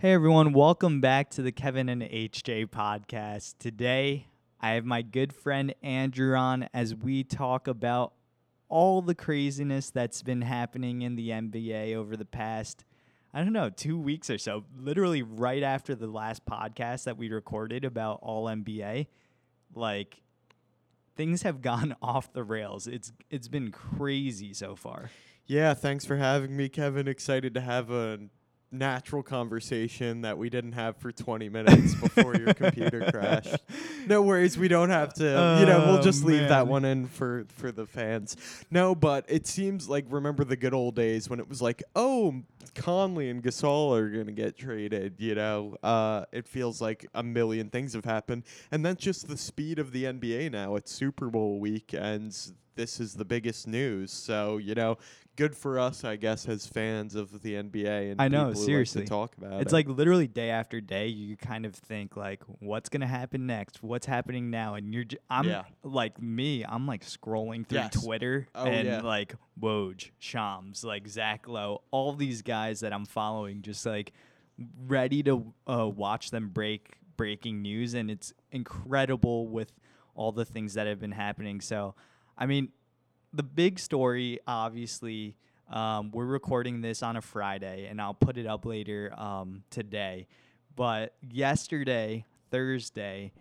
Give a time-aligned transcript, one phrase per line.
[0.00, 3.58] Hey everyone, welcome back to the Kevin and HJ podcast.
[3.58, 8.14] Today, I have my good friend Andrew on as we talk about
[8.70, 12.86] all the craziness that's been happening in the NBA over the past,
[13.34, 14.64] I don't know, two weeks or so.
[14.74, 19.06] Literally right after the last podcast that we recorded about all NBA,
[19.74, 20.22] like
[21.14, 22.86] things have gone off the rails.
[22.86, 25.10] It's it's been crazy so far.
[25.44, 27.06] Yeah, thanks for having me, Kevin.
[27.06, 28.20] Excited to have a
[28.72, 33.56] natural conversation that we didn't have for 20 minutes before your computer crashed.
[34.06, 35.24] No worries, we don't have to.
[35.60, 38.36] you know, we'll Oh, just leave that one in for for the fans.
[38.70, 42.42] No, but it seems like remember the good old days when it was like, "Oh,
[42.74, 45.76] Conley and Gasol are going to get traded," you know.
[45.82, 49.92] Uh it feels like a million things have happened, and that's just the speed of
[49.92, 50.76] the NBA now.
[50.76, 52.36] It's Super Bowl week and
[52.76, 54.10] this is the biggest news.
[54.10, 54.96] So, you know,
[55.36, 58.56] good for us, I guess, as fans of the NBA and I know, who like
[58.56, 59.04] to seriously.
[59.04, 59.74] talk about It's it.
[59.74, 63.82] like literally day after day, you kind of think like, what's gonna happen next?
[63.82, 64.74] What's happening now?
[64.76, 65.64] And you're, j- I'm Yeah.
[65.82, 68.02] like me, I'm like scrolling through Yes.
[68.02, 69.00] Twitter Oh, and yeah.
[69.02, 74.12] like Woj, Shams, like Zach Lowe, all these guys that I'm following, just like
[74.88, 79.72] ready to uh, watch them break breaking news, and it's incredible with
[80.16, 81.60] all the things that have been happening.
[81.60, 81.94] So,
[82.36, 82.70] I mean,
[83.32, 85.36] the big story, obviously,
[85.70, 90.26] um, we're recording this on a Friday, and I'll put it up later um, today.
[90.74, 93.32] But yesterday, Thursday,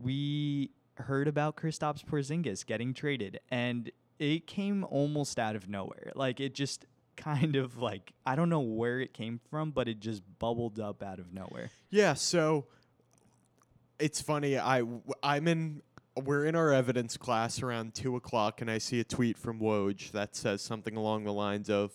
[0.00, 6.12] we heard about Kristaps Porzingis getting traded, and it came almost out of nowhere.
[6.14, 6.86] Like it just
[7.20, 11.02] kind of like I don't know where it came from, but it just bubbled up
[11.02, 11.70] out of nowhere.
[11.90, 12.66] Yeah, so
[13.98, 14.58] it's funny.
[14.58, 14.82] I
[15.22, 15.82] I'm in.
[16.16, 20.10] We're in our evidence class around two o'clock, and I see a tweet from Woj
[20.10, 21.92] that says something along the lines of,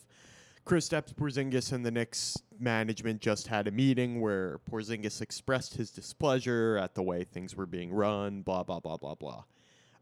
[0.65, 6.77] "Kristaps Porzingis and the Knicks management just had a meeting where Porzingis expressed his displeasure
[6.81, 9.43] at the way things were being run." Blah blah blah blah blah.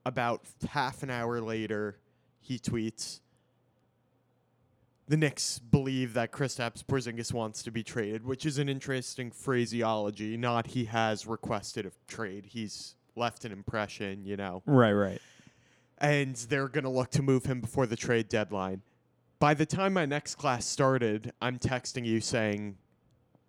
[0.05, 1.97] About half an hour later,
[2.39, 3.21] he tweets.
[5.13, 10.37] The Knicks believe that Kristaps Porzingis wants to be traded, which is an interesting phraseology.
[10.37, 14.63] Not he has requested a trade; he's left an impression, you know.
[14.65, 15.21] Right, right.
[15.99, 18.81] And they're gonna look to move him before the trade deadline.
[19.37, 22.79] By the time my next class started, I'm texting you saying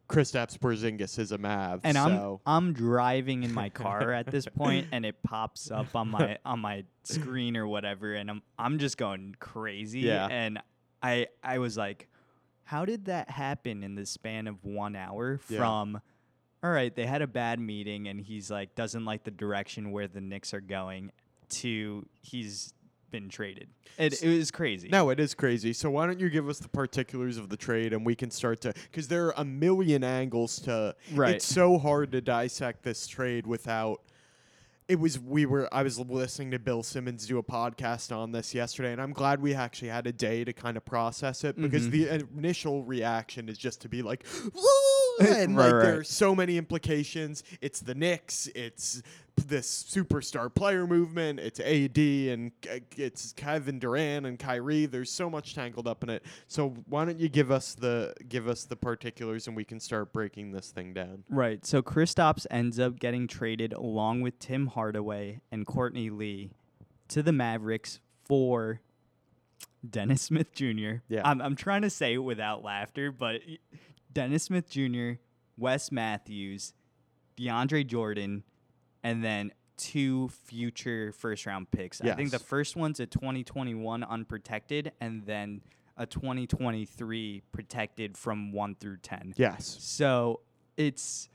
[0.06, 1.80] Kristaps Porzingis is a Mav.
[1.82, 5.96] And so I'm I'm driving in my car at this point, and it pops up
[5.96, 10.00] on my on my screen or whatever, and I'm I'm just going crazy.
[10.00, 10.28] Yeah.
[10.30, 10.58] And
[11.04, 12.08] I I was like,
[12.64, 15.58] how did that happen in the span of one hour Yeah.
[15.58, 16.00] from?
[16.62, 20.08] All right, they had a bad meeting, and he's like doesn't like the direction where
[20.08, 21.12] the Knicks are going.
[21.50, 22.72] To he's
[23.10, 23.68] been traded.
[23.98, 24.88] It it was crazy.
[24.88, 25.72] No, it is crazy.
[25.74, 28.62] So why don't you give us the particulars of the trade and we can start
[28.62, 30.96] to because there are a million angles to.
[31.12, 31.34] Right.
[31.36, 34.00] It's so hard to dissect this trade without.
[34.86, 38.52] It was we were I was listening to Bill Simmons do a podcast on this
[38.54, 41.86] yesterday, and I'm glad we actually had a day to kind of process it because
[41.88, 41.90] Mhm.
[41.90, 44.26] the initial reaction is just to be like!
[45.20, 45.82] and Right, like right.
[45.82, 47.44] there's so many implications.
[47.60, 49.02] It's the Knicks, it's
[49.36, 52.52] this superstar player movement, it's AD and
[52.96, 54.86] it's Kevin Durant and Kyrie.
[54.86, 56.24] There's so much tangled up in it.
[56.46, 60.12] So why don't you give us the give us the particulars and we can start
[60.12, 61.24] breaking this thing down.
[61.28, 61.64] Right.
[61.66, 66.50] So Kristaps ends up getting traded along with Tim Hardaway and Courtney Lee
[67.08, 68.80] to the Mavericks for
[69.88, 71.02] Dennis Smith Jr.
[71.08, 71.22] Yeah.
[71.24, 73.58] I'm, I'm trying to say it without laughter, but y-
[74.14, 75.12] Dennis Smith Jr.,
[75.56, 76.72] Wes Matthews,
[77.36, 78.44] DeAndre Jordan,
[79.02, 82.00] and then two future first round picks.
[82.00, 85.60] I think the first one's a 2021 unprotected, and then
[85.96, 89.34] a 2023 protected from 1 through 10.
[89.36, 89.76] Yes.
[89.80, 90.40] So
[90.76, 91.28] it's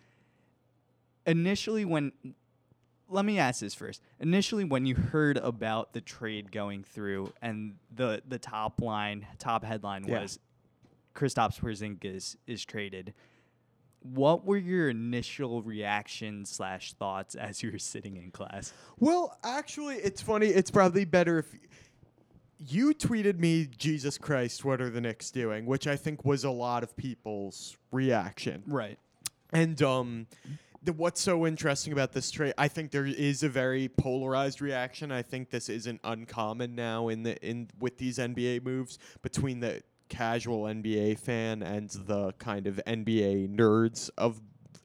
[1.25, 2.11] initially when
[3.11, 4.01] let me ask this first.
[4.19, 9.63] Initially when you heard about the trade going through and the the top line, top
[9.63, 10.21] headline Yeah.
[10.21, 10.39] was
[11.15, 13.13] Kristaps Porzingis is traded.
[14.01, 18.73] What were your initial reactions slash thoughts as you were sitting in class?
[18.97, 20.47] Well, actually, it's funny.
[20.47, 21.53] It's probably better if
[22.59, 25.65] you tweeted me, Jesus Christ, what are the Knicks doing?
[25.65, 28.63] Which I think was a lot of people's reaction.
[28.67, 28.99] Right.
[29.51, 30.27] And um,
[30.83, 32.53] the, what's so interesting about this trade?
[32.57, 35.11] I think there is a very polarized reaction.
[35.11, 39.81] I think this isn't uncommon now in the in with these NBA moves between the
[40.09, 44.41] casual NBA fan and the kind of NBA nerds of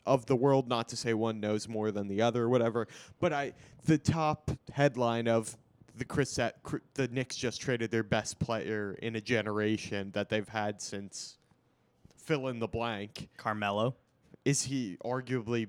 [0.07, 0.69] of the world.
[0.69, 2.87] Not to say one knows more than the other, or whatever.
[3.21, 3.53] But I
[3.85, 5.57] the top headline of
[5.97, 10.81] the Chris the Knicks just traded their best player in a generation that they've had
[10.81, 11.39] since
[12.17, 13.29] fill in the blank.
[13.37, 13.95] Carmelo.
[14.45, 15.69] is he arguably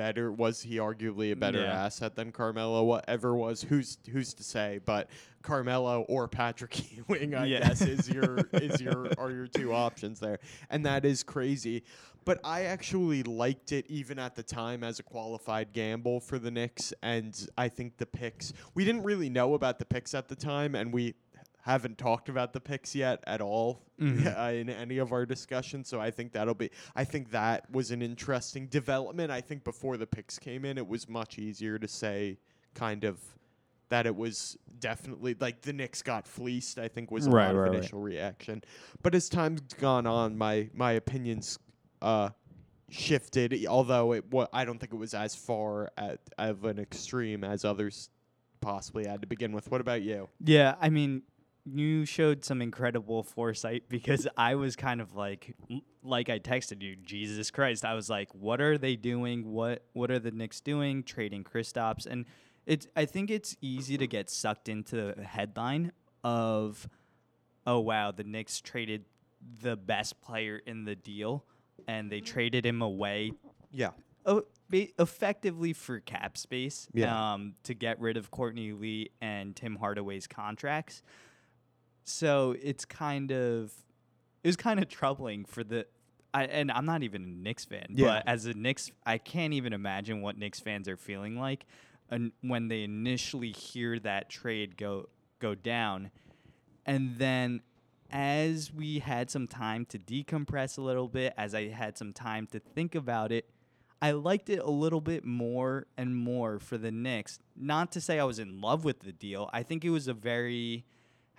[0.00, 0.32] better?
[0.32, 1.84] Was he arguably a better Yeah.
[1.84, 3.60] asset than Carmelo whatever was?
[3.60, 4.80] Who's who's to say?
[4.82, 5.10] But
[5.42, 7.58] Carmelo or Patrick Ewing, I Yeah.
[7.60, 10.38] guess, is your is your are your two options there,
[10.70, 11.82] and that is crazy.
[12.24, 16.50] But I actually liked it even at the time as a qualified gamble for the
[16.50, 18.52] Knicks, and I think the picks.
[18.74, 21.14] We didn't really know about the picks at the time, and we
[21.62, 24.26] haven't talked about the picks yet at all Mhm.
[24.38, 25.88] uh, in any of our discussions.
[25.88, 26.70] So I think that'll be.
[26.96, 29.30] I think that was an interesting development.
[29.30, 32.38] I think before the picks came in, it was much easier to say
[32.74, 33.20] kind of
[33.90, 36.78] that it was definitely like the Knicks got fleeced.
[36.78, 37.78] I think was a Right, lot right, of right.
[37.80, 38.62] initial reaction.
[39.02, 41.58] But as time's gone on, my my opinions
[42.00, 42.30] uh,
[42.88, 43.66] shifted.
[43.66, 47.64] Although it wa- I don't think it was as far at of an extreme as
[47.64, 48.08] others
[48.60, 49.70] possibly had to begin with.
[49.70, 50.28] What about you?
[50.44, 51.22] Yeah, I mean,
[51.64, 55.54] you showed some incredible foresight because I was kind of like,
[56.02, 57.84] like I texted you, Jesus Christ.
[57.84, 59.50] I was like, what are they doing?
[59.52, 61.02] What What are the Knicks doing?
[61.02, 62.24] Trading Kristaps, and
[62.66, 62.86] it's.
[62.96, 65.92] I think it's easy to get sucked into the headline
[66.24, 66.88] of,
[67.66, 69.04] oh wow, the Knicks traded
[69.62, 71.44] the best player in the deal,
[71.88, 73.32] and they traded him away
[73.72, 73.90] Yeah.
[74.26, 77.32] oh, effectively for cap space Yeah.
[77.34, 81.02] um, to get rid of Courtney Lee and Tim Hardaway's contracts.
[82.04, 83.72] So it's kind of
[84.42, 85.86] it was kind of troubling for the
[86.32, 88.06] I, and I'm not even a Knicks fan, Yeah.
[88.06, 91.66] but as a Knicks, I can't even imagine what Knicks fans are feeling like
[92.08, 95.08] and when they initially hear that trade go
[95.40, 96.10] go down,
[96.86, 97.62] and then
[98.10, 102.48] as we had some time to decompress a little bit, as I had some time
[102.48, 103.48] to think about it,
[104.02, 107.38] I liked it a little bit more and more for the Knicks.
[107.54, 109.48] Not to say I was in love with the deal.
[109.52, 110.84] I think it was a very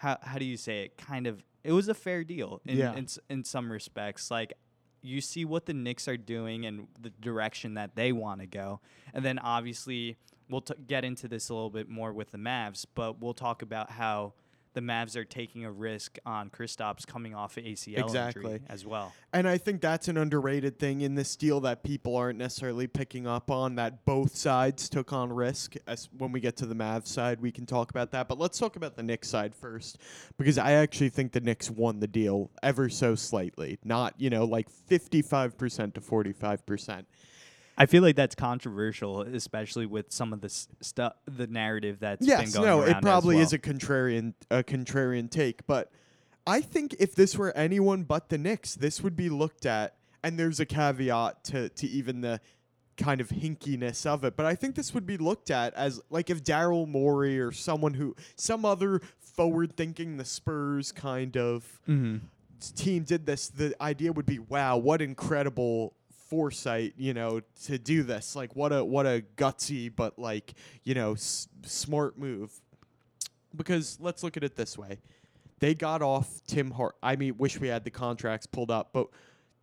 [0.02, 0.98] how how do you say it?
[0.98, 2.96] Kind of it was a fair deal in Yeah.
[2.96, 4.32] in, in some respects.
[4.32, 4.54] Like
[5.04, 8.82] you see what the Knicks are doing and the direction that they want to go,
[9.14, 10.18] and then obviously
[10.50, 13.62] we'll t- get into this a little bit more with the Mavs, but we'll talk
[13.62, 14.34] about how
[14.74, 18.44] the Mavs are taking a risk on Kristaps coming off of ACL Exactly.
[18.44, 19.14] injury as well.
[19.34, 23.28] And I think that's an underrated thing in this deal that people aren't necessarily picking
[23.28, 25.76] up on that both sides took on risk.
[25.88, 28.28] As when we get to the Mavs side, we can talk about that.
[28.28, 29.98] But let's talk about the Knicks side first
[30.38, 33.78] because I actually think the Knicks won the deal ever so slightly.
[33.84, 37.06] Not, you know, like 55% to 45%.
[37.78, 42.28] I feel like that's controversial, especially with some of the stuff, the narrative that's been
[42.28, 43.44] Yes, going no, it probably well.
[43.46, 45.92] is a contrarian a contrarian take, but
[46.46, 50.38] I think if this were anyone but the Knicks, this would be looked at and
[50.38, 52.40] there's a caveat to to even the
[52.98, 56.30] kind of hinkiness of it, but I think this would be looked at as like
[56.30, 62.20] if Daryl Morey or someone who some other forward thinking the Spurs kind of Mhm.
[62.76, 65.96] team did this, the idea would be, wow, what incredible
[66.32, 68.38] foresight, you know, to do this.
[68.38, 70.54] Like what a what a gutsy but like,
[70.86, 72.54] you know, s- smart move.
[73.54, 75.00] Because let's look at it this way.
[75.60, 76.96] They got off Tim Hart.
[77.04, 79.08] I mean, wish we had the contracts pulled up, but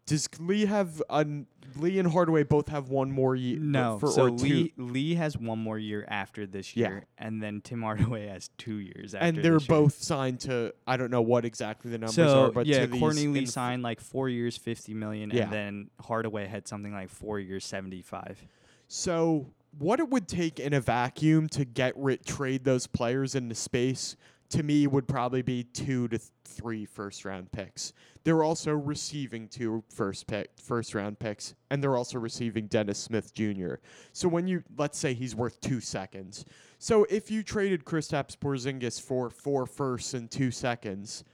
[0.08, 1.46] does Lee have un-
[1.76, 3.58] Lee and Hardaway both have one more year?
[3.58, 6.88] Uh, no, for so or Lee two, Lee has one more year after this Yeah.
[6.88, 9.26] year, and then Tim Hardaway has two years after.
[9.26, 9.78] and they're this year.
[9.78, 10.72] both signed to.
[10.86, 14.00] I don't know what exactly the numbers So are, but yeah, Courtney Lee signed like
[14.00, 15.44] four years, fifty million, Yeah.
[15.44, 18.42] and then Hardaway had something like four years, seventy-five.
[18.88, 23.54] So, what it would take in a vacuum to get rid trade those players into
[23.54, 24.16] space
[24.48, 27.92] to me would probably be two to th- three first round picks.
[28.28, 33.32] They're also receiving two first pick first round picks, and they're also receiving Dennis Smith
[33.32, 33.76] Jr.
[34.12, 36.44] So when you let's say he's worth two seconds.
[36.78, 41.24] So if you traded Kristaps Porzingis for four firsts and two seconds,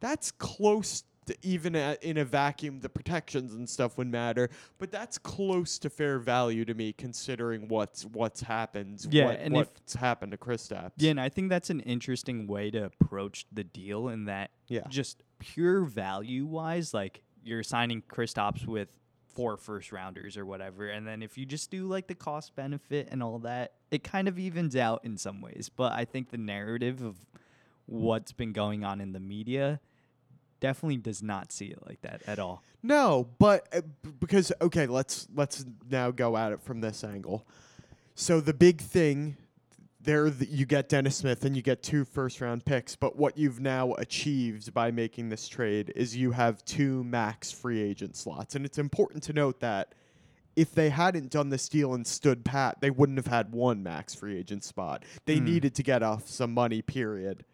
[0.00, 1.04] that's close
[1.42, 4.50] even in a vacuum the protections and stuff would matter.
[4.78, 9.56] But that's close to fair value to me considering what's what's happened Yeah, what, and
[9.56, 13.46] if- what's happened to Kristaps Yeah, and I think that's an interesting way to approach
[13.52, 14.82] the deal in that yeah.
[14.88, 18.88] just pure value wise, like you're signing Kristaps with
[19.34, 23.08] four first rounders or whatever, and then if you just do like the cost benefit
[23.10, 25.70] and all that, it kind of evens out in some ways.
[25.74, 27.16] But I think the narrative of
[27.86, 29.80] what's been going on in the media
[30.62, 32.62] definitely does not see it like that at all.
[32.82, 33.82] No, but uh,
[34.20, 37.46] because okay, let's let's now go at it from this angle.
[38.14, 39.36] So the big thing
[40.00, 43.36] there th- you get Dennis Smith and you get two first round picks, but what
[43.38, 48.54] you've now achieved by making this trade is you have two max free agent slots.
[48.56, 49.94] And it's important to note that
[50.56, 54.14] if they hadn't done this deal and stood pat, they wouldn't have had one max
[54.14, 55.04] free agent spot.
[55.24, 55.44] They Hmm.
[55.44, 57.44] needed to get off some money, period.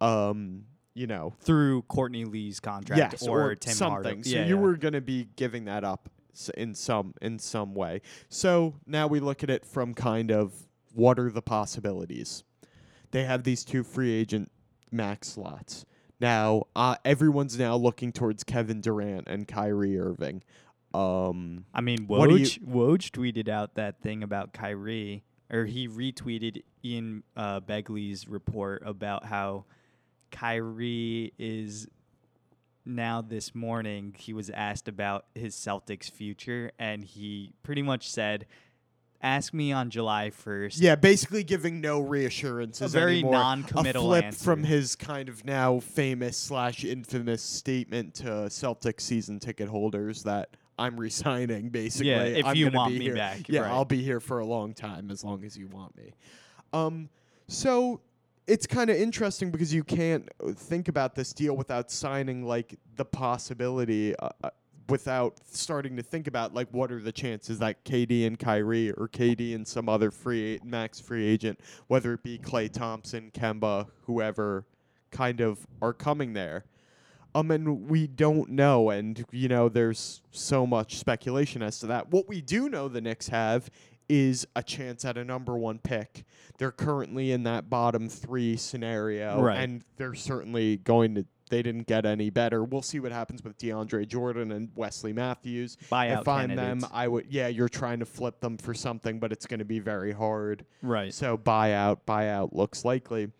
[0.00, 0.64] Um,
[0.98, 3.92] you know, Through Courtney Lee's contract yes, or, or, Tim something.
[3.92, 4.22] Hardaway.
[4.22, 4.60] So Yeah, you yeah.
[4.60, 6.08] were going to be giving that up.
[6.56, 8.00] in some in some way.
[8.28, 10.52] So now we look at it from kind of
[10.94, 12.44] what are the possibilities.
[13.10, 14.50] They have these two free agent
[14.92, 15.84] max slots.
[16.20, 20.42] Now, uh, everyone's now looking towards Kevin Durant and Kyrie Irving.
[20.92, 27.22] Um, I mean, Woj, Woj tweeted out that thing about Kyrie, or he retweeted Ian
[27.36, 29.64] uh, Begley's report about how
[30.30, 31.88] Kyrie is
[32.84, 34.14] now this morning.
[34.18, 38.46] He was asked about his Celtics future, and he pretty much said,
[39.22, 40.80] "Ask me on July 1st.
[40.80, 42.94] yeah, basically giving no reassurances.
[42.94, 43.32] A very anymore.
[43.32, 44.44] non-committal a flip answer.
[44.44, 50.50] from his kind of now famous slash infamous statement to Celtic season ticket holders that
[50.78, 51.68] I'm resigning.
[51.70, 53.16] Basically, Yeah, if I'm you want be me here.
[53.16, 53.70] back, Yeah, right.
[53.72, 56.12] I'll be here for a long time as long as you want me.
[56.72, 57.08] Um,
[57.48, 58.00] so
[58.48, 62.76] it's kind of interesting because you can't uh, think about this deal without signing like
[62.96, 64.16] the possibility.
[64.16, 64.50] Uh, uh,
[64.90, 69.06] Without starting to think about like what are the chances that KD and Kyrie or
[69.06, 74.64] KD and some other free max free agent, whether it be Klay Thompson, Kemba, whoever,
[75.10, 76.64] kind of are coming there.
[77.34, 82.10] Um, and we don't know, and you know, there's so much speculation as to that.
[82.10, 83.68] What we do know the Knicks have
[84.08, 86.24] is a chance at a number one pick.
[86.58, 89.58] They're currently in that bottom three scenario, Right.
[89.60, 91.26] and they're certainly going to.
[91.50, 92.62] They didn't get any better.
[92.62, 95.78] We'll see what happens with DeAndre Jordan and Wesley Matthews.
[95.90, 97.26] buyout if I'm candidates." them, I would.
[97.30, 100.66] Yeah, you're trying to flip them for something, but it's going to be very hard.
[100.82, 101.12] right.
[101.14, 103.30] So buyout, buyout looks likely.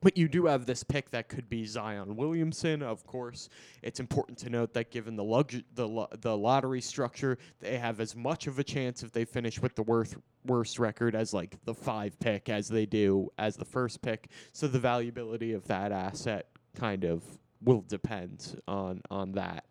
[0.00, 2.82] But you do have this pick that could be Zion Williamson.
[2.82, 3.48] Of course,
[3.82, 8.00] it's important to note that given the lug- the lo- the lottery structure, they have
[8.00, 11.56] as much of a chance if they finish with the worst worst record as like
[11.64, 14.30] the five pick as they do as the first pick.
[14.52, 17.22] So the valuability of that asset kind of
[17.62, 19.64] will depend on on that.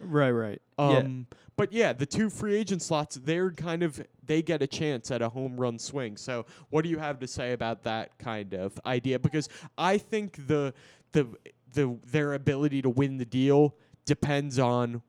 [0.00, 0.62] Right, right.
[0.78, 0.98] yeah.
[0.98, 5.10] Um, but yeah, the two free agent slots, they're kind of they get a chance
[5.10, 6.16] at a home run swing.
[6.16, 9.18] So what do you have to say about that kind of idea?
[9.18, 10.72] Because I think the
[11.10, 11.26] the
[11.72, 13.74] the their ability to win the deal
[14.06, 15.02] depends on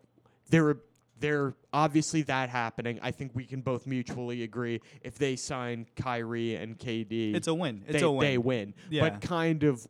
[0.49, 0.77] their
[1.19, 2.97] their obviously that happening.
[3.03, 7.53] I think we can both mutually agree if they sign Kyrie and KD, It's a
[7.53, 7.83] win.
[7.87, 8.27] It's they, a win.
[8.27, 8.73] they win.
[8.89, 9.01] Yeah.
[9.07, 9.85] But kind of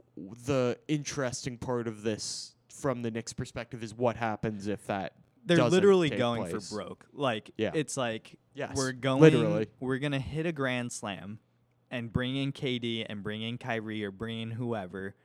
[0.45, 5.13] the interesting part of this from the Knicks perspective is what happens if that
[5.45, 6.67] They're literally going place.
[6.69, 7.05] for broke.
[7.13, 7.71] Like Yeah.
[7.73, 9.67] it's like Yes, we're going literally.
[9.79, 11.39] we're gonna hit a grand slam
[11.89, 15.15] and bring in KD and bring in Kyrie or bring in whoever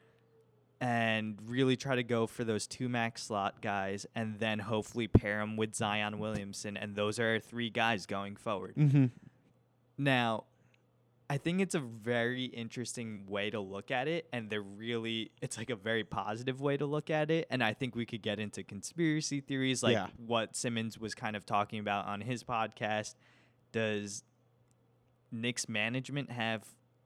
[0.81, 5.39] and really try to go for those two max slot guys and then hopefully pair
[5.39, 8.75] them with Zion Williamson and those are our three guys going forward.
[8.77, 9.07] Mm-hmm.
[9.99, 10.45] Now,
[11.29, 15.59] I think it's a very interesting way to look at it, and they're really it's
[15.59, 17.47] like a very positive way to look at it.
[17.51, 20.07] And I think we could get into conspiracy theories, like Yeah.
[20.25, 23.17] what Simmons was kind of talking about on his podcast.
[23.73, 24.23] Does
[25.33, 26.63] Knicks management have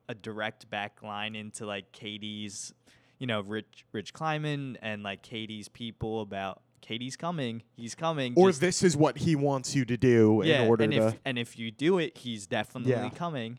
[0.08, 2.74] a direct back line into like KD's,
[3.18, 8.52] you know, Rich Rich Kleiman and like KD's people about KD's coming, he's coming, Or
[8.52, 11.06] this is what he wants you to do yeah, in order and to.
[11.08, 13.08] if and if you do it, he's definitely Yeah.
[13.10, 13.58] coming.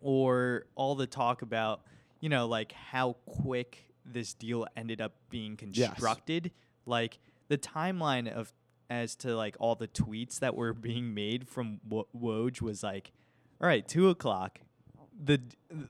[0.00, 1.82] Or all the talk about,
[2.20, 5.88] you know, like how quick this deal ended up being Yes.
[5.90, 6.52] constructed,
[6.86, 8.52] like the timeline of
[8.90, 13.12] as to like all the tweets that were being made from Wo- Woj was like,
[13.60, 14.60] all right, two o'clock.
[15.22, 15.40] The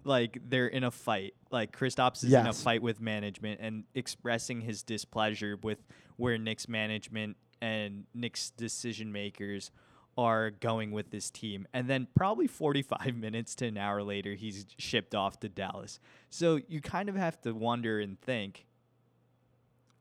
[0.05, 1.35] like they're in a fight.
[1.51, 5.79] Like Kristaps is in a fight with management and expressing his displeasure with
[6.17, 9.71] where Knicks management and Knicks decision makers
[10.19, 11.67] are going with this team.
[11.73, 16.01] And then probably 45 minutes to an hour later, he's shipped off to Dallas.
[16.29, 18.67] So you kind of have to wonder and think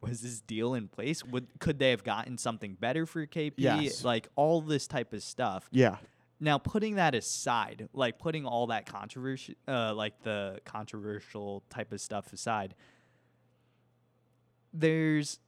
[0.01, 1.23] was this deal in place?
[1.23, 3.53] Would could they have gotten something better for KP?
[3.57, 4.03] Yes.
[4.03, 5.69] Like all this type of stuff.
[5.71, 5.97] yeah.
[6.39, 11.99] Now, putting that aside, like putting all that controversy, uh, like the controversial type of
[11.99, 12.75] stuff aside,
[14.71, 15.39] there's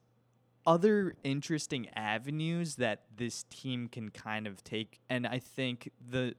[0.69, 6.35] other interesting avenues that this team can kind of take, and I think the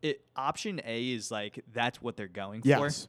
[0.00, 2.68] it option A is like that's what they're going for.
[2.68, 3.06] Yes.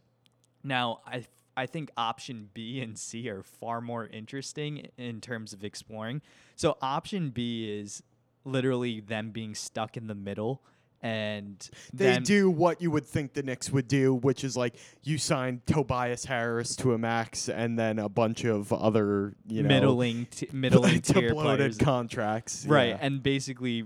[0.62, 5.64] Now, I I think option B and C are far more interesting in terms of
[5.64, 6.22] exploring.
[6.58, 8.04] So option B is
[8.44, 10.64] literally them being stuck in the middle
[11.04, 14.76] and They them- do what you would think the Knicks would do, which is like
[15.04, 19.68] you sign Tobias Harris to a max and then a bunch of other, you know,
[19.70, 21.78] middling t- middling to tier bloated players.
[21.78, 22.66] contracts.
[22.68, 22.98] right yeah.
[23.02, 23.86] and basically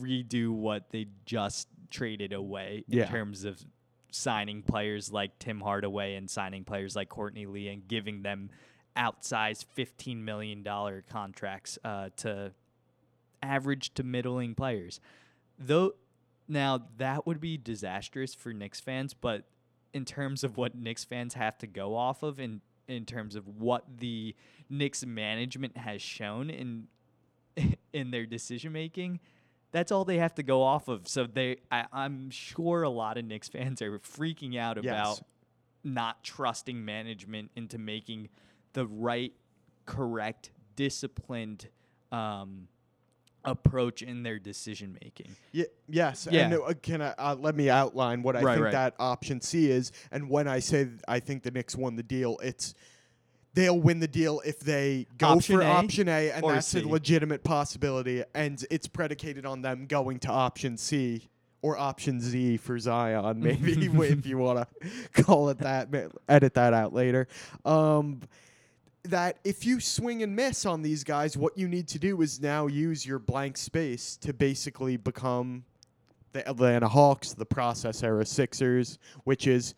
[0.00, 3.06] redo what they just traded away in Yeah.
[3.06, 3.64] terms of
[4.10, 8.50] signing players like Tim Hardaway and signing players like Courtney Lee and giving them
[8.96, 10.64] outsized $15 million
[11.08, 12.52] contracts uh, to
[13.42, 14.98] average to middling players.
[15.58, 15.92] Though
[16.48, 19.44] now that would be disastrous for Knicks fans, but
[19.92, 23.46] in terms of what Knicks fans have to go off of in in terms of
[23.46, 24.34] what the
[24.70, 26.88] Knicks management has shown in
[27.92, 29.20] in their decision making,
[29.72, 31.06] that's all they have to go off of.
[31.08, 34.92] So they I, I'm sure a lot of Knicks fans are freaking out Yes.
[34.92, 35.20] about
[35.84, 38.28] not trusting management into making
[38.72, 39.32] the right,
[39.86, 41.68] correct, disciplined
[42.12, 42.68] um,
[43.44, 45.34] approach in their decision making.
[45.52, 46.46] Ye- yes, Yeah.
[46.46, 48.72] and uh, can I uh, let me outline what I Right, think right.
[48.72, 52.38] that option C is, and when I say I think the Knicks won the deal,
[52.42, 52.74] it's
[53.54, 56.80] they'll win the deal if they go Option for A option A, and that's C?
[56.82, 61.28] a legitimate possibility, and it's predicated on them going to option C
[61.62, 64.88] or option Z for Zion, maybe if you want to
[65.22, 65.88] call it that.
[66.28, 67.26] Edit that out later.
[67.64, 68.20] Um,
[69.08, 72.40] that if you swing and miss on these guys, what you need to do is
[72.40, 75.64] now use your blank space to basically become
[76.32, 79.74] the Atlanta Hawks, the process era Sixers, which is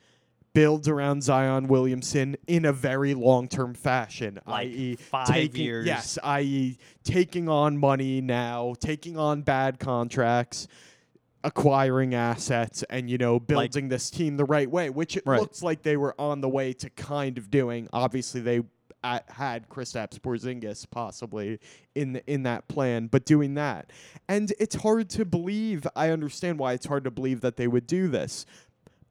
[0.53, 5.87] builds around Zion Williamson in a very long term fashion, Like i.e., five taking, years.
[5.87, 10.67] Yes, i.e., taking on money now, taking on bad contracts.
[11.43, 15.41] Acquiring assets and you know building this team the right way, which it Right.
[15.41, 17.89] looks like they were on the way to kind of doing.
[17.95, 18.61] Obviously, they
[19.03, 21.59] uh, had Kristaps Porzingis possibly
[21.95, 23.91] in the, in that plan, but doing that,
[24.29, 25.87] and it's hard to believe.
[25.97, 28.47] I understand why it's hard to believe that they would do this,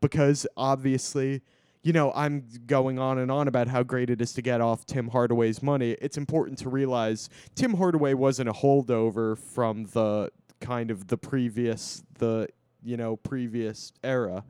[0.02, 1.42] because obviously,
[1.84, 4.86] you know, I'm going on and on about how great it is to get off
[4.86, 5.92] Tim Hardaway's money.
[6.02, 12.04] It's important to realize Tim Hardaway wasn't a holdover from the kind of the previous
[12.18, 12.48] the
[12.84, 14.44] you know previous era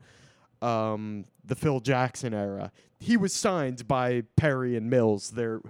[0.62, 2.72] um, the Phil Jackson era.
[2.98, 5.60] He was signed by Perry and Mills, there,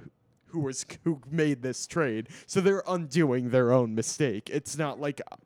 [0.46, 2.28] who was who made this trade.
[2.46, 4.50] So they're undoing their own mistake.
[4.50, 5.36] It's not like uh,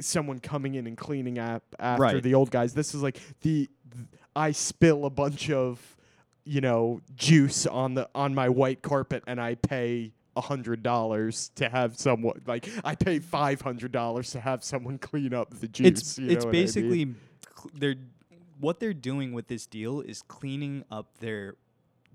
[0.00, 2.22] someone coming in and cleaning up after Right.
[2.22, 2.74] the old guys.
[2.74, 5.96] This is like the th- I spill a bunch of
[6.44, 10.12] you know juice on the on my white carpet and I pay.
[10.36, 14.98] a hundred dollars to have someone like I pay five hundred dollars to have someone
[14.98, 15.86] clean up the juice.
[15.88, 16.62] it's you know it's what I mean?
[16.62, 17.04] basically
[17.56, 17.94] cl- they're
[18.60, 21.54] what they're doing with this deal is cleaning up their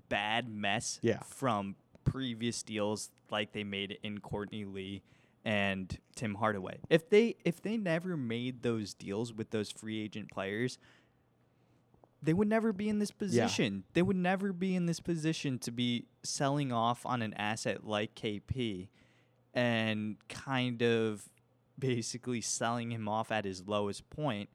[0.08, 1.20] bad mess Yeah.
[1.20, 5.02] from previous deals like they made in Courtney Lee
[5.44, 6.78] and Tim Hardaway.
[6.90, 10.78] If they if they never made those deals with those free agent players,
[12.22, 13.82] they would never be in this position.
[13.94, 18.14] They would never be in this position to be selling off on an asset like
[18.14, 18.88] KP
[19.54, 21.28] and kind of
[21.78, 24.48] basically selling him off at his lowest point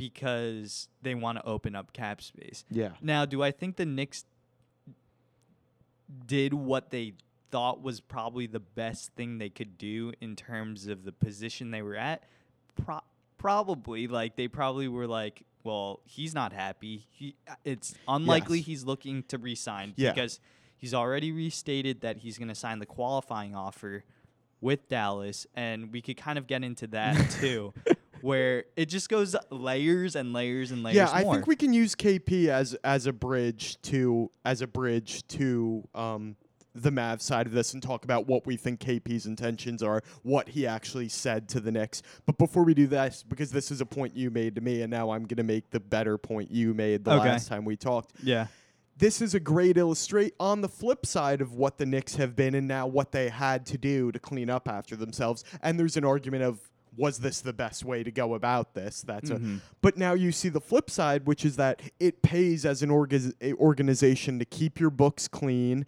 [0.00, 2.64] because they want to open up cap space.
[2.70, 2.92] yeah.
[3.02, 4.24] Now, do I think the Knicks
[6.26, 7.12] did what they
[7.50, 11.82] thought was probably the best thing they could do in terms of the position they
[11.82, 12.24] were at?
[12.82, 13.00] Pro-
[13.36, 14.06] probably.
[14.06, 17.06] Like they probably were like, well, he's not happy.
[17.10, 18.66] He, uh, it's unlikely Yes.
[18.66, 20.12] he's looking to resign Yeah.
[20.12, 20.40] because
[20.78, 24.02] he's already restated that he's going to sign the qualifying offer
[24.62, 27.72] with Dallas, and we could kind of get into that too.
[28.22, 31.34] Where it just goes layers and layers and layers yeah, I more.
[31.34, 36.36] think we can use KP as as a bridge to as a bridge to um,
[36.74, 40.50] the Mavs side of this and talk about what we think KP's intentions are, what
[40.50, 42.00] he actually said to the Knicks.
[42.26, 44.90] But before we do that, because this is a point you made to me, and
[44.90, 47.28] now I'm gonna make the better point you made the Okay.
[47.28, 48.12] last time we talked.
[48.22, 48.46] yeah.
[48.96, 52.54] This is a great illustrate on the flip side of what the Knicks have been
[52.54, 55.42] and now what they had to do to clean up after themselves.
[55.62, 59.02] And there's an argument of was this the best way to go about this?
[59.02, 59.58] That's Mhm.
[59.58, 62.90] a but now you see the flip side, which is that it pays as an
[62.90, 65.86] orga- organization to keep your books clean,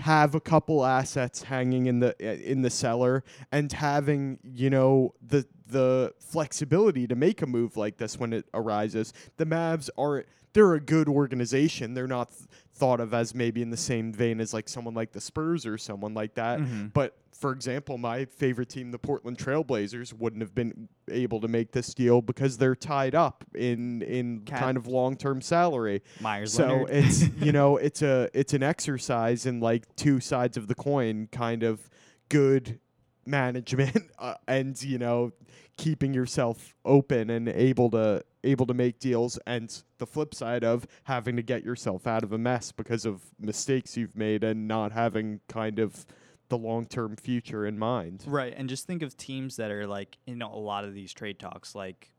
[0.00, 2.14] have a couple assets hanging in the
[2.50, 7.96] in the cellar, and having you know the the flexibility to make a move like
[7.98, 9.12] this when it arises.
[9.36, 11.94] The Mavs are they're a good organization.
[11.94, 15.12] They're not th- thought of as maybe in the same vein as like someone like
[15.12, 16.58] the Spurs or someone like that.
[16.60, 16.92] Mhm.
[16.92, 21.72] But for example, my favorite team, the Portland Trailblazers, wouldn't have been able to make
[21.72, 24.60] this deal because they're tied up in in Cap.
[24.60, 26.02] kind of long term salary.
[26.20, 26.90] Meyers So Leonard.
[26.90, 31.28] it's you know it's a it's an exercise in like two sides of the coin,
[31.32, 31.88] kind of
[32.28, 32.78] good
[33.26, 35.32] management uh, and you know
[35.76, 40.86] keeping yourself open and able to able to make deals and the flip side of
[41.04, 44.92] having to get yourself out of a mess because of mistakes you've made and not
[44.92, 46.04] having kind of
[46.48, 48.24] the long-term future in mind.
[48.26, 51.38] Right, and just think of teams that are like in a lot of these trade
[51.38, 52.10] talks, like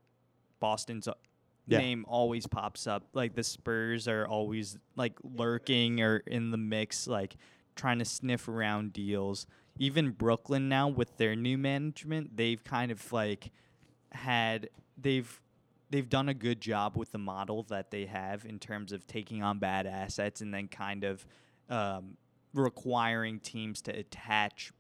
[0.59, 1.13] Boston's uh,
[1.67, 1.79] Yeah.
[1.79, 3.03] name always pops up.
[3.13, 7.35] Like the Spurs are always like lurking or in the mix, like
[7.75, 9.45] trying to sniff around deals.
[9.79, 13.51] even Brooklyn now with their new management, they've kind of like
[14.11, 15.41] had they've
[15.93, 19.43] they've done a good job with the model that they have in terms of taking
[19.43, 21.23] on bad assets and then kind of
[21.69, 22.17] um,
[22.55, 24.71] requiring teams to attach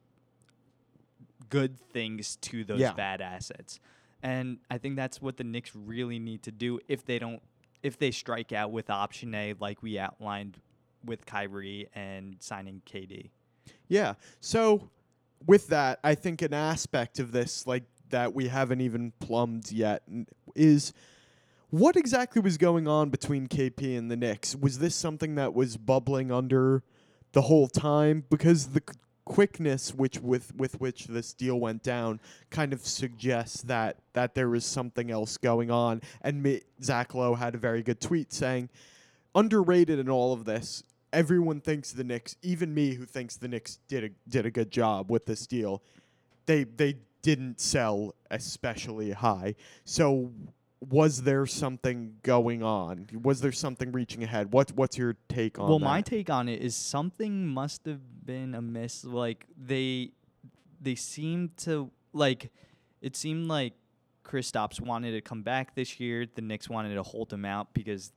[1.49, 2.93] good things to those Yeah.
[2.93, 3.79] bad assets.
[4.23, 7.41] And I think that's what the Knicks really need to do if they don't
[7.83, 10.57] if they strike out with option A like we outlined
[11.05, 13.29] with Kyrie and signing KD.
[13.87, 14.13] Yeah.
[14.39, 14.89] So
[15.45, 20.03] with that, I think an aspect of this, like that we haven't even plumbed yet,
[20.55, 20.93] is
[21.71, 24.55] what exactly was going on between KP and the Knicks?
[24.55, 26.83] Was this something that was bubbling under
[27.31, 28.23] the whole time?
[28.29, 28.83] Because the
[29.25, 32.19] quickness which with with which this deal went down
[32.51, 36.01] kind of suggests that that there was something else going on.
[36.21, 38.69] And Zach Lowe had a very good tweet saying,
[39.33, 40.83] underrated in all of this.
[41.11, 44.69] Everyone thinks the Knicks, even me who thinks the Knicks did a did a good
[44.69, 45.81] job with this deal.
[46.45, 49.55] They they didn't sell especially high.
[49.83, 50.31] So
[50.79, 53.07] was there something going on?
[53.23, 54.51] Was there something reaching ahead?
[54.51, 55.85] What what's your take on well, that?
[55.85, 59.03] my take on it is something must have been amiss.
[59.03, 60.11] Like they
[60.79, 62.51] they seemed to like
[63.01, 63.73] it seemed like
[64.23, 66.25] Kristaps wanted to come back this year.
[66.33, 68.11] The Knicks wanted to hold him out because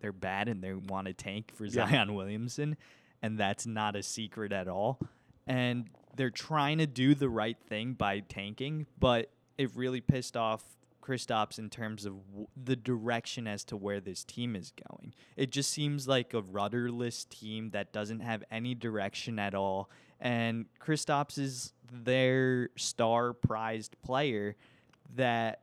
[0.00, 1.88] they're bad and they want to tank for Yeah.
[1.88, 2.76] Zion Williamson,
[3.22, 4.98] and that's not a secret at all.
[5.46, 10.62] And they're trying to do the right thing by tanking, but it really pissed off
[11.02, 15.12] Kristaps in terms of w- the direction as to where this team is going.
[15.36, 19.90] It just seems like a rudderless team that doesn't have any direction at all.
[20.20, 24.56] And Kristaps is their star prized player
[25.14, 25.60] that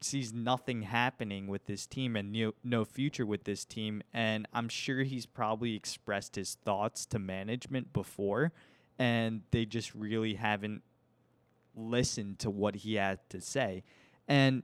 [0.00, 4.02] sees nothing happening with this team and no, no future with this team.
[4.12, 8.52] And I'm sure he's probably expressed his thoughts to management before,
[9.02, 10.80] and they just really haven't
[11.74, 13.82] listened to what he had to say.
[14.28, 14.62] And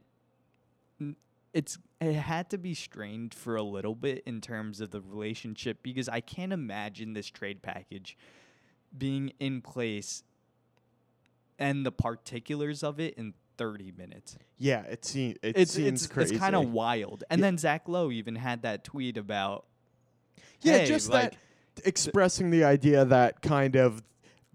[1.53, 5.83] it's it had to be strained for a little bit in terms of the relationship
[5.83, 8.17] because I can't imagine this trade package
[8.97, 10.23] being in place
[11.59, 14.39] and the particulars of it in 30 minutes.
[14.57, 16.35] yeah, it seems it It's seems it's, crazy.
[16.37, 17.25] it's kind of wild.
[17.29, 17.47] And Yeah.
[17.49, 19.65] then Zach Lowe even had that tweet about
[20.61, 21.39] Yeah, hey, just like, that
[21.85, 24.05] expressing the idea that kind of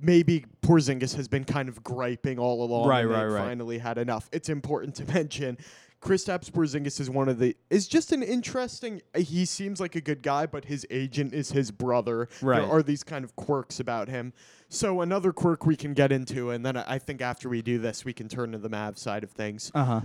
[0.03, 2.87] maybe Porzingis has been kind of griping all along.
[2.87, 3.39] Right, and right, right.
[3.47, 4.29] Finally had enough.
[4.31, 5.57] It's important to mention.
[6.01, 9.01] Kristaps Porzingis is one of the is just an interesting.
[9.15, 12.27] uh, He seems like a good guy, but his agent is his brother.
[12.41, 12.59] Right.
[12.59, 14.33] There are these kind of quirks about him.
[14.67, 18.03] So another quirk we can get into, and then I think after we do this,
[18.03, 19.71] we can turn to the Mavs side of things.
[19.73, 20.01] uh-huh.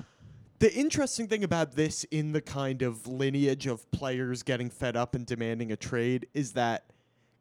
[0.61, 5.15] The interesting thing about this in the kind of lineage of players getting fed up
[5.15, 6.85] and demanding a trade is that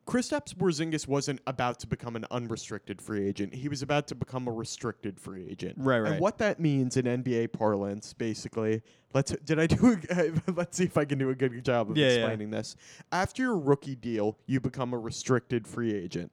[0.07, 3.53] Kristaps Porzingis wasn't about to become an unrestricted free agent.
[3.53, 5.75] He was about to become a restricted free agent.
[5.77, 6.13] Right, right.
[6.13, 8.81] And what that means in NBA parlance, basically,
[9.13, 9.99] let's did I do?
[10.09, 12.13] A, let's see if I can do a good job of Yeah, yeah.
[12.13, 12.77] explaining this.
[13.11, 16.31] After your rookie deal, you become a restricted free agent.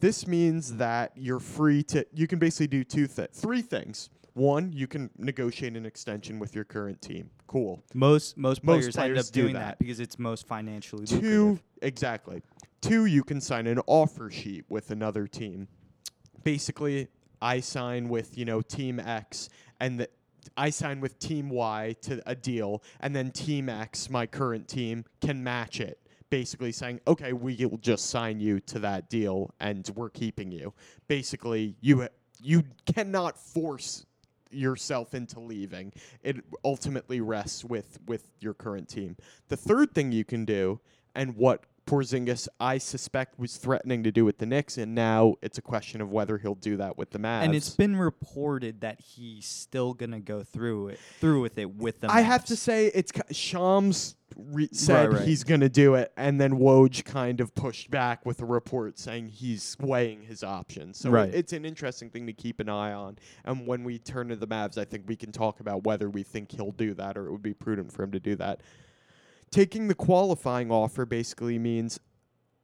[0.00, 2.06] This means that you're free to.
[2.12, 4.10] You can basically do two, th- three things.
[4.38, 7.28] One, you can negotiate an extension with your current team.
[7.48, 7.82] Cool.
[7.92, 9.60] Most most players, end players up do doing that.
[9.60, 9.78] that.
[9.80, 11.62] because it's most financially Two, lucrative.
[11.82, 12.42] exactly.
[12.80, 15.66] Two, you can sign an offer sheet with another team.
[16.44, 17.08] Basically,
[17.42, 19.48] I sign with you know Team X,
[19.80, 20.08] and the,
[20.56, 25.04] I sign with Team Y to a deal, and then Team X, my current team,
[25.20, 25.98] can match it.
[26.30, 30.74] Basically, saying, okay, we will just sign you to that deal, and we're keeping you.
[31.08, 32.06] Basically, you
[32.40, 34.04] you cannot force
[34.50, 35.92] yourself into leaving.
[36.22, 39.16] It ultimately rests with with your current team.
[39.48, 40.80] The third thing you can do,
[41.14, 45.58] and what Porzingis I suspect was threatening to do with the Knicks, and now it's
[45.58, 47.44] a question of whether he'll do that with the Mavs.
[47.44, 52.00] And it's been reported that he's still gonna go through it through with it with
[52.00, 55.22] the I have to say it's Shams re- said right.
[55.22, 58.98] he's going to do it, and then Woj kind of pushed back with a report
[58.98, 60.98] saying he's weighing his options.
[60.98, 61.32] So Right.
[61.34, 63.18] it's an interesting thing to keep an eye on.
[63.44, 66.22] And when we turn to the Mavs, I think we can talk about whether we
[66.22, 68.60] think he'll do that or it would be prudent for him to do that.
[69.50, 71.98] Taking the qualifying offer basically means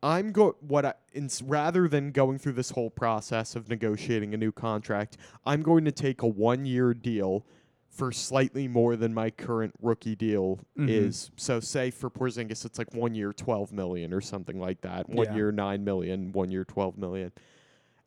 [0.02, 4.36] I'm go what I ins- rather than going through this whole process of negotiating a
[4.36, 5.16] new contract,
[5.46, 7.46] I'm going to take a one year deal
[7.88, 10.88] for slightly more than my current rookie deal Mhm.
[10.90, 11.30] is.
[11.36, 15.08] So say for Porzingis, it's like one year, twelve million or something like that.
[15.08, 15.36] One Yeah.
[15.36, 17.32] year, 9 million, one year, twelve million.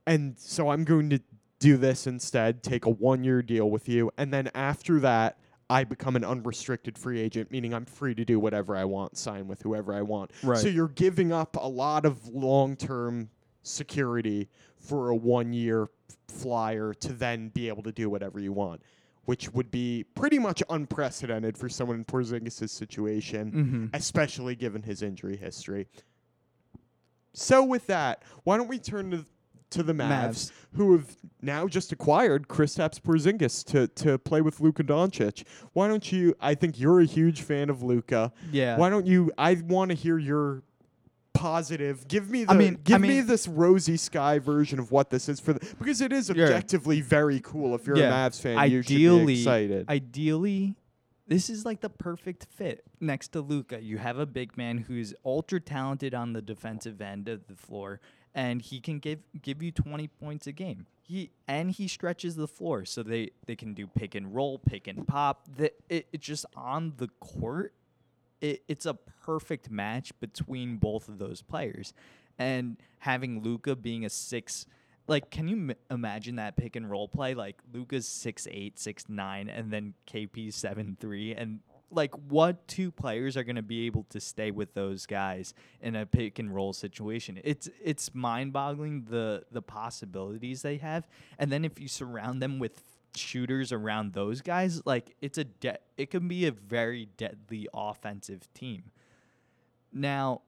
[0.06, 1.20] And so I'm going to
[1.60, 2.62] do this instead.
[2.62, 5.40] Take a one year deal with you, and then after that.
[5.70, 9.48] I become an unrestricted free agent, meaning I'm free to do whatever I want, sign
[9.48, 10.32] with whoever I want.
[10.42, 10.58] Right.
[10.58, 13.30] So you're giving up a lot of long term
[13.64, 14.48] security
[14.80, 15.90] for a one year
[16.30, 18.82] flyer to then be able to do whatever you want,
[19.26, 23.86] which would be pretty much unprecedented for someone in Porzingis' situation, Mm-hmm.
[23.94, 25.88] especially given his injury history.
[27.34, 29.26] So with that, why don't we turn to
[29.72, 30.52] to the Mavs, Mavs.
[30.74, 35.44] who have now just acquired Kristaps Porzingis to to play with Luka Doncic.
[35.74, 36.36] Why don't you?
[36.40, 38.32] I think you're a huge fan of Luka.
[38.52, 38.78] Yeah.
[38.78, 39.32] Why don't you?
[39.38, 40.64] I want to hear your
[41.34, 42.08] positive.
[42.08, 42.52] Give me the.
[42.52, 45.60] I mean- give I me this rosy sky version of what this is for the
[45.78, 47.76] because it is objectively very cool.
[47.76, 48.26] If you're Yeah.
[48.26, 49.88] a Mavs fan, you should be excited.
[49.90, 50.76] Ideally,
[51.28, 53.82] this is like the perfect fit next to Luka.
[53.82, 58.00] You have a big man who's ultra talented on the defensive end of the floor,
[58.38, 60.86] and he can give give you 20 points a game.
[61.02, 64.88] He and he stretches the floor, so they they can do pick and roll, pick
[64.88, 65.48] and pop.
[65.58, 67.74] The, it, it's just on the court.
[68.40, 71.94] It, it's a perfect match between both of those players,
[72.38, 74.68] and having Luka being a six
[75.08, 79.06] like can you m- imagine that pick and roll play like Luka's six eight six
[79.08, 83.86] nine and then kp's seven three and like what two players are going to be
[83.86, 87.40] able to stay with those guys in a pick and roll situation?
[87.44, 91.08] It's it's mind boggling the the possibilities they have.
[91.40, 92.82] And then if you surround them with
[93.16, 98.52] shooters around those guys like it's a de- it can be a very deadly offensive
[98.54, 98.84] team.
[99.92, 100.42] Now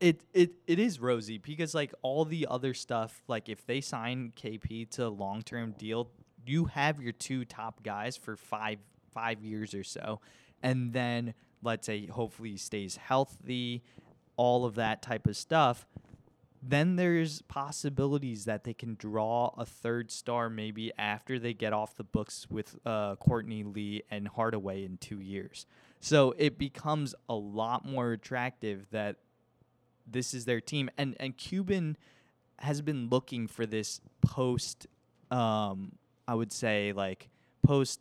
[0.00, 4.32] it it it is rosy because like all the other stuff like if they sign
[4.36, 6.10] KP to a long-term deal
[6.46, 8.78] you have your two top guys for 5
[9.14, 10.20] 5 years or so
[10.62, 13.82] and then let's say hopefully he stays healthy
[14.36, 15.86] all of that type of stuff
[16.66, 21.94] then there's possibilities that they can draw a third star maybe after they get off
[21.94, 25.66] the books with uh, Courtney Lee and Hardaway in two years.
[26.00, 29.16] So it becomes a lot more attractive that
[30.06, 31.96] this is their team, and and Cuban
[32.58, 34.86] has been looking for this post,
[35.30, 35.92] um,
[36.28, 37.28] I would say like
[37.62, 38.00] post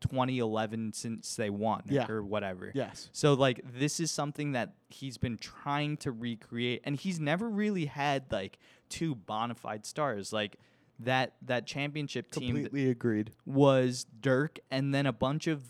[0.00, 2.08] 2011 since they won Yeah.
[2.10, 2.70] or whatever.
[2.74, 3.08] yes.
[3.12, 7.86] So like this is something that he's been trying to recreate and he's never really
[7.86, 10.32] had like two bona fide stars.
[10.32, 10.56] Like
[11.00, 13.30] that that championship team Completely agreed.
[13.44, 15.62] was Dirk and then a bunch of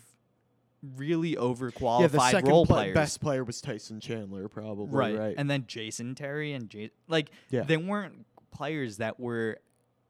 [0.95, 2.93] really overqualified Yeah, the second role pla- players.
[2.93, 4.95] best player was Tyson Chandler, probably.
[4.97, 5.17] right.
[5.17, 5.35] Right.
[5.37, 7.63] And then Jason Terry and J- like Yeah.
[7.63, 9.57] they weren't players that were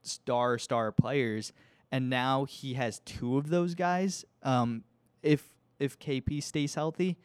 [0.03, 1.53] star star players
[1.91, 4.25] and now he has two of those guys.
[4.43, 4.83] Um
[5.21, 5.43] if
[5.79, 7.17] if KP stays healthy,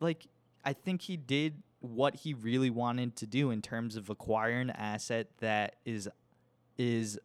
[0.00, 0.26] like
[0.64, 4.76] I think he did what he really wanted to do in terms of acquiring an
[4.76, 6.08] asset that is
[6.76, 7.18] is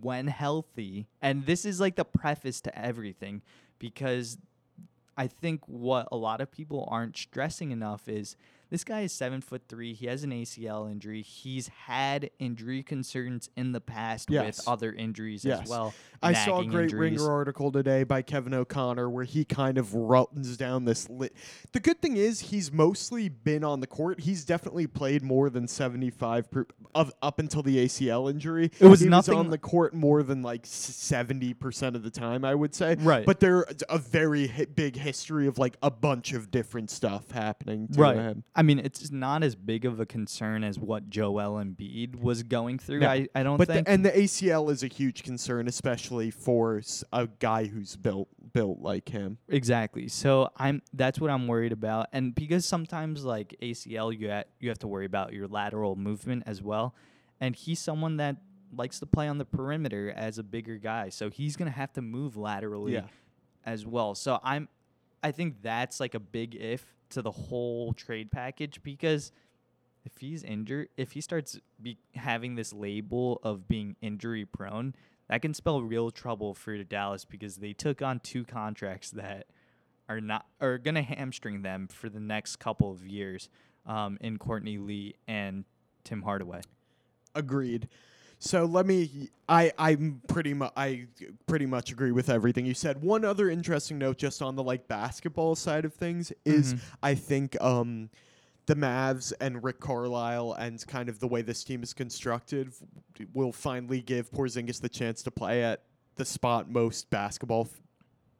[0.00, 3.42] when healthy and this is like the preface to everything
[3.78, 4.38] because
[5.16, 8.36] I think what a lot of people aren't stressing enough is
[8.70, 9.94] this guy is seven foot three.
[9.94, 11.22] He has an ACL injury.
[11.22, 14.58] He's had injury concerns in the past Yes.
[14.58, 15.62] with other injuries Yes.
[15.62, 15.94] as well.
[16.22, 17.12] I saw a great injuries.
[17.20, 21.34] Ringer article today by Kevin O'Connor where he kind of runs down this lit.
[21.72, 24.20] The good thing is he's mostly been on the court.
[24.20, 28.70] He's definitely played more than 75 per, of up until the ACL injury.
[28.80, 32.44] It was he nothing- was on the court more than like 70% of the time,
[32.44, 32.96] I would say.
[32.98, 33.24] Right.
[33.24, 37.88] But there's a very hi- big history of like a bunch of different stuff happening
[37.92, 38.16] to Right.
[38.16, 38.44] him.
[38.58, 42.80] I mean, it's not as big of a concern as what Joel Embiid was going
[42.80, 42.98] through.
[43.00, 43.08] No.
[43.08, 43.86] I, I don't But think.
[43.86, 48.80] the, and the ACL is a huge concern, especially for a guy who's built built
[48.80, 49.38] like him.
[49.48, 50.08] Exactly.
[50.08, 54.68] So I'm that's what I'm worried about, and because sometimes like ACL, you ha- you
[54.70, 56.94] have to worry about your lateral movement as well,
[57.40, 58.36] and he's someone that
[58.76, 62.02] likes to play on the perimeter as a bigger guy, so he's gonna have to
[62.02, 63.02] move laterally Yeah.
[63.64, 64.14] as well.
[64.16, 64.68] So I'm,
[65.22, 69.32] I think that's like a big if to the whole trade package because
[70.04, 74.94] if he's injured, if he starts be having this label of being injury prone,
[75.28, 79.46] that can spell real trouble for Dallas because they took on two contracts that
[80.08, 83.48] are not are gonna hamstring them for the next couple of years
[83.86, 85.64] um, in Courtney Lee and
[86.04, 86.62] Tim Hardaway.
[87.34, 87.88] Agreed.
[88.38, 89.30] So let me.
[89.48, 91.06] I I'm pretty much I
[91.46, 93.02] pretty much agree with everything you said.
[93.02, 96.80] One other interesting note, just on the like basketball side of things, is Mhm.
[97.02, 98.10] I think um
[98.66, 102.72] the Mavs and Rick Carlisle and kind of the way this team is constructed
[103.32, 105.82] will finally give Porzingis the chance to play at
[106.16, 107.80] the spot most basketball f-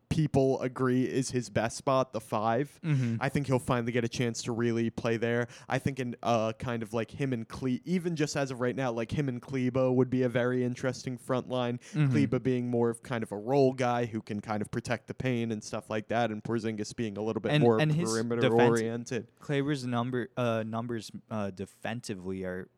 [0.09, 3.17] people agree is his best spot, the 5 Mm-hmm.
[3.21, 5.49] I think he'll finally get a chance to really play there.
[5.69, 8.75] I think in uh kind of like him and Cle even just as of right
[8.77, 11.79] now, like him and Kleber would be a very interesting front line.
[11.95, 12.11] Mhm.
[12.11, 15.15] Kleber being more of kind of a role guy who can kind of protect the
[15.15, 18.43] paint and stuff like that, and Porzingis being a little bit And- more and perimeter
[18.43, 19.27] defense- oriented.
[19.41, 22.69] Kleber's number uh, numbers uh, defensively are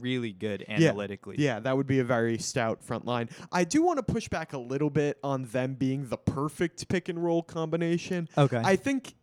[0.00, 1.36] really good Yeah, analytically.
[1.38, 3.28] Yeah, that would be a very stout front line.
[3.52, 7.08] I do want to push back a little bit on them being the perfect pick
[7.08, 8.28] and roll combination.
[8.36, 8.60] Okay.
[8.64, 9.14] I think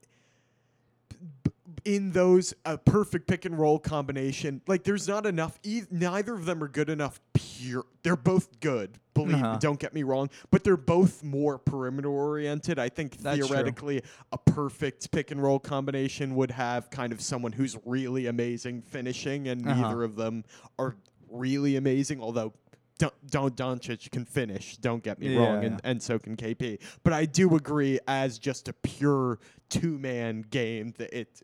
[1.43, 1.51] b-
[1.85, 5.59] in those a perfect pick and roll combination, like there's not enough.
[5.63, 7.19] E- neither of them are good enough.
[7.33, 8.97] Pure, they're both good.
[9.13, 9.53] Believe Uh-huh.
[9.53, 12.79] me, don't get me wrong, but they're both more perimeter oriented.
[12.79, 13.47] I think That's true.
[13.47, 18.81] theoretically, a perfect pick and roll combination would have kind of someone who's really amazing
[18.81, 19.81] finishing, and Uh-huh.
[19.81, 20.45] neither of them
[20.79, 20.95] are
[21.29, 22.21] really amazing.
[22.21, 22.53] Although.
[22.99, 24.77] Don't, don't Doncic can finish.
[24.77, 25.67] Don't get me wrong, Yeah.
[25.69, 26.79] and, and so can KP.
[27.03, 31.41] But I do agree, as just a pure two man game, that it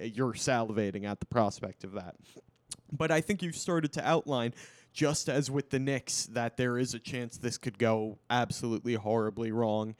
[0.00, 2.14] Uh, you're salivating at the prospect of that.
[2.90, 4.54] But I think you've started to outline,
[4.92, 9.52] just as with the Knicks, that there is a chance this could go absolutely horribly
[9.52, 9.94] wrong.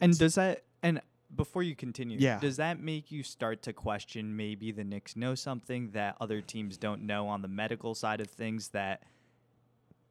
[0.00, 1.00] and does that and
[1.36, 2.40] before you continue, Yeah.
[2.40, 6.76] does that make you start to question maybe the Knicks know something that other teams
[6.76, 9.02] don't know on the medical side of things that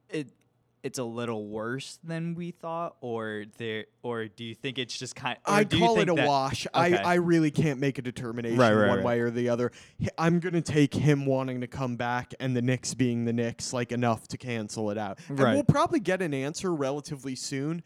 [0.08, 0.28] it
[0.82, 5.14] it's a little worse than we thought, or there, or do you think it's just
[5.14, 5.36] kind?
[5.46, 6.66] Or I do you call it a that- wash.
[6.74, 6.96] Okay.
[6.96, 9.04] I, I really can't make a determination Right, right, one right.
[9.06, 9.72] way or the other.
[10.16, 13.72] I'm going to take him wanting to come back and the Knicks being the Knicks,
[13.72, 15.18] like enough to cancel it out.
[15.28, 17.82] And we'll probably get an answer relatively soon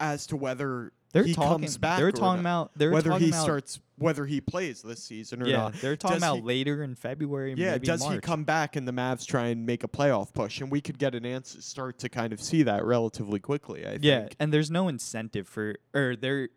[0.00, 1.60] as to whether They're he talking.
[1.60, 1.98] comes back.
[1.98, 2.72] they're talking about.
[2.76, 5.74] They're whether he about, starts, whether he plays this season or Yeah, not.
[5.74, 7.54] they're talking Does about he- later in February.
[7.56, 10.60] Yeah, maybe does he come back and the Mavs try and make a playoff push?
[10.60, 13.86] And we could get an answer, start to kind of see that relatively quickly.
[13.86, 14.02] I think.
[14.04, 16.48] Yeah, and there's no incentive for or there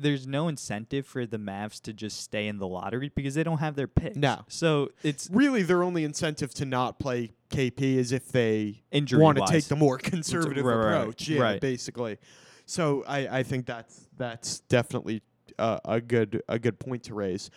[0.00, 3.58] there's no incentive for the Mavs to just stay in the lottery because they don't
[3.58, 4.14] have their picks.
[4.16, 4.44] No.
[4.46, 9.38] So it's Really, their only incentive to not play KP is if they injury want
[9.38, 11.26] to take the more conservative right, right, approach.
[11.28, 11.60] Yeah, right.
[11.60, 12.18] basically.
[12.68, 15.22] So I, I think that's that's definitely
[15.58, 17.50] uh, a good a good point to raise.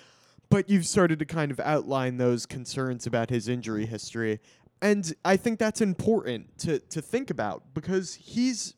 [0.49, 4.39] But you've started to kind of outline those concerns about his injury history,
[4.81, 8.75] and I think that's important to to think about because he's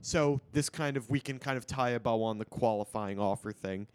[0.00, 3.52] so this kind of we can kind of tie a bow on the qualifying offer
[3.52, 3.86] thing.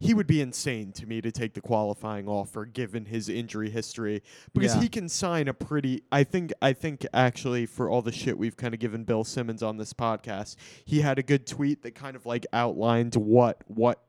[0.00, 4.22] He would be insane to me to take the qualifying offer given his injury history
[4.54, 4.82] because Yeah.
[4.82, 8.56] he can sign a pretty I think I think actually for all the shit we've
[8.56, 12.14] kind of given Bill Simmons on this podcast, he had a good tweet that kind
[12.14, 14.02] of like outlined what what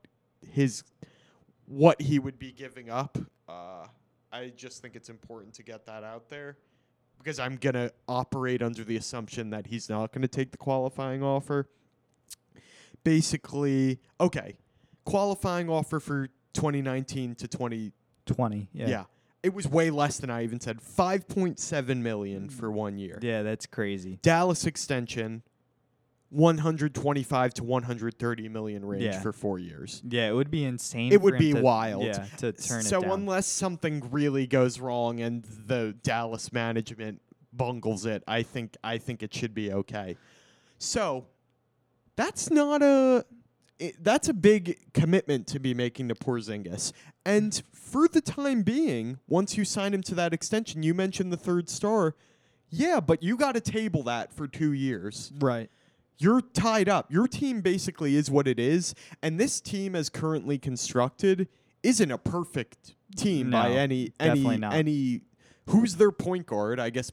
[0.46, 0.84] his
[1.66, 3.18] what he would be giving up.
[3.48, 3.88] Uh,
[4.32, 6.58] I just think it's important to get that out there
[7.18, 11.68] because I'm gonna operate under the assumption that he's not gonna take the qualifying offer.
[13.04, 14.56] Basically, okay,
[15.10, 17.92] qualifying offer for 2019 to 20
[18.26, 18.70] twenty.
[18.74, 18.88] Yeah.
[18.88, 19.04] yeah.
[19.42, 20.80] It was way less than I even said.
[20.82, 23.18] 5.7 million for one year.
[23.22, 24.20] Yeah, that's crazy.
[24.22, 25.44] Dallas extension
[26.32, 29.20] 125 to 130 million range Yeah.
[29.22, 30.04] for 4 years.
[30.08, 31.12] Yeah, it would be insane.
[31.12, 32.04] It would be to- wild.
[32.04, 33.12] Yeah, to turn so it down.
[33.12, 39.24] unless something really goes wrong and the Dallas management bungles it, I think I think
[39.24, 40.18] it should be okay.
[40.78, 41.26] So
[42.16, 43.26] that's not a
[43.82, 46.92] i that's a big commitment to be making to Porzingis.
[47.26, 51.38] And for the time being, once you sign him to that extension, you mentioned the
[51.38, 52.16] third star.
[52.70, 55.70] Yeah, but you got to table that for 2 years right.
[56.20, 57.12] you're tied up.
[57.12, 61.48] Your team basically is what it is, and this team, as currently constructed,
[61.82, 64.74] isn't a perfect team by No, any definitely any not.
[64.74, 65.22] any.
[65.68, 66.80] Who's their point guard?
[66.80, 67.12] I guess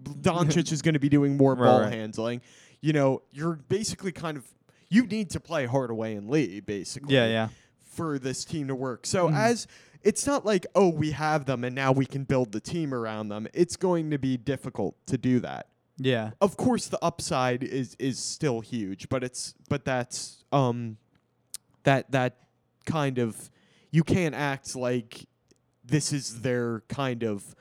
[0.00, 1.92] Doncic is going to be doing more Right, ball right.
[1.92, 2.40] handling.
[2.80, 4.44] You know, you're basically kind of
[4.88, 7.48] you need to play Hardaway and Lee basically Yeah, yeah.
[7.84, 9.06] for this team to work.
[9.06, 9.36] So Mhm.
[9.36, 9.66] as
[10.02, 13.28] it's not like oh we have them and now we can build the team around
[13.28, 13.48] them.
[13.54, 15.68] It's going to be difficult to do that
[15.98, 16.30] Yeah.
[16.40, 20.98] of course the upside is is still huge but it's but that's um
[21.84, 22.36] that that
[22.84, 23.50] kind of
[23.90, 25.26] you can't act like
[25.84, 27.54] this is their kind of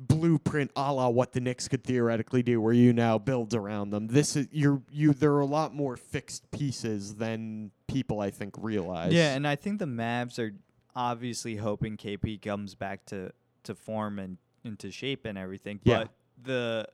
[0.00, 4.06] blueprint a la what the Knicks could theoretically do where you now build around them.
[4.08, 8.54] This is you're you there are a lot more fixed pieces than people I think
[8.58, 9.12] realize.
[9.12, 10.52] Yeah, and I think the Mavs are
[10.94, 13.32] obviously hoping KP comes back to
[13.64, 15.80] to form and into shape and everything.
[15.84, 15.98] Yeah.
[16.04, 16.10] But
[16.42, 16.86] the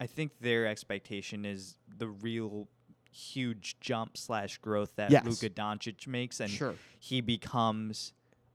[0.00, 2.68] I think their expectation is the real
[3.10, 5.24] huge jump slash growth that Yes.
[5.24, 6.74] Luka Doncic makes, and sure.
[7.00, 8.12] he becomes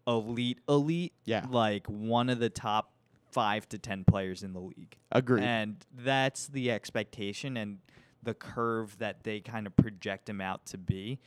[0.08, 1.46] elite, elite, Yeah.
[1.50, 2.93] like one of the top
[3.34, 4.98] five to ten players in the league.
[5.12, 5.44] Agreed.
[5.44, 7.58] And that's the expectation.
[7.58, 7.80] And
[8.24, 11.20] the curve that they kind of project him out to be.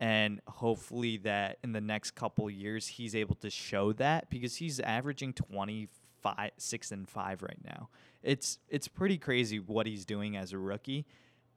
[0.00, 4.80] And hopefully that in the next couple years he's able to show that because he's
[4.80, 7.88] averaging 25 6 and 5 right now.
[8.22, 11.06] It's it's pretty crazy what he's doing as a rookie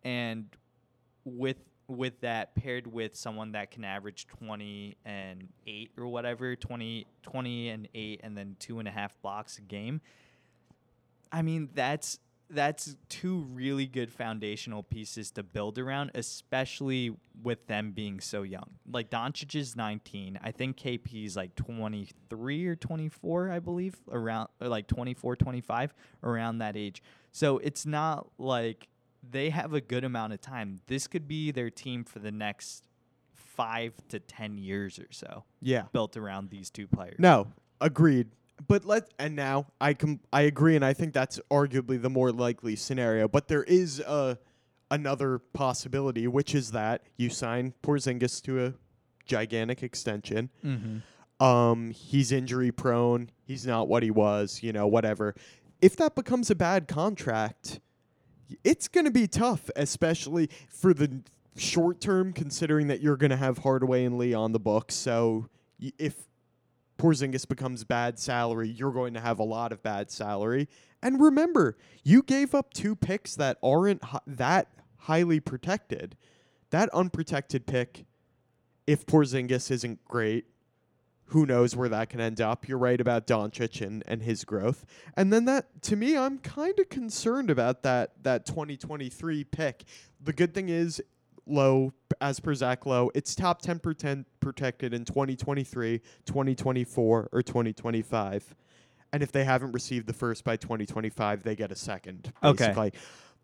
[0.03, 0.45] and
[1.23, 1.57] with
[1.87, 7.69] with that paired with someone that can average 20 and 8 or whatever 20 20
[7.69, 10.01] and 8 and then two and a half blocks a game
[11.31, 12.19] i mean that's
[12.49, 17.13] that's two really good foundational pieces to build around especially
[17.43, 18.69] with them being so young.
[18.89, 24.47] Like Doncic is 19 i think kp is like 23 or 24 i believe around
[24.59, 27.01] like 24 25 around that age.
[27.31, 28.87] So it's not like
[29.29, 30.79] they have a good amount of time.
[30.87, 32.83] This could be their team for the next
[33.33, 35.83] five to ten years or so, Yeah.
[35.91, 37.15] built around these two players.
[37.19, 37.47] No,
[37.81, 38.27] agreed.
[38.67, 42.31] But let and now I com- I agree, and I think that's arguably the more
[42.31, 43.27] likely scenario.
[43.27, 44.39] But there is a
[44.89, 48.73] another possibility, which is that you sign Porzingis to a
[49.25, 50.49] gigantic extension.
[50.63, 51.43] Mm-hmm.
[51.43, 53.29] Um, he's injury prone.
[53.43, 54.63] He's not what he was.
[54.63, 55.35] You know, whatever.
[55.81, 57.79] If that becomes a bad contract,
[58.63, 61.21] it's going to be tough, especially for the
[61.55, 64.95] short term, considering that you're going to have Hardaway and Lee on the books.
[64.95, 65.47] So
[65.81, 66.15] y- if
[66.97, 70.67] Porzingis becomes bad salary, you're going to have a lot of bad salary.
[71.01, 76.15] And remember, you gave up two picks that aren't hi- that highly protected.
[76.71, 78.05] That unprotected pick,
[78.85, 80.45] if Porzingis isn't great,
[81.27, 82.67] who knows where that can end up.
[82.67, 84.85] You're right about Doncic and, and his growth.
[85.15, 89.83] And then that to me, I'm kind of concerned about that that 2023 pick.
[90.23, 91.01] The good thing is
[91.45, 98.55] low as per Zach Lowe, it's top 10% protected in 2023, 2024, or 2025.
[99.13, 102.33] And if they haven't received the first by 2025, they get a second.
[102.43, 102.91] Okay.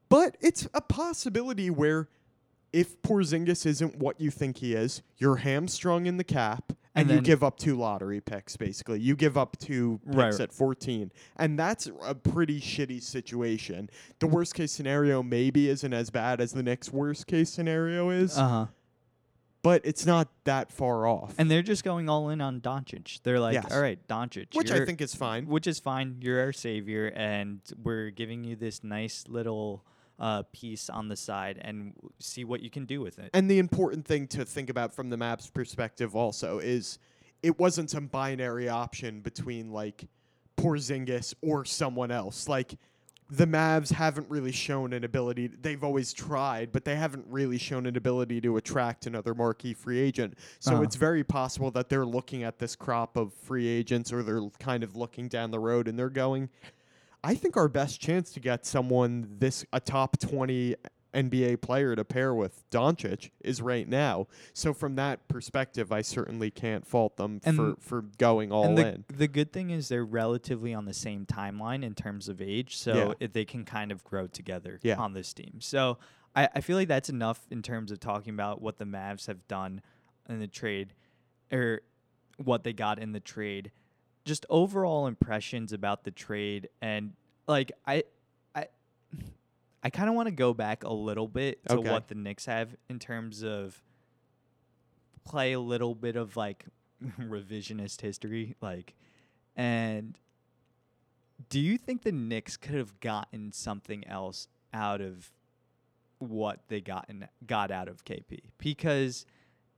[0.10, 2.10] But it's a possibility where
[2.72, 7.20] if Porzingis isn't what you think he is, you're hamstrung in the cap, and, And
[7.20, 8.56] you give up two lottery picks.
[8.56, 10.40] Basically, you give up two picks Right.
[10.40, 13.90] at 14, and that's a pretty shitty situation.
[14.20, 18.38] The worst case scenario maybe isn't as bad as the next worst case scenario is,
[18.38, 18.66] Uh huh.
[19.64, 21.34] but it's not that far off.
[21.38, 23.22] And they're just going all in on Doncic.
[23.24, 23.72] They're like, Yes.
[23.72, 25.48] all right, Doncic, which I think is fine.
[25.48, 26.18] which is fine.
[26.22, 29.84] You're our savior, and we're giving you this nice little
[30.20, 33.30] uh, piece on the side, and see what you can do with it.
[33.34, 37.00] And the important thing to think about from the Mavs' perspective also is
[37.42, 40.06] it wasn't some binary option between like
[40.58, 42.48] Porzingis or someone else.
[42.48, 42.76] Like
[43.30, 45.48] the Mavs haven't really shown an ability.
[45.48, 50.00] They've always tried, but they haven't really shown an ability to attract another marquee free
[50.00, 50.38] agent.
[50.60, 50.84] So Uh-huh.
[50.84, 54.84] it's very possible that they're looking at this crop of free agents or they're kind
[54.84, 56.50] of looking down the road and they're going,
[57.24, 60.76] I think our best chance to get someone this a top 20
[61.14, 64.28] NBA player to pair with Doncic is right now.
[64.54, 68.78] So from that perspective, I certainly can't fault them And- for, for going all and
[68.78, 69.06] the, in.
[69.16, 72.94] the good thing is they're relatively on the same timeline in terms of age, so
[72.96, 73.14] Yeah.
[73.20, 74.96] it, they can kind of grow together Yeah.
[74.98, 75.62] on this team.
[75.62, 76.00] So
[76.36, 79.48] I, I feel like that's enough in terms of talking about what the Mavs have
[79.48, 79.82] done
[80.28, 80.94] in the trade,
[81.52, 81.82] or
[82.38, 83.72] what they got in the trade.
[84.26, 87.14] Just overall impressions about the trade, and
[87.48, 88.04] like I,
[88.56, 88.68] I,
[89.84, 91.90] I kind of want to go back a little bit to Okay.
[91.92, 93.82] what the Knicks have in terms of
[95.26, 96.66] play a little bit of like
[97.20, 98.94] revisionist history, like,
[99.56, 100.18] and
[101.50, 105.32] do you think the Knicks could have gotten something else out of
[106.20, 108.40] what they got in, got out of KP?
[108.58, 109.26] Because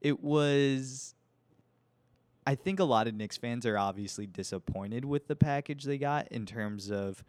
[0.01, 1.15] it was.
[2.45, 6.27] I think a lot of Knicks fans are obviously disappointed with the package they got
[6.29, 7.23] in terms of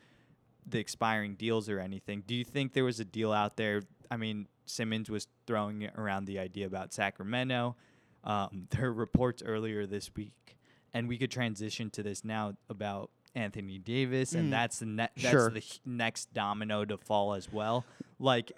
[0.67, 2.23] the expiring deals or anything.
[2.27, 3.83] Do you think there was a deal out there?
[4.11, 7.77] I mean, Simmons was throwing around the idea about Sacramento.
[8.25, 10.59] Um, there were reports earlier this week,
[10.93, 14.39] and we could transition to this now about Anthony Davis, Mm.
[14.39, 15.51] and that's the ne- that's Sure.
[15.51, 17.85] the next domino to fall as well.
[18.19, 18.53] Like,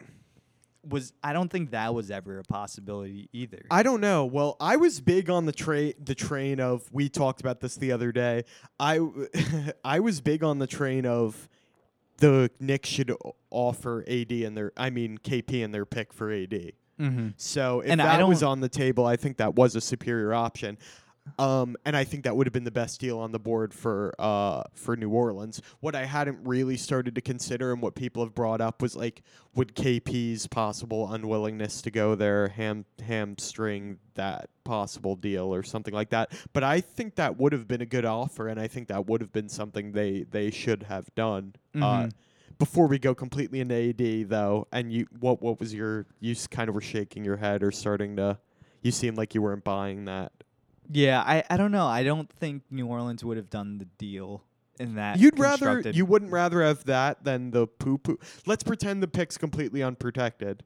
[0.89, 3.67] was I don't think that was ever a possibility either.
[3.71, 4.25] I don't know.
[4.25, 7.93] Well, I was big on the train the train of we talked about this the
[7.93, 8.45] other day.
[8.79, 9.01] I
[9.85, 11.49] I was big on the train of
[12.19, 13.15] the Knicks should
[13.51, 16.73] offer AD and their I mean KP and their pick for AD.
[17.01, 17.29] mm-hmm.
[17.37, 20.79] So if And that was on the table, I think that was a superior option.
[21.39, 24.15] Um, and I think that would have been the best deal on the board for
[24.19, 25.61] uh, for New Orleans.
[25.81, 29.23] What I hadn't really started to consider and what people have brought up was like,
[29.55, 36.11] would KP's possible unwillingness to go there ham hamstring that possible deal or something like
[36.11, 36.33] that?
[36.53, 39.21] But I think that would have been a good offer, and I think that would
[39.21, 41.55] have been something they they should have done.
[41.75, 42.13] Uh, Mhm.
[42.59, 46.69] before we go completely into AD though, and you what what was your you kind
[46.69, 48.39] of were shaking your head or starting to
[48.83, 50.33] you seemed like you weren't buying that.
[50.91, 51.87] Yeah, I, I don't know.
[51.87, 54.43] I don't think New Orleans would have done the deal
[54.81, 55.19] in that.
[55.19, 58.19] You'd rather you wouldn't rather have that than the poo poo.
[58.47, 60.63] Let's pretend the pick's completely unprotected.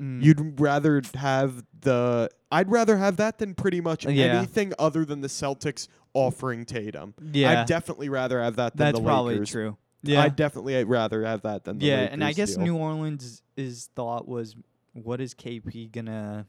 [0.00, 0.22] Mm.
[0.22, 4.38] You'd rather have the I'd rather have that than pretty much Yeah.
[4.38, 7.14] anything other than the Celtics offering Tatum.
[7.32, 9.50] yeah, I'd definitely rather have that than that's the probably Lakers.
[9.50, 9.76] true.
[10.02, 12.64] Yeah, I'd definitely rather have that than the yeah, and I guess deal.
[12.64, 14.54] New Orleans' is thought was,
[14.92, 16.46] what is KP gonna?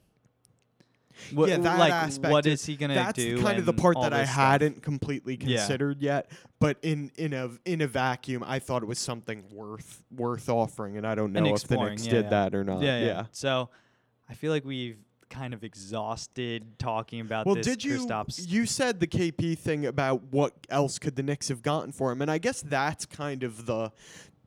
[1.33, 3.31] What, Yeah, that like aspect what is- is he gonna That's do?
[3.35, 4.35] That's kind of the part that I stuff.
[4.35, 5.57] hadn't completely Yeah.
[5.57, 6.29] considered yet.
[6.59, 10.97] But in in a in a vacuum, I thought it was something worth worth offering,
[10.97, 12.29] and I don't know if the Knicks yeah, did yeah.
[12.29, 12.81] that or not.
[12.81, 13.69] Yeah, yeah, So,
[14.29, 14.97] I feel like we've
[15.29, 20.23] kind of exhausted talking about Well, did you Kristaps- you said the KP thing about
[20.31, 23.65] what else could the Knicks have gotten for him, and I guess that's kind of
[23.65, 23.91] the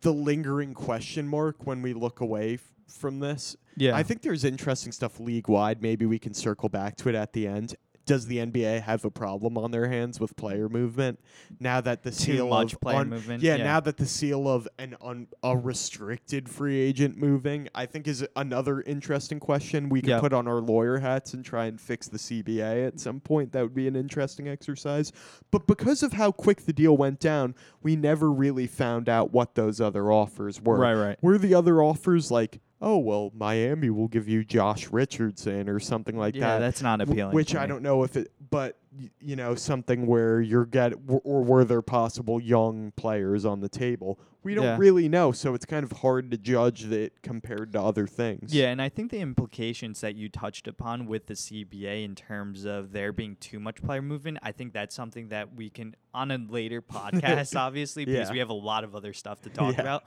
[0.01, 3.57] the lingering question mark when we look away f- from this.
[3.77, 5.83] Yeah, I think there's interesting stuff league wide.
[5.83, 7.77] Maybe we can circle back to it at the end.
[8.07, 11.21] Does the NBA have a problem on their hands with player movement
[11.61, 13.43] now that the too seal much of player un- movement.
[13.43, 18.09] yeah, now that the seal of an un- a restricted free agent moving, I think
[18.09, 20.21] is another interesting question we can Yep.
[20.23, 23.53] put on our lawyer hats and try and fix the CBA at some point.
[23.53, 25.13] That would be an interesting exercise.
[25.51, 29.55] But because of how quick the deal went down, we never really found out what
[29.55, 30.79] those other offers were.
[30.79, 31.19] right, right.
[31.23, 36.17] Were the other offers like, oh well, Miami will give you Josh Richardson or something
[36.17, 36.41] like that.
[36.41, 37.35] yeah, that's not w- appealing.
[37.35, 38.77] which I don't know if it, but
[39.21, 43.69] you know, something where you're get w- or were there possible young players on the
[43.69, 44.19] table?
[44.45, 44.77] We don't Yeah.
[44.79, 48.55] really know, so it's kind of hard to judge that compared to other things.
[48.55, 52.65] Yeah, and I think the implications that you touched upon with the CBA in terms
[52.65, 56.31] of there being too much player movement, I think that's something that we can on
[56.31, 58.33] a later podcast, obviously, because Yeah.
[58.33, 59.81] we have a lot of other stuff to talk Yeah.
[59.83, 60.05] about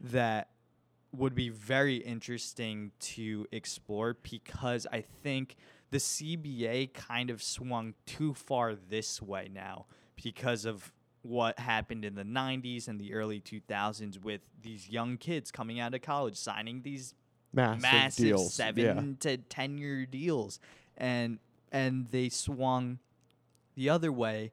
[0.00, 0.48] that
[1.16, 5.56] would be very interesting to explore because I think
[5.90, 9.86] the CBA kind of swung too far this way now
[10.22, 10.92] because of
[11.22, 15.94] what happened in the 90s and the early 2000s with these young kids coming out
[15.94, 17.14] of college signing these
[17.54, 18.54] massive, massive deals.
[18.54, 19.02] seven yeah.
[19.20, 20.60] to ten year deals,
[20.96, 21.38] and
[21.72, 22.98] and they swung
[23.74, 24.52] the other way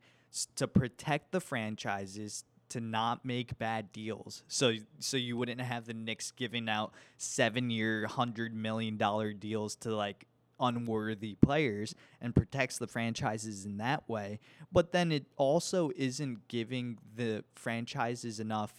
[0.56, 4.44] to protect the franchises to not make bad deals.
[4.48, 9.76] So so you wouldn't have the Knicks giving out seven year, hundred million dollar deals
[9.78, 10.26] to like
[10.60, 14.40] unworthy players and protects the franchises in that way.
[14.72, 18.72] But then it also isn't giving the franchises enough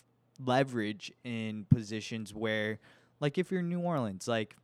[0.45, 2.79] leverage in positions where
[3.21, 4.57] like if you're New Orleans, like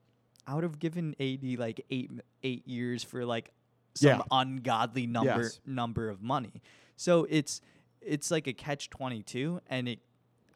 [0.46, 2.10] I would have given AD like eight
[2.42, 3.52] eight years for like
[3.94, 4.22] some Yeah.
[4.30, 5.60] ungodly number Yes.
[5.66, 6.62] number of money.
[6.96, 7.60] So it's
[8.02, 10.00] it's like a catch twenty two, and it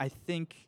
[0.01, 0.67] I think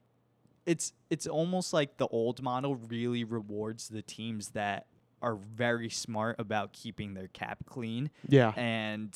[0.66, 4.86] it's it's almost like the old model really rewards the teams that
[5.20, 8.52] are very smart about keeping their cap clean Yeah.
[8.56, 9.14] and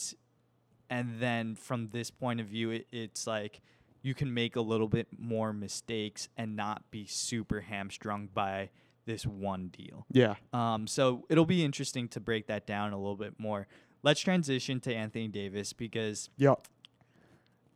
[0.91, 3.61] and then from this point of view it, it's like
[4.03, 8.71] you can make a little bit more mistakes and not be super hamstrung by
[9.07, 10.35] this one deal Yeah.
[10.53, 13.67] um, so it'll be interesting to break that down a little bit more
[14.03, 16.55] let's transition to anthony davis because Yeah.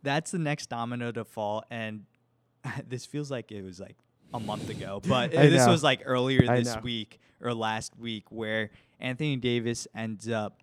[0.02, 2.04] That's the next domino to fall and
[2.88, 3.96] this feels like it was like
[4.34, 5.72] a month ago but this know.
[5.72, 6.80] was like earlier I this know.
[6.82, 10.62] week or last week where anthony davis ends up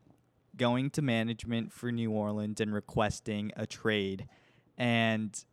[0.57, 4.27] going to management for new orleans and requesting a trade
[4.77, 5.43] and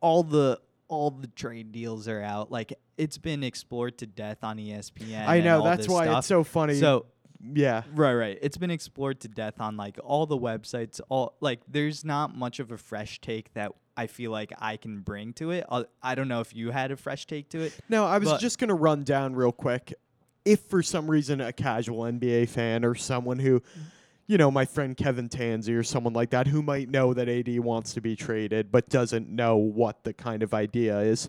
[0.00, 4.56] all the all the trade deals are out like it's been explored to death on
[4.56, 5.62] espn I know.
[5.62, 6.18] That's why stuff.
[6.18, 6.74] it's so funny.
[6.74, 7.06] so
[7.40, 7.82] yeah.
[7.94, 8.38] Right, right.
[8.42, 11.00] It's been explored to death on like all the websites.
[11.08, 15.00] All like, there's not much of a fresh take that I feel like I can
[15.00, 15.64] bring to it.
[15.70, 17.78] i I don't know if you had a fresh take to it.
[17.88, 19.94] No, I was just going to run down real quick.
[20.44, 23.60] If for some reason a casual NBA fan or someone who,
[24.26, 27.58] you know, my friend Kevin Tansey or someone like that who might know that AD
[27.60, 31.28] wants to be traded but doesn't know what the kind of idea is,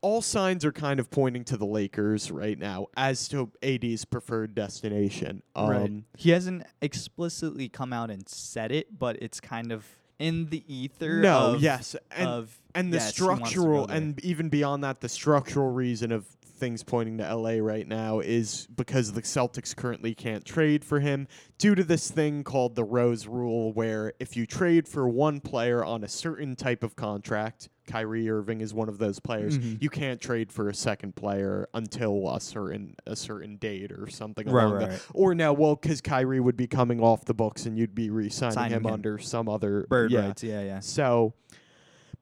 [0.00, 4.54] all signs are kind of pointing to the Lakers right now as to AD's preferred
[4.54, 5.42] destination.
[5.56, 9.86] Um, He hasn't explicitly come out and said it, but it's kind of
[10.18, 11.20] in the ether.
[11.20, 14.48] No, of, yes, and of and the yes, he wants to go structural and even
[14.48, 16.26] beyond that the structural reason of
[16.58, 21.28] things pointing to LA right now is because the Celtics currently can't trade for him
[21.56, 25.84] due to this thing called the Rose rule where if you trade for one player
[25.84, 29.58] on a certain type of contract Kyrie Irving is one of those players.
[29.58, 29.82] Mhm.
[29.82, 34.46] You can't trade for a second player until a certain a certain date or something
[34.48, 35.02] Right, along right, right.
[35.14, 38.52] or now, well, because Kyrie would be coming off the books and you'd be re-signing
[38.54, 38.92] Signing him, him.
[38.92, 40.26] under some other bird yeah.
[40.26, 40.44] rights.
[40.44, 40.80] Yeah, yeah.
[40.80, 41.34] So,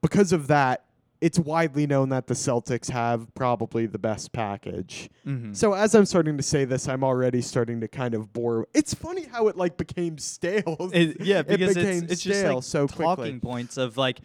[0.01, 0.83] because of that,
[1.19, 5.09] it's widely known that the Celtics have probably the best package.
[5.25, 5.53] Mm-hmm.
[5.53, 8.67] So as I'm starting to say this, I'm already starting to kind of bore.
[8.75, 10.91] It's funny how it like became stale.
[10.93, 13.39] It- yeah, It because became it's, it's just stale like so talking quickly.
[13.39, 14.19] points of like.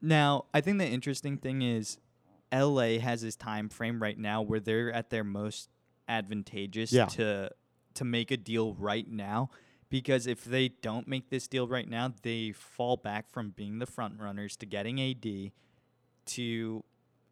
[0.00, 1.98] Now, I think the interesting thing is,
[2.52, 2.98] L.A.
[2.98, 5.68] has this time frame right now where they're at their most
[6.08, 7.06] advantageous Yeah.
[7.06, 7.50] to
[7.94, 9.50] to make a deal right now.
[9.90, 13.86] Because if they don't make this deal right now, they fall back from being the
[13.86, 15.52] front runners to getting AD
[16.26, 16.84] to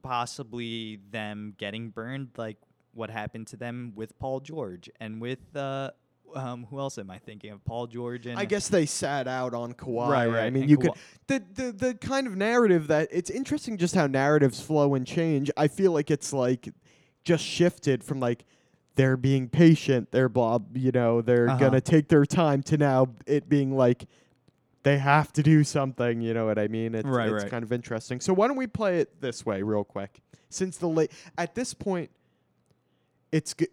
[0.03, 2.57] possibly them getting burned like
[2.95, 5.91] what happened to them with Paul George and with uh
[6.35, 7.65] um who else am I thinking of?
[7.65, 10.09] Paul George and I guess they sat out on Kawhi.
[10.09, 10.45] Right, right.
[10.45, 10.95] I mean, and you Kawhi-
[11.29, 15.07] could the, the the kind of narrative that it's interesting just how narratives flow and
[15.07, 15.51] change.
[15.57, 16.69] I feel like it's like
[17.25, 18.45] just shifted from like
[18.97, 21.59] they're being patient, they're blah, you know, they're Uh-huh.
[21.59, 24.07] gonna take their time to now it being like
[24.85, 26.21] they have to do something.
[26.21, 26.95] You know what I mean?
[26.95, 27.51] It's, Right, it's right.
[27.51, 28.21] kind of interesting.
[28.21, 30.21] So why don't we play it this way, real quick?
[30.49, 32.11] Since the late at this point,
[33.33, 33.69] it's good.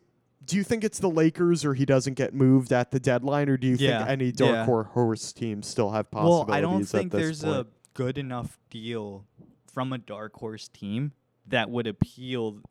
[0.45, 3.57] Do you think it's the Lakers or he doesn't get moved at the deadline, or
[3.57, 4.85] do you Yeah, think any dark yeah.
[4.85, 6.47] horse teams still have possibilities?
[6.47, 7.55] Well, I don't think there's point?
[7.55, 9.25] a good enough deal
[9.71, 11.13] from a dark horse team
[11.47, 12.61] that would appeal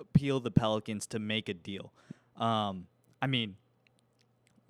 [0.00, 1.92] appeal the Pelicans to make a deal.
[2.36, 2.86] Um,
[3.20, 3.56] I mean,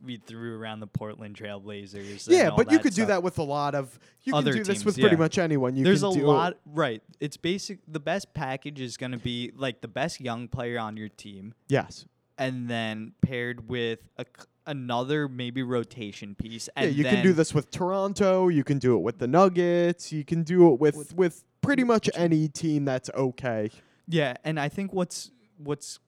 [0.02, 2.28] we threw around the Portland Trailblazers.
[2.28, 3.98] yeah, but you could do that with a lot of.
[4.22, 5.20] You Other can do this teams, with pretty yeah.
[5.20, 5.76] much anyone.
[5.76, 7.02] You There's a lot, right?
[7.20, 7.80] It's basic.
[7.88, 11.54] The best package is going to be like the best young player on your team,
[11.68, 12.06] Yes.
[12.38, 16.68] And then paired with a c another maybe rotation piece.
[16.76, 18.48] Yeah, And you can do this with Toronto.
[18.48, 20.12] You can do it with the Nuggets.
[20.12, 23.70] You can do it with with, pretty much any team that's okay.
[24.06, 25.98] Yeah, and I think what's what's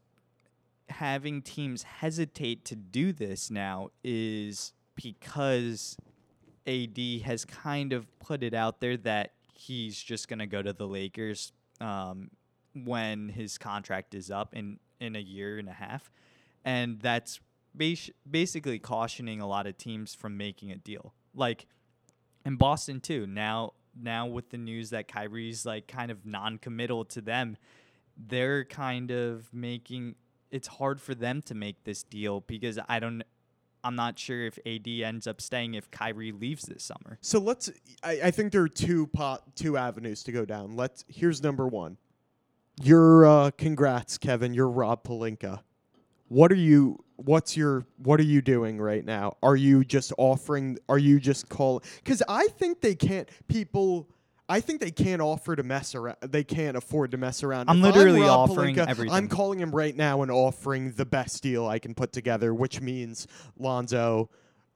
[0.89, 5.97] having teams hesitate to do this now is because
[6.67, 10.73] AD has kind of put it out there that he's just going to go to
[10.73, 12.31] the Lakers um,
[12.75, 16.11] when his contract is up in in a year and a half,
[16.65, 17.41] and that's
[17.75, 21.15] bas- basically cautioning a lot of teams from making a deal.
[21.35, 21.67] Like
[22.45, 23.27] in Boston too.
[23.27, 27.57] Now now with the news that Kyrie's like kind of non-committal to them,
[28.17, 30.15] they're kind of making
[30.51, 33.23] it's hard for them to make this deal because I don't
[33.83, 37.19] I'm not sure if AD ends up staying if Kyrie leaves this summer.
[37.23, 37.71] So let's.
[38.03, 40.77] I, I think there are two pot two avenues to go down.
[40.77, 41.05] Let's.
[41.09, 41.97] Here's number one.
[42.83, 44.55] Your uh, congrats, Kevin.
[44.55, 45.61] You're Rob Pelinka.
[46.29, 46.99] What are you?
[47.17, 47.85] What's your?
[47.99, 49.37] What are you doing right now?
[49.43, 50.79] Are you just offering?
[50.89, 51.83] Are you just calling?
[52.03, 53.29] Because I think they can't.
[53.49, 54.09] People.
[54.49, 56.17] I think they can't offer to mess around.
[56.23, 57.71] They can't afford to mess around.
[57.71, 61.41] I'm If literally Rob offering Pelinka, I'm calling him right now and offering the best
[61.43, 63.29] deal I can put together, which means
[63.59, 64.29] Lonzo,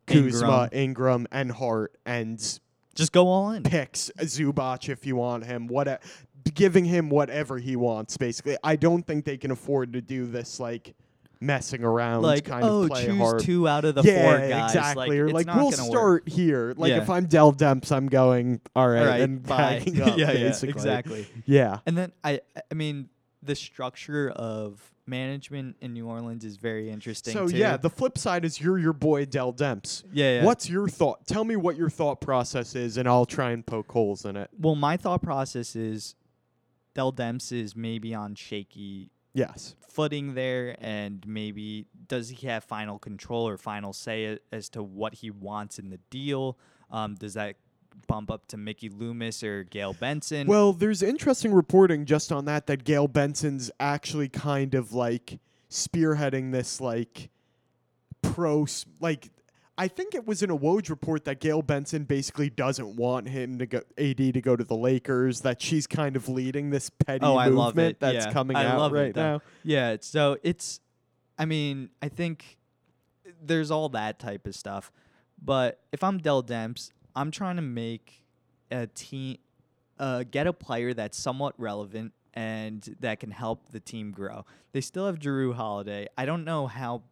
[0.07, 2.39] Kuzma, Ingram, and Hart, and
[2.95, 3.65] Just go all in.
[3.65, 5.67] picks Zubac if you want him.
[5.67, 6.01] What
[6.55, 8.17] giving him whatever he wants.
[8.17, 10.95] Basically, I don't think they can afford to do this like
[11.41, 13.41] messing around Like kind oh, of play choose hard.
[13.41, 14.71] two out of the yeah, four guys.
[14.75, 15.09] exactly.
[15.09, 15.93] Like, or like we'll start
[16.25, 16.29] work.
[16.29, 16.75] here.
[16.77, 17.03] Like Yeah.
[17.03, 19.79] if I'm Dell Demps, I'm going all right, All right, and bye.
[19.87, 19.87] up.
[20.17, 21.27] yeah, yeah, exactly.
[21.45, 21.81] Yeah.
[21.87, 22.41] And then I
[22.71, 23.09] I mean
[23.43, 27.57] the structure of management in New Orleans is very interesting So too.
[27.59, 30.03] yeah, the flip side is you're your boy Dell Demps.
[30.15, 30.45] yeah, yeah.
[30.45, 31.27] What's your thought?
[31.27, 34.49] Tell me what your thought process is, and I'll try and poke holes in it.
[34.59, 36.15] Well, my thought process is
[36.95, 39.75] Dell Demps is maybe on shaky Yes.
[39.89, 45.15] footing there, and maybe does he have final control or final say as to what
[45.15, 46.57] he wants in the deal?
[46.91, 47.57] Um, does that
[48.07, 50.47] bump up to Mickey Loomis or Gayle Benson?
[50.47, 55.41] Well, there's interesting reporting just on that that Gayle Benson's actually kind of like
[55.71, 57.31] spearheading this like
[58.23, 58.67] pro
[59.01, 59.31] like
[59.77, 63.59] I think it was in a Woj report that Gayle Benson basically doesn't want him
[63.59, 67.25] to go AD to go to the Lakers that she's kind of leading this petty
[67.25, 69.41] Oh, movement that's Yeah, coming I out right now.
[69.65, 70.81] Yeah, so it's
[71.37, 72.59] I mean, I think
[73.43, 74.93] there's all that type of stuff.
[75.43, 78.25] But if I'm Dell Demps, I'm trying to make
[78.71, 79.39] a team
[79.99, 84.45] uh, get a player that's somewhat relevant and that can help the team grow.
[84.73, 86.07] They still have Jrue Holiday.
[86.17, 87.03] I don't know how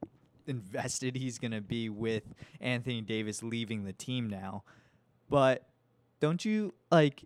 [0.53, 2.23] invested he's going to be with
[2.61, 4.65] Anthony Davis leaving the team now.
[5.29, 5.67] But
[6.21, 7.25] don't you like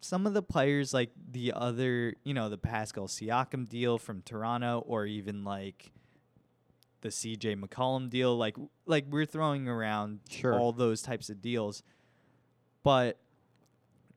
[0.00, 4.82] some of the players like the other, you know, the Pascal Siakam deal from Toronto
[4.86, 5.92] or even like
[7.00, 8.56] the CJ McCollum deal, like
[8.86, 10.54] like we're throwing around Sure.
[10.58, 11.82] all those types of deals.
[12.82, 13.18] But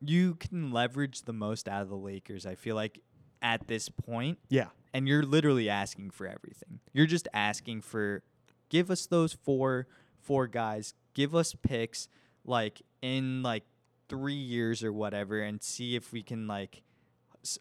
[0.01, 2.99] you can leverage the most out of the Lakers, I feel like
[3.41, 4.69] at this point, Yeah.
[4.93, 6.79] and you're literally asking for everything.
[6.93, 8.23] You're just asking for
[8.69, 9.87] give us those four
[10.19, 12.09] four guys, give us picks
[12.45, 13.63] like in like
[14.09, 16.81] 3 years or whatever and see if we can like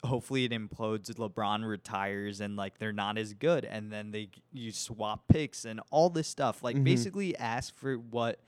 [0.02, 1.12] hopefully it implodes.
[1.14, 5.80] LeBron retires, and like they're not as good, and then they you swap picks and
[5.90, 6.62] all this stuff.
[6.62, 6.84] Like Mhm.
[6.84, 8.40] basically ask for what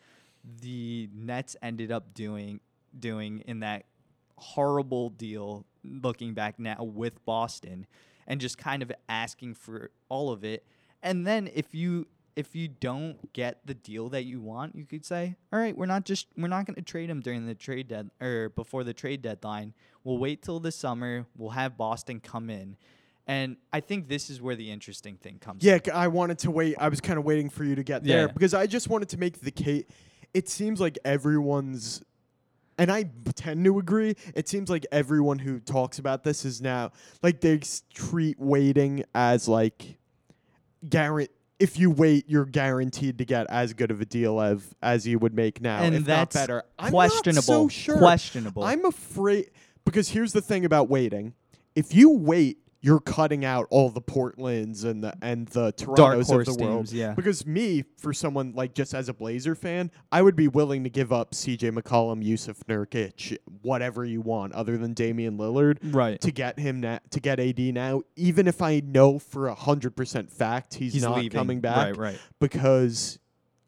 [0.61, 2.61] the Nets ended up doing
[2.99, 3.85] doing in that
[4.37, 5.65] horrible deal.
[5.85, 7.87] Looking back now with Boston,
[8.27, 10.67] and just kind of asking for all of it,
[11.03, 15.05] and then if you if you don't get the deal that you want, you could
[15.05, 17.89] say, "All right, we're not just we're not going to trade him during the trade
[17.89, 19.75] dead or before the trade deadline.
[20.05, 21.27] We'll wait till the summer.
[21.37, 22.77] We'll have Boston come in."
[23.27, 25.65] And I think this is where the interesting thing comes.
[25.65, 25.91] Yeah, in.
[25.93, 26.77] I wanted to wait.
[26.79, 28.33] I was kind of waiting for you to get there Yeah.
[28.33, 29.85] because I just wanted to make the case.
[30.33, 32.03] It seems like everyone's,
[32.79, 34.15] and I tend to agree.
[34.37, 37.59] It seems like everyone who talks about this is now like they
[37.93, 39.99] treat waiting as like
[40.89, 41.33] guarantee.
[41.59, 45.19] If you wait, you're guaranteed to get as good of a deal as as you
[45.19, 46.63] would make now, and if that's not better.
[46.79, 47.37] I'm questionable.
[47.37, 47.99] Not so sure.
[47.99, 48.63] Questionable.
[48.63, 49.51] I'm afraid
[49.85, 51.35] because here's the thing about waiting.
[51.75, 56.45] If you wait, you're cutting out all the Portlands and the and the Torontos of
[56.57, 56.87] the world.
[56.87, 57.13] teams, yeah.
[57.13, 60.91] Because me, for someone like just as a Blazer fan, I would be willing to
[60.91, 61.73] give up C.J.
[61.73, 66.21] McCollum, Jusuf Nurkic, whatever you want, other than Damian Lillard, Right.
[66.21, 68.03] to get him na- to get AD now.
[68.15, 71.31] Even if I know for a hundred percent fact he's, He's not leaving.
[71.31, 72.19] coming back, Right, right.
[72.39, 73.19] because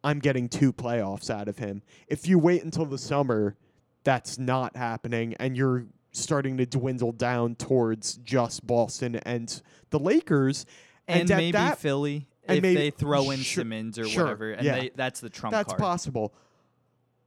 [0.05, 1.83] I'm getting two playoffs out of him.
[2.07, 3.57] If you wait until the summer,
[4.05, 10.67] that's not happening, and you're starting to dwindle down towards just Boston and the Lakers.
[11.07, 14.25] And, at maybe that, Philly and if maybe- they throw in sure- Simmons or sure,
[14.25, 14.79] whatever, and yeah.
[14.79, 15.81] they, that's the trump that's card.
[15.81, 16.35] possible.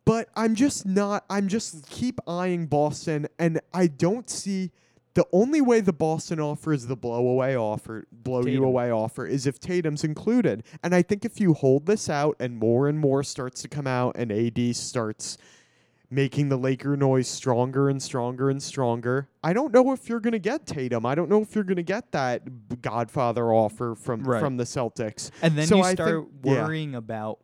[0.05, 1.23] But I'm just not.
[1.29, 4.71] I'm just keep eyeing Boston, and I don't see.
[5.13, 9.27] The only way the Boston offer is the blow away offer, blow you away offer,
[9.27, 10.63] is if Tatum's included.
[10.81, 13.85] And I think if you hold this out and more and more starts to come
[13.85, 15.37] out and AD starts
[16.13, 20.33] making the Laker noise stronger and stronger and stronger, I don't know if you're going
[20.33, 21.05] to get Tatum.
[21.05, 24.39] I don't know if you're going to get that Godfather offer from Right.
[24.39, 25.31] from the Celtics.
[25.41, 26.63] And then So you I start think- yeah.
[26.65, 27.39] worrying about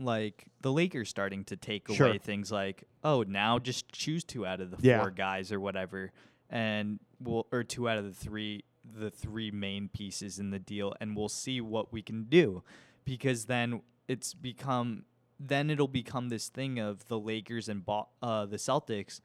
[0.00, 2.08] like the Lakers starting to take Sure.
[2.08, 5.00] away things like, oh, now just choose two out of the Yeah.
[5.00, 6.12] four guys or whatever,
[6.50, 10.94] and we'll or two out of the three the three main pieces in the deal,
[11.00, 12.62] and we'll see what we can do,
[13.04, 15.04] because then it's become
[15.40, 19.20] then it'll become this thing of the Lakers and Bo- uh, the Celtics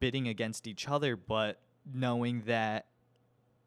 [0.00, 1.60] bidding against each other, but
[1.92, 2.86] knowing that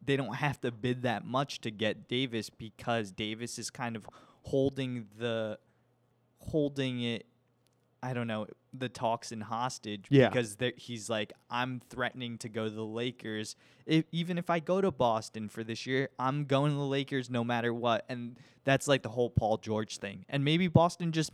[0.03, 4.07] they don't have to bid that much to get Davis because Davis is kind of
[4.43, 5.57] holding the
[6.39, 7.25] holding it
[8.03, 10.29] I don't know the talks in hostage Yeah.
[10.29, 13.55] because he's like I'm threatening to go to the Lakers.
[13.87, 17.29] If, even if I go to Boston for this year I'm going to the Lakers
[17.29, 18.05] no matter what.
[18.07, 20.25] And that's like the whole Paul George thing.
[20.29, 21.31] And maybe Boston just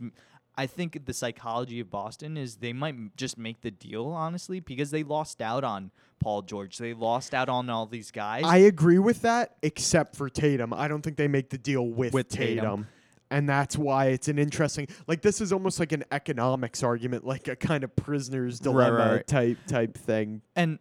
[0.56, 4.90] I think the psychology of Boston is they might just make the deal honestly because
[4.90, 5.90] they lost out on
[6.20, 10.28] Paul George they lost out on all these guys I agree with that, except for
[10.28, 10.72] Tatum.
[10.72, 12.56] I don't think they make the deal with, With Tatum.
[12.64, 12.86] Tatum.
[13.30, 17.48] And that's why it's an interesting like this is almost like an economics argument, like
[17.48, 19.26] a kind of prisoner's dilemma right, right.
[19.26, 20.40] type type thing.
[20.54, 20.78] And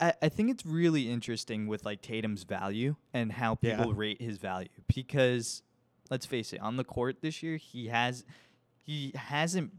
[0.00, 3.76] I, I think it's really interesting with like Tatum's value and how Yeah.
[3.78, 5.62] people rate his value because
[6.10, 8.24] let's face it, on the court this year he has
[8.84, 9.72] he hasn't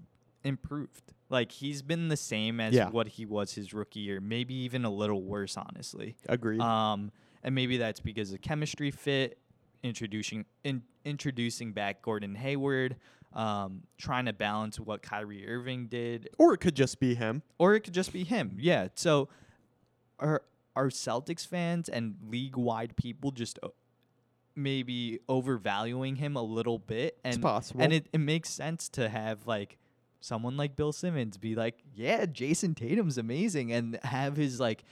[0.43, 1.13] improved.
[1.29, 2.89] Like he's been the same as Yeah.
[2.89, 6.15] what he was his rookie year, maybe even a little worse, honestly.
[6.27, 6.59] Agreed.
[6.61, 7.11] Um,
[7.43, 9.37] and maybe that's because of chemistry fit,
[9.83, 12.95] introducing in, introducing back Gordon Hayward,
[13.33, 17.41] um, trying to balance what Kyrie Irving did, or it could just be him.
[17.59, 18.57] or it could just be him.
[18.59, 18.87] Yeah.
[18.95, 19.29] So
[20.19, 20.43] are
[20.75, 23.57] are Celtics fans and league wide people just
[24.55, 27.17] maybe overvaluing him a little bit?
[27.23, 27.81] And It's possible.
[27.81, 29.77] and it, it makes sense to have like
[30.21, 34.83] someone like Bill Simmons be like, yeah, Jayson Tatum's amazing, and have his like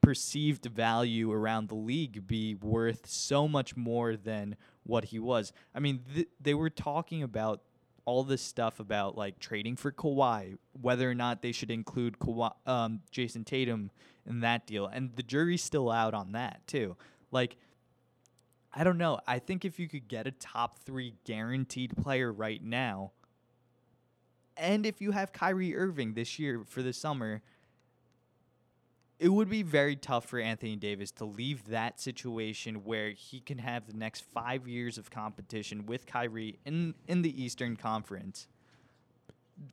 [0.00, 5.52] perceived value around the league be worth so much more than what he was.
[5.74, 7.62] I mean, th- they were talking about
[8.04, 12.50] all this stuff about like trading for Kawhi, whether or not they should include Kawhi,
[12.66, 13.92] um, Jayson Tatum
[14.26, 16.96] in that deal, and the jury's still out on that too.
[17.30, 17.56] Like,
[18.74, 19.20] I don't know.
[19.26, 23.12] I think if you could get a top three guaranteed player right now,
[24.56, 27.42] and if you have Kyrie Irving this year for the summer,
[29.18, 33.58] it would be very tough for Anthony Davis to leave that situation where he can
[33.58, 38.48] have the next five years of competition with Kyrie in in the Eastern Conference.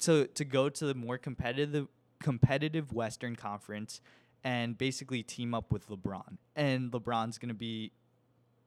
[0.01, 1.87] To to go to the more competitive
[2.21, 4.01] competitive Western Conference
[4.43, 6.37] and basically team up with LeBron.
[6.55, 7.91] And LeBron's gonna be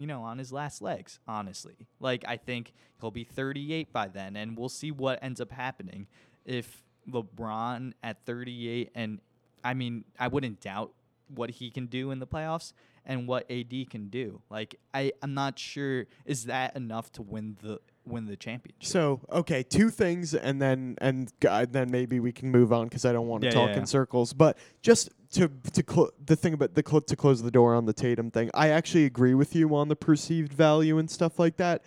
[0.03, 1.87] you know, on his last legs, honestly.
[2.01, 6.09] Like, I think he'll be 38 by then, and we'll see what ends up happening.
[6.45, 9.21] If LeBron at 38, and
[9.63, 10.91] I mean, I wouldn't doubt
[11.29, 12.73] what he can do in the playoffs
[13.07, 14.43] and what AD can do.
[14.51, 18.85] Like I I'm not sure is that enough to win the win the championship.
[18.85, 23.05] So okay, two things, and then and uh, then maybe we can move on because
[23.07, 24.33] I don't want to Yeah, talk yeah, in circles.
[24.35, 27.87] But just to to clo- the thing about the cl- to close the door on
[27.87, 31.57] the Tatum thing, I actually agree with you on the perceived value and stuff like
[31.57, 31.83] that.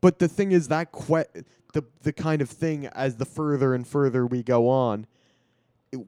[0.00, 3.86] But the thing is that que- the the kind of thing as the further and
[3.86, 5.06] further we go on,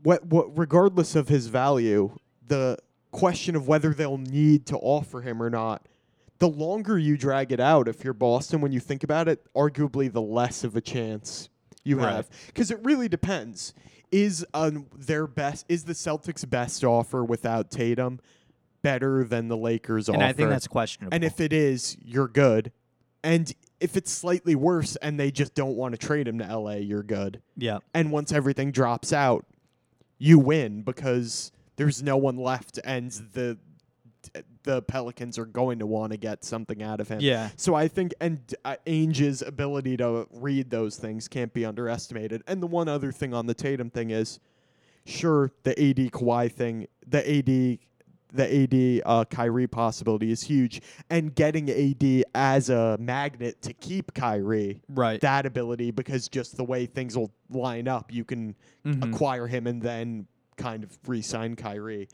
[0.03, 2.17] what what regardless of his value,
[2.47, 2.79] the
[3.11, 5.87] question of whether they'll need to offer him or not
[6.41, 10.13] the longer you drag it out, if you're Boston, when you think about it, arguably
[10.13, 11.49] the less of a chance
[11.85, 12.13] you Right.
[12.13, 12.29] have.
[12.49, 13.73] Because it really depends.
[14.15, 15.67] Is um, their best?
[15.69, 18.21] Is the Celtics' best offer without Tatum
[18.81, 20.27] better than the Lakers' and offer?
[20.27, 21.13] I think that's questionable.
[21.13, 22.71] and if it is, you're good.
[23.25, 26.75] And if it's slightly worse and they just don't want to trade him to LA,
[26.75, 27.43] you're good.
[27.57, 27.79] yeah.
[27.93, 29.47] And once everything drops out,
[30.19, 33.59] you win because there's no one left, and the
[34.65, 37.21] the Pelicans are going to want to get something out of him.
[37.21, 37.51] Yeah.
[37.57, 42.43] So I think, and uh, Ainge's ability to read those things can't be underestimated.
[42.47, 44.41] And the one other thing on the Tatum thing is,
[45.07, 47.79] sure, the AD Kawhi thing, the AD,
[48.33, 54.13] the AD uh, Kyrie possibility is huge, and getting AD as a magnet to keep
[54.15, 55.21] Kyrie, Right.
[55.21, 59.13] that ability because just the way things will line up, you can Mhm.
[59.13, 62.09] acquire him and then kind of re-sign Kyrie.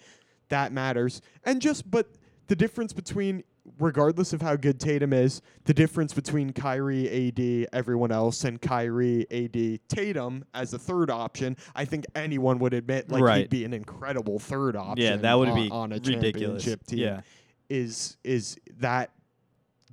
[0.51, 1.21] That matters.
[1.45, 2.07] And just but
[2.49, 3.43] the difference between
[3.79, 9.27] regardless of how good Tatum is, the difference between Kyrie, AD, everyone else and Kyrie,
[9.31, 13.39] AD, Tatum as a third option, I think anyone would admit like Right.
[13.43, 15.05] he'd be an incredible third option.
[15.05, 16.65] yeah, that would on, be on a ridiculous.
[16.65, 16.99] championship team.
[16.99, 17.21] Yeah.
[17.69, 19.13] Is is that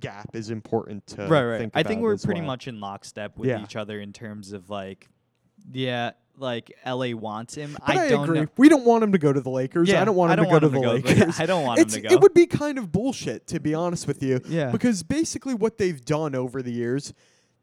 [0.00, 1.58] gap is important to right, right.
[1.58, 2.46] think I think we're pretty well.
[2.48, 3.62] much in lockstep with Yeah.
[3.62, 5.08] each other in terms of like,
[5.72, 7.76] yeah, like LA wants him.
[7.86, 8.40] But I, don't agree.
[8.40, 8.46] know.
[8.56, 9.88] We don't want him to go to the Lakers.
[9.88, 11.20] Yeah, I don't want I him don't to want go to to the go.
[11.20, 11.40] Lakers.
[11.40, 12.08] I don't want him to go.
[12.10, 14.40] It would be kind of bullshit, to be honest with you.
[14.48, 14.70] Yeah.
[14.70, 17.12] Because basically, what they've done over the years,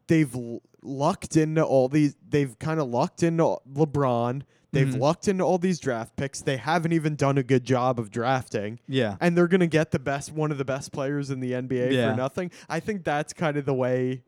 [0.08, 2.14] they've l- lucked into all these.
[2.28, 4.42] They've kind of lucked into LeBron.
[4.72, 4.98] They've Mhm.
[5.00, 6.42] lucked into all these draft picks.
[6.42, 9.16] They haven't even done a good job of drafting, Yeah.
[9.20, 12.10] and they're gonna get the best, one of the best players in the NBA Yeah.
[12.10, 12.50] for nothing.
[12.68, 14.22] I think that's kind of the way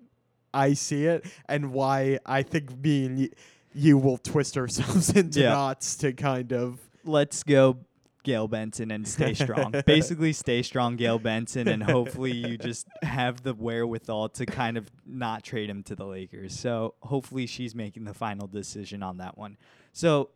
[0.55, 3.28] I see it, and why I think being
[3.74, 5.50] you will twist ourselves into Yeah.
[5.50, 7.78] knots to kind of Let's go,
[8.24, 9.72] Gayle Benson, and stay strong.
[9.86, 14.90] Basically, stay strong, Gayle Benson, and hopefully you just have the wherewithal to kind of
[15.06, 16.58] not trade him to the Lakers.
[16.58, 19.56] So hopefully she's making the final decision on that one.
[19.92, 20.30] So.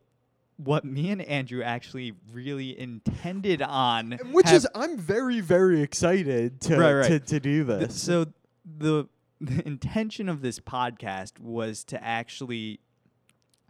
[0.58, 6.76] What me and Andrew actually really intended on, Which is, I'm very, very excited to
[6.76, 7.06] Right, right.
[7.08, 8.00] to, to do Th- this.
[8.00, 8.26] so
[8.64, 9.08] the
[9.40, 12.78] the intention of this podcast was to actually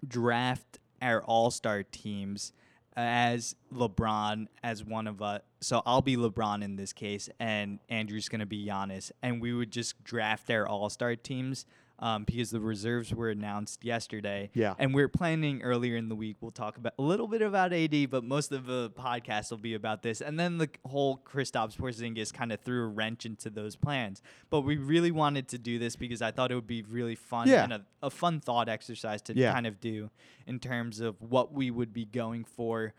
[0.07, 2.53] draft our all-star teams
[2.94, 5.40] as LeBron as one of us.
[5.61, 9.70] So I'll be LeBron in this case, and Andrew's gonna be Giannis, and we would
[9.70, 11.66] just draft our all-star teams.
[11.99, 14.74] Um, because the reserves were announced yesterday, Yeah.
[14.76, 16.36] and we're planning earlier in the week.
[16.40, 19.74] We'll talk about a little bit about AD, but most of the podcast will be
[19.74, 20.20] about this.
[20.20, 24.20] And then the whole Kristaps Porzingis kind of threw a wrench into those plans.
[24.51, 27.47] But we really wanted to do this because I thought it would be really fun
[27.49, 27.62] Yeah.
[27.62, 29.53] and a, a fun thought exercise to Yeah.
[29.53, 30.11] kind of do
[30.45, 32.95] in terms of what we would be going for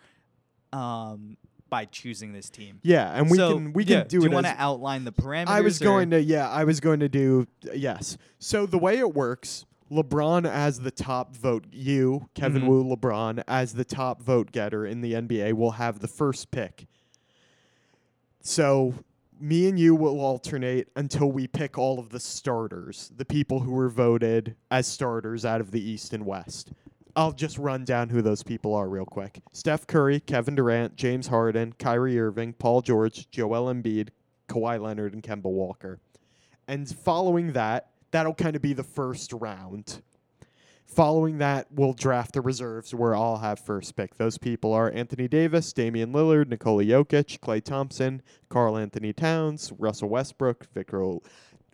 [0.72, 1.36] um,
[1.74, 2.80] by choosing this team.
[2.84, 4.30] yeah, and we So, can we yeah, can do, do it.
[4.30, 5.48] you want to outline the parameters?
[5.48, 8.16] I was or- going to yeah, I was going to do yes.
[8.38, 12.68] So the way it works, LeBron as the top vote, you Kevin Mhm.
[12.68, 16.86] Wu LeBron as the top vote getter in the NBA will have the first pick.
[18.42, 18.94] So
[19.40, 23.72] me and you will alternate until we pick all of the starters, the people who
[23.72, 26.72] were voted as starters out of the East and West.
[27.16, 29.39] I'll just run down who those people are real quick.
[29.51, 34.09] Steph Curry, Kevin Durant, James Harden, Kyrie Irving, Paul George, Joel Embiid,
[34.49, 35.99] Kawhi Leonard, and Kemba Walker.
[36.68, 40.01] And following that, that'll kind of be the first round.
[40.86, 44.16] Following that, we'll draft the reserves where I'll have first pick.
[44.18, 50.68] Those people are Anthony Davis, Damian Lillard, Nikola Jokic, Klay Thompson, Karl-Anthony Towns, Russell Westbrook,
[50.74, 51.01] Victor.
[51.01, 51.24] Ol-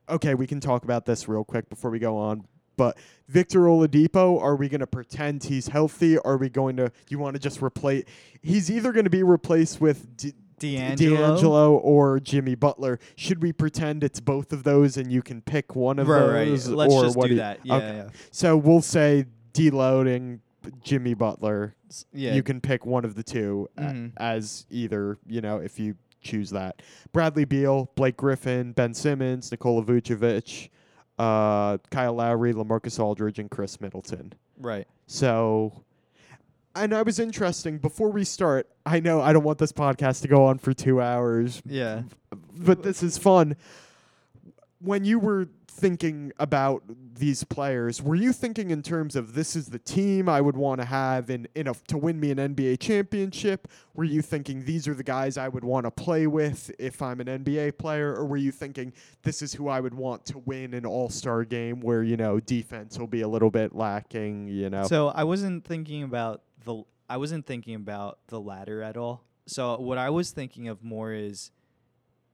[0.08, 2.46] okay, we can talk about this real quick before we go on.
[2.80, 6.18] But Victor Oladipo, are we going to pretend he's healthy?
[6.20, 6.88] Are we going to?
[6.88, 8.06] Do you want to just replace?
[8.42, 11.18] He's either going to be replaced with D- D'Angelo.
[11.18, 13.00] D'Angelo or Jimmy Butler.
[13.18, 16.70] Should we pretend it's both of those and you can pick one of Right, those?
[16.70, 16.78] right.
[16.78, 17.60] Let's or just what do you- that.
[17.66, 17.96] Yeah, okay.
[17.98, 18.10] yeah.
[18.32, 20.40] So we'll say deloading
[20.82, 21.76] Jimmy Butler.
[22.14, 22.34] Yeah.
[22.34, 24.12] You can pick one of the 2 a- Mhm.
[24.18, 26.82] as either, you know, if you choose that.
[27.12, 30.70] Bradley Beal, Blake Griffin, Ben Simmons, Nikola Vucevic,
[31.20, 34.34] uh, Kyle Lowry, LaMarcus Aldridge, and Khris Middleton.
[34.58, 34.88] right.
[35.06, 35.84] So
[36.76, 37.78] and I was interesting.
[37.80, 41.02] Before we start, I know I don't want this podcast to go on for two
[41.02, 42.04] hours, Yeah.
[42.58, 43.56] but this is fun.
[44.80, 46.84] When you were thinking about
[47.16, 50.82] these players, were you thinking in terms of this is the team I would want
[50.82, 53.68] to have in, in a, to win me an NBA championship?
[53.94, 57.20] Were you thinking these are the guys I would want to play with if I'm
[57.22, 58.14] an NBA player?
[58.14, 58.94] Or were you thinking
[59.24, 62.40] this is who I would want to win an all star game where, you know,
[62.40, 64.88] defense will be a little bit lacking, you know?
[64.88, 69.24] So I wasn't thinking about the I wasn't thinking about the latter at all.
[69.48, 71.52] So what I was thinking of more is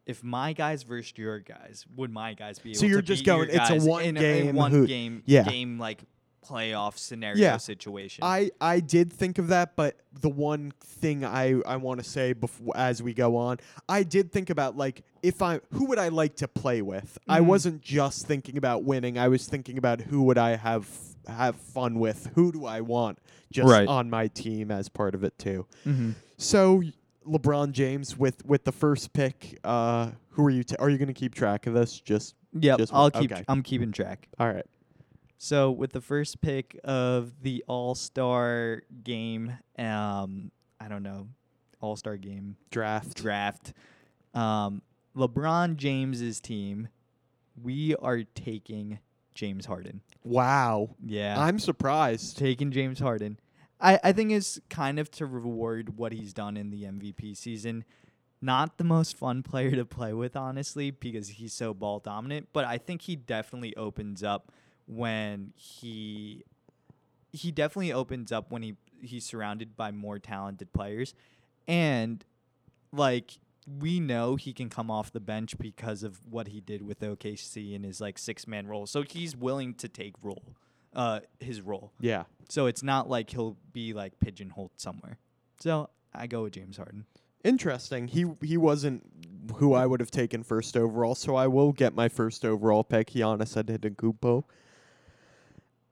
[0.05, 2.79] if my guys versus your guys, would my guys be able?
[2.79, 4.87] So you're to just beat your going, it's a one in game in one who-
[4.87, 5.43] game yeah.
[5.43, 6.01] game like
[6.47, 7.57] playoff scenario Yeah.
[7.57, 8.23] situation.
[8.23, 12.33] I, I did think of that, but the one thing I, I want to say
[12.33, 13.57] before as we go on,
[13.89, 17.17] I did think about like if I who would I like to play with.
[17.27, 17.45] I Mhm.
[17.47, 19.17] wasn't just thinking about winning.
[19.17, 20.87] I was thinking about who would I have
[21.27, 22.29] have fun with.
[22.35, 23.17] Who do I want
[23.51, 23.87] just Right.
[23.87, 25.65] on my team as part of it too.
[25.83, 26.11] mm-hmm.
[26.37, 26.83] So
[27.26, 29.59] LeBron James with with the first pick.
[29.63, 30.63] Uh, who are you?
[30.80, 31.99] are you going to keep track of this?
[31.99, 33.43] Just yeah, Just I'll keep okay.
[33.47, 34.28] I'm keeping track.
[34.39, 34.65] all right.
[35.38, 41.28] So with the first pick of the All-Star game, um I don't know,
[41.82, 43.15] All-Star game Draft.
[43.17, 43.73] draft.
[44.34, 44.82] Um,
[45.15, 46.89] LeBron James's team,
[47.61, 48.99] we are taking
[49.34, 50.01] James Harden.
[50.23, 50.89] Wow.
[51.05, 52.38] Yeah, I'm surprised.
[52.38, 53.39] taking James Harden.
[53.86, 57.86] I, I think it's kind of to reward what he's done in the MVP season.
[58.41, 62.49] Not the most fun player to play with, honestly, because he's so ball dominant.
[62.51, 64.51] But I think he definitely opens up
[64.88, 66.43] when he
[67.31, 71.13] he definitely opens up when he he's surrounded by more talented players,
[71.67, 72.25] and
[72.91, 76.99] like we know he can come off the bench because of what he did with
[77.01, 78.86] OKC in his like six man role.
[78.86, 80.55] So he's willing to take role,
[80.95, 81.91] uh, his role.
[81.99, 82.23] Yeah.
[82.49, 85.17] So it's not like he'll be like pigeonholed somewhere.
[85.59, 87.05] So I go with James Harden.
[87.43, 88.07] Interesting.
[88.07, 89.03] He he wasn't
[89.57, 93.11] who I would have taken first overall, so I will get my first overall pick,
[93.11, 94.43] Giannis Antetokounmpo.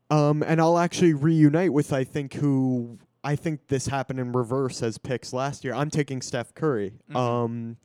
[0.10, 4.82] Um, and I'll actually reunite with I think who I think this happened in reverse
[4.84, 5.74] as picks last year.
[5.74, 6.94] I'm taking Steph Curry.
[7.12, 7.16] Mhm.
[7.16, 7.78] Um,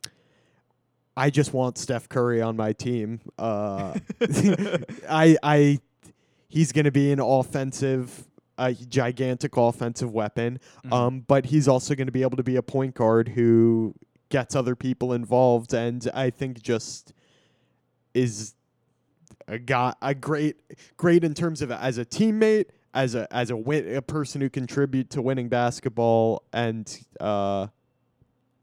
[1.15, 3.19] I just want Steph Curry on my team.
[3.37, 3.93] Uh,
[5.09, 5.79] I I
[6.49, 8.27] he's going to be an offensive,
[8.57, 10.59] a gigantic offensive weapon.
[10.85, 10.91] Mhm.
[10.91, 13.95] Um, but he's also going to be able to be a point guard who
[14.29, 17.13] gets other people involved, and I think just
[18.13, 18.55] is
[19.47, 20.57] a guy a great
[20.97, 24.49] great in terms of as a teammate, as a as a win, a person who
[24.49, 27.67] contribute to winning basketball, and uh,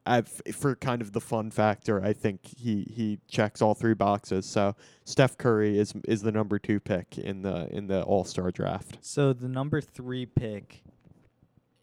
[0.07, 4.47] I've, for kind of the fun factor, I think he he checks all three boxes.
[4.47, 8.51] So Steph Curry is is the number two pick in the in the All Star
[8.51, 8.99] draft.
[9.01, 10.83] so the number three pick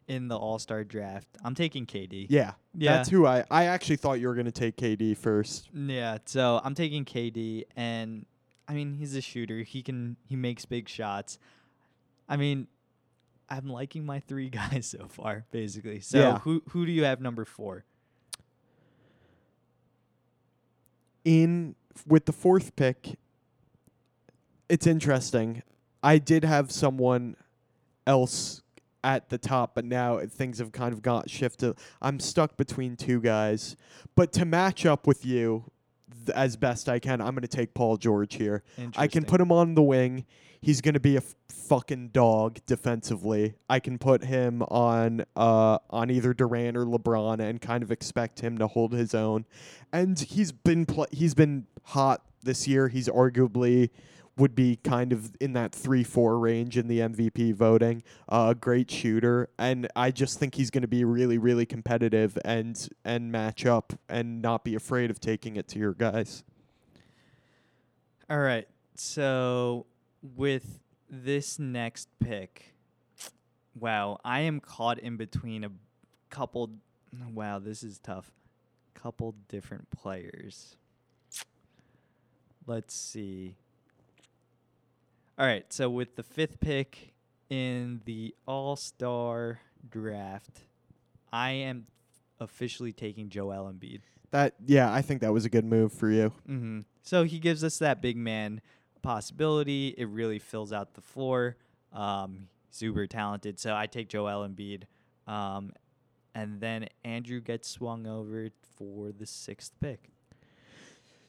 [0.08, 2.28] in the All Star draft, I'm taking KD.
[2.30, 2.98] Yeah, Yeah.
[2.98, 5.70] that's who I I actually thought you were going to take KD first.
[5.74, 8.26] Yeah, so I'm taking KD, and
[8.68, 9.60] I mean he's a shooter.
[9.64, 11.40] He can he makes big shots.
[12.28, 12.68] I mean,
[13.50, 16.00] I'm liking my three guys so far, basically.
[16.02, 16.40] So Yeah.
[16.40, 17.86] who who do you have number four?
[21.26, 21.76] In
[22.08, 23.18] with the fourth pick,
[24.70, 25.64] it's interesting.
[26.02, 27.36] I did have someone
[28.06, 28.62] else
[29.04, 31.76] at the top, but now things have kind of got shifted.
[32.02, 33.76] I'm stuck between two guys,
[34.16, 35.66] but to match up with you
[36.26, 38.64] th- as best I can, I'm going to take Paul George here.
[38.96, 40.26] I can put him on the wing.
[40.64, 43.56] He's going to be a f- fucking dog defensively.
[43.70, 48.40] I can put him on uh on either Durant or LeBron and kind of expect
[48.40, 49.46] him to hold his own.
[49.92, 52.88] And he's been pl- he's been hot this year.
[52.88, 53.90] He's arguably
[54.38, 58.02] would be kind of in that 3-4 range in the MVP voting.
[58.30, 62.38] A uh, great shooter and I just think he's going to be really really competitive
[62.46, 66.46] and and match up and not be afraid of taking it to your guys.
[68.30, 68.66] All right.
[68.96, 69.88] So
[70.24, 72.74] with this next pick,
[73.80, 75.72] wow, I am caught in between a
[76.30, 76.72] couple.
[77.34, 78.32] Wow, this is tough.
[78.96, 80.78] Couple different players.
[82.66, 83.56] Let's see.
[85.38, 85.72] All right.
[85.74, 87.14] So with the fifth pick
[87.50, 89.60] in the All Star
[89.90, 90.62] draft,
[91.32, 91.88] I am
[92.40, 94.02] officially taking Joel Embiid.
[94.32, 96.32] That yeah, I think that was a good move for you.
[96.50, 96.82] Mm-hmm.
[97.02, 98.62] So he gives us that big man
[99.04, 99.90] possibility.
[99.98, 101.58] It really fills out the floor.
[101.92, 103.60] Um, super talented.
[103.60, 104.84] So I take Joel Embiid.
[105.28, 105.74] Um,
[106.34, 110.10] and then Andrew gets swung over for the sixth pick.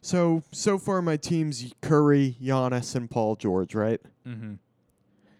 [0.01, 4.01] So so far, my team's Curry, Giannis, and Paul George, right?
[4.27, 4.55] Mm-hmm.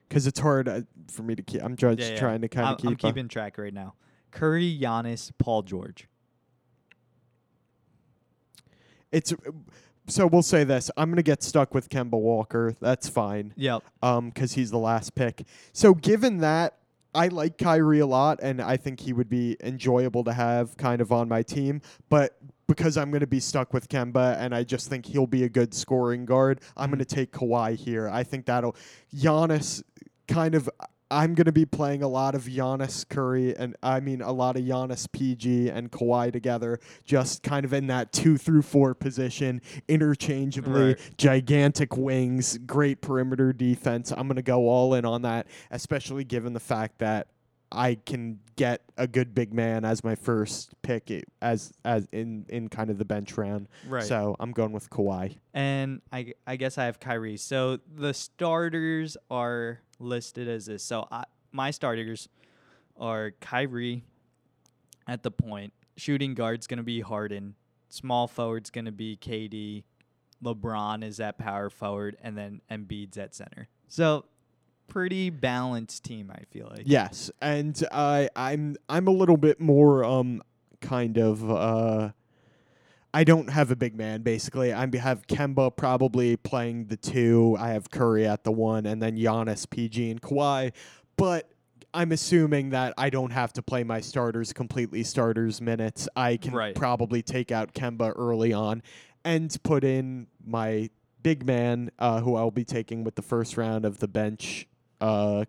[0.09, 1.62] because it's hard uh, for me to keep.
[1.62, 2.16] I'm just Yeah, yeah.
[2.18, 2.91] trying to kind of keep.
[2.91, 3.95] I'm keeping track right now.
[4.30, 6.07] Curry, Giannis, Paul George.
[9.12, 9.32] it's
[10.07, 10.90] so we'll say this.
[10.96, 12.74] I'm gonna get stuck with Kemba Walker.
[12.80, 13.52] That's fine.
[13.57, 13.82] Yep.
[14.02, 15.44] um, because he's the last pick.
[15.72, 16.78] So given that,
[17.14, 21.00] I like Kyrie a lot, and I think he would be enjoyable to have kind
[21.00, 21.80] of on my team.
[22.09, 22.36] But
[22.66, 25.48] because I'm going to be stuck with Kemba, and I just think he'll be a
[25.48, 26.92] good scoring guard, I'm Mhm.
[26.92, 28.09] going to take Kawhi here.
[28.09, 28.74] I think that'll
[29.14, 29.82] Giannis
[30.26, 30.68] kind of.
[31.14, 34.56] I'm going to be playing a lot of Giannis Curry and I mean a lot
[34.56, 39.62] of Giannis PG and Kawhi together, just kind of in that two through four position,
[39.86, 40.98] interchangeably, Right.
[41.16, 44.10] gigantic wings, great perimeter defense.
[44.10, 47.28] I'm going to go all in on that, especially given the fact that
[47.75, 51.11] I can get a good big man as my first pick
[51.43, 53.68] as as in in kind of the bench round.
[53.89, 54.03] Right.
[54.03, 55.37] So I'm going with Kawhi.
[55.53, 57.37] And I I guess I have Kyrie.
[57.37, 60.83] So the starters are listed as this.
[60.83, 62.29] So I, my starters
[62.97, 64.05] are Kyrie
[65.07, 65.72] at the point.
[65.97, 67.55] Shooting guard's going to be Harden.
[67.89, 69.85] Small forward's going to be KD.
[70.43, 72.16] LeBron is at power forward.
[72.22, 73.68] And then Embiid's at center.
[73.89, 74.25] So
[74.89, 76.82] pretty balanced team, I feel like.
[76.87, 80.43] Yes, and I I'm I'm a little bit more um
[80.80, 82.11] kind of uh
[83.12, 84.72] I don't have a big man basically.
[84.72, 87.57] I have Kemba probably playing the two.
[87.61, 90.72] I have Curry at the one, and then Giannis, PG, and Kawhi.
[91.16, 91.49] But
[91.93, 96.09] I'm assuming that I don't have to play my starters completely starters minutes.
[96.16, 96.74] I can Right.
[96.74, 98.82] probably take out Kemba early on
[99.24, 100.91] and put in my
[101.22, 104.66] big man, uh, who I'll be taking with the first round of the bench
[105.05, 105.44] uh,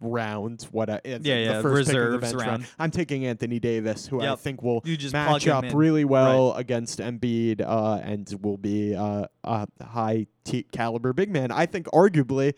[0.00, 0.66] round.
[0.72, 2.66] What I, it's Yeah, the yeah, first pick of the bench round.
[2.78, 4.82] I'm taking Anthony Davis, who I think will
[5.12, 11.12] match up really well against Embiid uh, and will be uh, a high t- caliber
[11.12, 11.50] big man.
[11.50, 12.54] I think arguably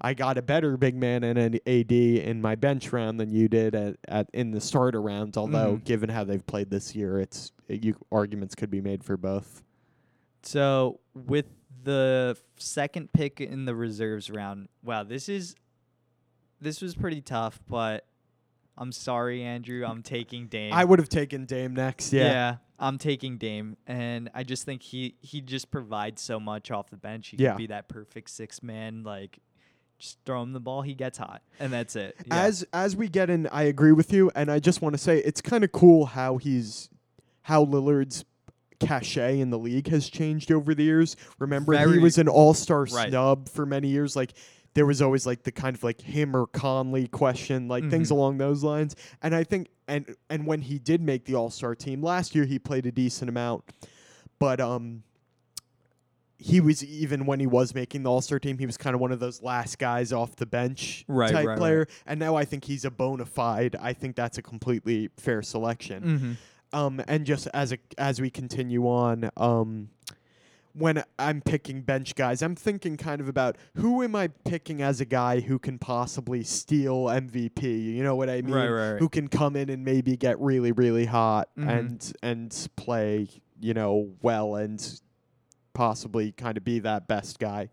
[0.00, 3.48] I got a better big man and an AD in my bench round than you
[3.48, 5.36] did at, at in the starter rounds.
[5.36, 5.84] Although Mhm.
[5.84, 9.62] given how they've played this year, it's you arguments could be made for both.
[10.42, 11.46] So with
[11.86, 15.54] the second pick in the reserves round, wow, this is
[16.60, 18.04] this was pretty tough, but
[18.76, 19.84] I'm sorry, Andrew.
[19.86, 20.72] I'm taking Dame.
[20.72, 22.12] I would have taken Dame next.
[22.12, 22.56] Yeah.
[22.78, 26.96] I'm taking Dame, and I just think he he just provides so much off the
[26.96, 27.28] bench.
[27.28, 27.52] He Yeah.
[27.52, 29.38] could be that perfect six man, like
[29.98, 32.16] just throw him the ball, he gets hot, and that's it.
[32.26, 32.42] Yeah.
[32.42, 35.18] As as we get in, I agree with you, and I just want to say
[35.18, 36.90] it's kind of cool how he's
[37.42, 38.24] how Lillard's
[38.80, 41.16] cachet in the league has changed over the years.
[41.38, 43.08] Remember, he was an All Star Right.
[43.08, 44.16] snub for many years.
[44.16, 44.32] Like
[44.74, 48.12] there was always like the kind of like him or Conley question, like things Mhm.
[48.12, 48.94] along those lines.
[49.22, 52.44] And I think and and when he did make the All Star team last year,
[52.44, 53.64] he played a decent amount,
[54.38, 55.02] but um.
[56.38, 59.00] He was even when he was making the All Star team, he was kind of
[59.00, 61.58] one of those last guys off the bench Right, type right, right.
[61.58, 61.86] player.
[62.04, 63.74] And now I think he's a bona fide.
[63.80, 66.02] I think that's a completely fair selection.
[66.02, 66.36] Mhm.
[66.72, 69.88] Um, and just as a as we continue on, um,
[70.74, 75.00] when I'm picking bench guys, I'm thinking kind of about who am I picking as
[75.00, 77.62] a guy who can possibly steal MVP.
[77.94, 78.52] You know what I mean?
[78.54, 78.98] Right, right, right.
[78.98, 81.68] Who can come in and maybe get really really hot Mhm.
[81.68, 85.00] and and play you know well and
[85.72, 87.68] possibly kind of be that best guy.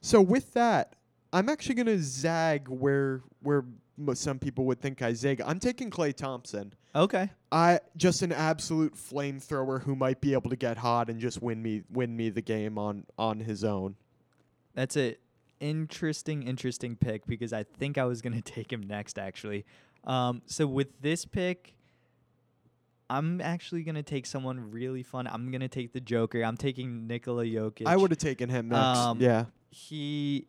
[0.00, 0.94] So with that,
[1.32, 3.64] I'm actually gonna zag where where
[4.14, 5.36] some people would think Isaiah.
[5.44, 6.74] I'm taking Klay Thompson.
[6.94, 7.30] Okay.
[7.50, 11.62] I just an absolute flamethrower who might be able to get hot and just win
[11.62, 13.96] me win me the game on on his own.
[14.74, 15.16] That's a
[15.60, 19.64] interesting, interesting pick because I think I was gonna take him next actually.
[20.04, 21.74] Um, so with this pick,
[23.08, 25.26] I'm actually gonna take someone really fun.
[25.26, 26.42] I'm gonna take the Joker.
[26.42, 27.86] I'm taking Nikola Jokic.
[27.86, 28.98] I would have taken him next.
[28.98, 29.46] Um, yeah.
[29.70, 30.46] He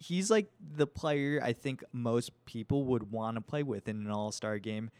[0.00, 4.10] he's like the player I think most people would want to play with in an
[4.10, 4.90] All Star game.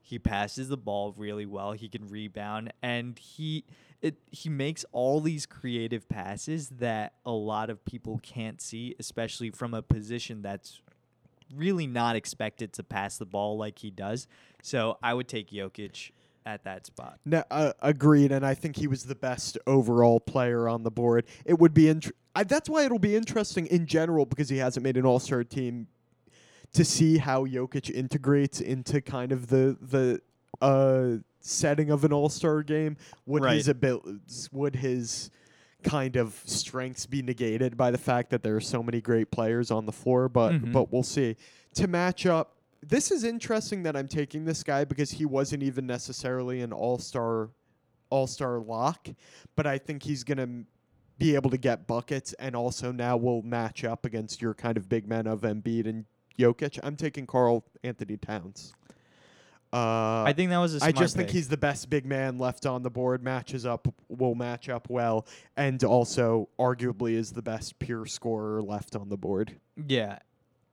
[0.00, 1.72] He passes the ball really well.
[1.72, 3.64] He can rebound, and he
[4.00, 9.50] it he makes all these creative passes that a lot of people can't see, especially
[9.50, 10.80] from a position that's
[11.54, 14.26] really not expected to pass the ball like he does.
[14.62, 16.10] So I would take Jokic
[16.46, 17.18] at that spot.
[17.24, 21.24] No, uh, agreed, and I think he was the best overall player on the board.
[21.44, 24.84] It would be int- I, that's why it'll be interesting in general because he hasn't
[24.84, 25.86] made an All Star team
[26.72, 30.20] to see how Jokic integrates into kind of the the
[30.60, 32.96] uh, setting of an All Star game.
[33.26, 33.76] Would his Right.
[33.76, 34.18] abil-
[34.52, 35.30] would his
[35.82, 39.70] kind of strengths be negated by the fact that there are so many great players
[39.70, 40.28] on the floor?
[40.28, 40.72] But Mhm.
[40.72, 41.36] but we'll see.
[41.74, 42.56] To match up,
[42.88, 46.98] this is interesting that I'm taking this guy because he wasn't even necessarily an All
[46.98, 47.50] Star
[48.10, 49.08] All Star lock,
[49.56, 50.66] but I think he's gonna m-
[51.18, 54.88] be able to get buckets and also now will match up against your kind of
[54.88, 56.04] big men of Embiid and
[56.38, 56.78] Jokic.
[56.82, 58.72] I'm taking Carl Anthony Towns.
[59.72, 61.34] Uh, I think that was a I smart just think pick.
[61.34, 63.24] he's the best big man left on the board.
[63.24, 68.94] Matches up, will match up well, and also arguably is the best pure scorer left
[68.94, 69.56] on the board.
[69.88, 70.20] Yeah.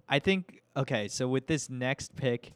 [0.08, 2.54] I think okay, so with this next pick,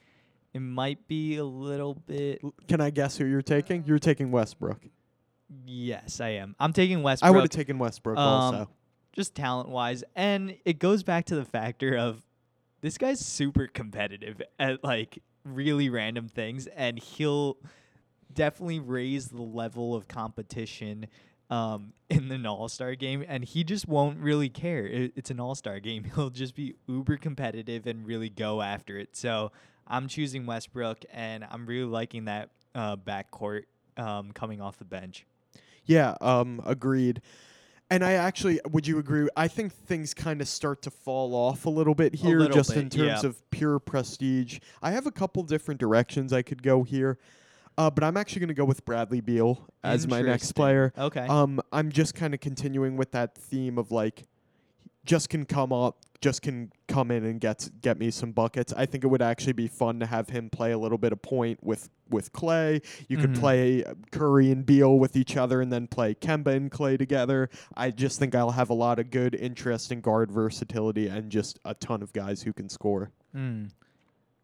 [0.53, 3.83] it might be a little bit L- Can I guess who you're taking?
[3.85, 4.81] You're taking Westbrook.
[5.65, 6.55] yes, I am.
[6.59, 7.27] I'm taking Westbrook.
[7.27, 8.69] I would have taken Westbrook Um, also.
[9.13, 10.03] just talent wise.
[10.15, 12.25] And it goes back to the factor of
[12.81, 17.57] this guy's super competitive at like really random things, and he'll
[18.33, 21.07] definitely raise the level of competition
[21.49, 24.85] um, in an all star game, and he just won't really care.
[24.85, 26.03] It, it's an all star game.
[26.15, 29.15] He'll just be uber competitive and really go after it.
[29.15, 29.51] So
[29.87, 33.63] I'm choosing Westbrook, and I'm really liking that uh, backcourt
[33.97, 35.25] um, coming off the bench.
[35.85, 37.21] Yeah, um, agreed.
[37.91, 39.27] And I actually, would you agree?
[39.37, 42.75] I think things kind of start to fall off a little bit here, little just
[42.75, 43.29] in terms yeah.
[43.29, 44.59] of pure prestige.
[44.81, 47.19] I have a couple different directions I could go here,
[47.77, 50.93] uh, but I'm actually going to go with Bradley Beal as my next player.
[50.97, 51.25] Okay.
[51.27, 54.23] Um, I'm just kind of continuing with that theme of like,
[55.05, 58.73] just can come up, just can come in and get get me some buckets.
[58.75, 61.21] I think it would actually be fun to have him play a little bit of
[61.21, 62.83] point with with Klay.
[63.07, 63.39] You could Mhm.
[63.39, 67.49] play uh, Curry and Beal with each other, and then play Kemba and Klay together.
[67.75, 71.75] I just think I'll have a lot of good, interesting guard versatility and just a
[71.75, 73.11] ton of guys who can score.
[73.35, 73.69] Mm.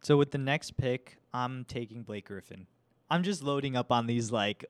[0.01, 2.67] So with the next pick, I'm taking Blake Griffin.
[3.11, 4.65] I'm just loading up on these like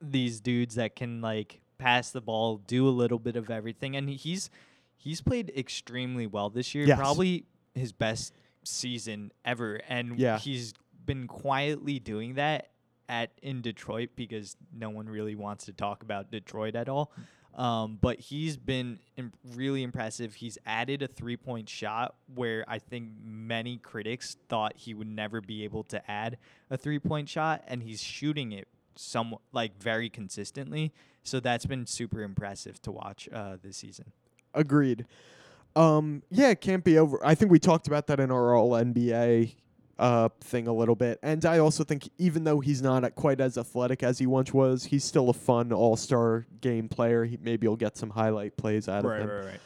[0.00, 4.08] these dudes that can like pass the ball, do a little bit of everything, and
[4.08, 4.48] he's
[4.96, 6.86] he's played extremely well this year.
[6.86, 6.98] Yes.
[6.98, 7.44] Probably
[7.74, 8.32] his best
[8.64, 10.38] season ever, and Yeah.
[10.38, 10.72] he's
[11.04, 12.68] been quietly doing that
[13.08, 17.10] at in Detroit because no one really wants to talk about Detroit at all.
[17.54, 20.34] Um, but he's been Im- really impressive.
[20.34, 25.40] He's added a three point shot where I think many critics thought he would never
[25.40, 26.38] be able to add
[26.70, 30.92] a three point shot, and he's shooting it some like very consistently.
[31.22, 34.12] So that's been super impressive to watch uh, this season.
[34.54, 35.06] Agreed.
[35.76, 37.24] Um, yeah, it can't be over.
[37.24, 39.54] I think we talked about that in our All NBA
[39.98, 43.56] uh, thing a little bit, and I also think even though he's not quite as
[43.58, 47.24] athletic as he once was, he's still a fun All Star game player.
[47.24, 49.28] He, maybe you'll get some highlight plays out of him.
[49.28, 49.60] Right, right, right.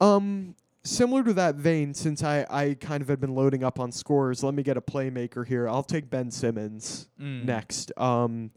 [0.00, 3.92] Um, similar to that vein, since I I kind of had been loading up on
[3.92, 5.68] scores, let me get a playmaker here.
[5.68, 7.44] I'll take Ben Simmons Mm.
[7.44, 7.92] next.
[7.96, 8.50] Um,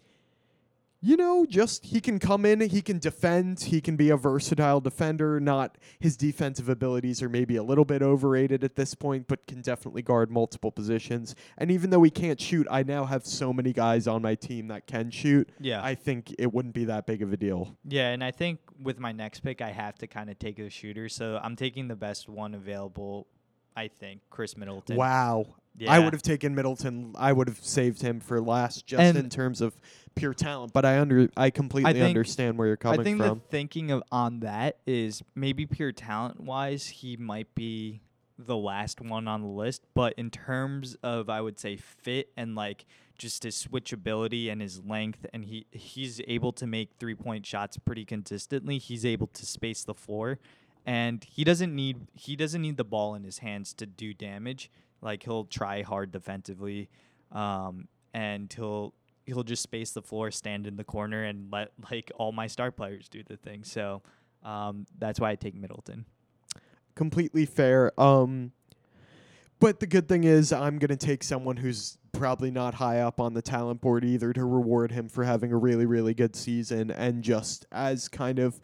[0.99, 4.81] you know, just he can come in, he can defend, he can be a versatile
[4.81, 5.39] defender.
[5.39, 9.61] Not his defensive abilities are maybe a little bit overrated at this point, but can
[9.61, 11.35] definitely guard multiple positions.
[11.57, 14.69] And even though he can't shoot, I now have so many guys on my team
[14.69, 15.49] that can shoot.
[15.59, 15.83] Yeah.
[15.83, 17.77] I think it wouldn't be that big of a deal.
[17.83, 20.69] Yeah, and I think with my next pick, I have to kind of take a
[20.69, 21.09] shooter.
[21.09, 23.27] So I'm taking the best one available.
[23.75, 24.95] I think Khris Middleton.
[24.95, 25.55] Wow.
[25.77, 25.91] Yeah.
[25.91, 27.13] I would have taken Middleton.
[27.17, 29.79] I would have saved him for last, just And- in terms of
[30.15, 30.73] pure talent.
[30.73, 33.01] But I under, I completely think- understand where you're coming from.
[33.01, 33.37] I think from.
[33.39, 38.01] the thinking of on that is maybe pure talent wise, he might be
[38.39, 39.83] the last one on the list.
[39.93, 42.85] But in terms of, I would say fit and like
[43.17, 47.77] just his switchability and his length, and he he's able to make three point shots
[47.77, 48.77] pretty consistently.
[48.77, 50.37] He's able to space the floor,
[50.85, 54.69] and he doesn't need he doesn't need the ball in his hands to do damage.
[55.07, 56.89] Like he'll try hard defensively,
[57.31, 58.93] um, and he'll
[59.25, 62.71] he'll just space the floor, stand in the corner, and let like all my star
[62.71, 63.63] players do the thing.
[63.63, 64.01] So
[64.43, 66.05] um, that's why I take Middleton.
[66.95, 67.97] completely fair.
[67.99, 68.51] Um,
[69.59, 73.33] but the good thing is, I'm gonna take someone who's probably not high up on
[73.33, 77.23] the talent board either to reward him for having a really, really good season and
[77.23, 78.59] just as kind of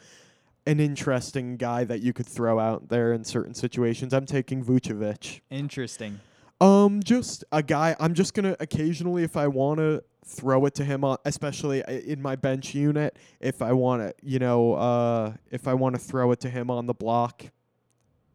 [0.66, 4.14] an interesting guy that you could throw out there in certain situations.
[4.14, 5.42] I'm taking Vucevic.
[5.50, 6.20] Interesting.
[6.64, 7.96] Um, just a guy.
[8.00, 12.22] I'm just gonna occasionally, if I want to throw it to him, on, especially in
[12.22, 16.32] my bench unit, if I want to, you know, uh, if I want to throw
[16.32, 17.46] it to him on the block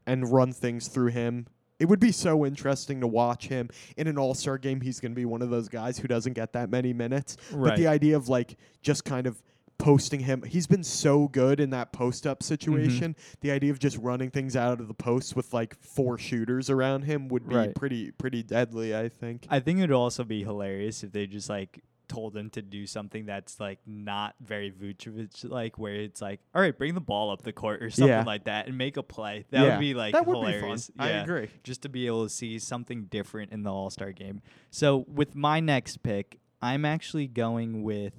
[0.07, 1.47] and run things through him.
[1.79, 4.81] It would be so interesting to watch him in an All Star game.
[4.81, 7.37] He's going to be one of those guys who doesn't get that many minutes.
[7.69, 9.41] But the idea of like just kind of
[9.79, 12.47] posting him, he's been so good in that post up mm-hmm.
[12.49, 13.17] situation.
[13.41, 17.03] The idea of just running things out of the post with like four shooters around
[17.03, 17.75] him would be Right.
[17.75, 18.95] pretty pretty deadly.
[18.95, 19.47] I think.
[19.49, 22.87] I think it would also be hilarious if they just like told him to do
[22.87, 27.31] something that's like not very Vucevic like, where it's like, all right, bring the ball
[27.31, 28.25] up the court or something Yeah.
[28.25, 29.45] like that and make a play.
[29.51, 29.71] That Yeah.
[29.75, 30.89] would be like that would hilarious.
[30.89, 31.07] be fun.
[31.07, 31.49] I agree.
[31.63, 34.41] just to be able to see something different in the All Star game.
[34.71, 38.15] So with my next pick, I'm actually going with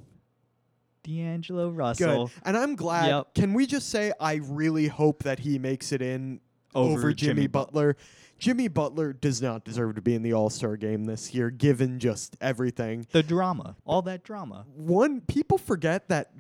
[1.10, 2.34] D'Angelo Russell Good.
[2.46, 3.08] And I'm glad.
[3.08, 3.34] Yep.
[3.36, 6.40] Can we just say I really hope that he makes it in
[6.76, 7.98] over, over, Jimmy, But- Butler.
[8.38, 12.00] Jimmy Butler does not deserve to be in the All Star game this year, given
[12.00, 13.06] just everything.
[13.12, 14.66] The drama, all that drama.
[14.76, 16.32] One, people forget that.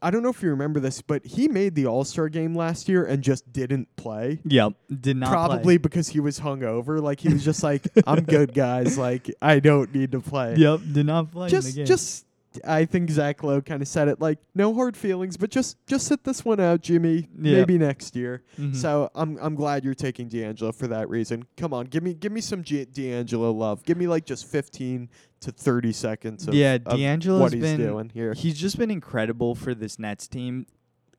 [0.00, 2.88] I don't know if you remember this, but he made the All Star game last
[2.88, 4.38] year and just didn't play.
[4.44, 5.32] Yep, did not play.
[5.34, 7.02] Probably because he was hungover.
[7.02, 8.96] Like he was just like, "I'm good, guys.
[8.96, 12.26] Like I don't need to play." Yep, did not play in the just just
[12.66, 16.06] I think Zach Lowe kind of said it like no hard feelings, but just just
[16.06, 17.28] sit this one out, Jimmy.
[17.40, 17.58] Yeah.
[17.58, 18.42] Maybe next year.
[18.58, 18.74] Mhm.
[18.74, 21.44] So I'm I'm glad you're taking D'Angelo for that reason.
[21.56, 23.84] Come on, give me give me some G- D'Angelo love.
[23.84, 25.08] Give me like just 15
[25.40, 28.34] to 30 seconds of, yeah, of D'Angelo's what he's been doing here.
[28.34, 30.66] He's just been incredible for this Nets team,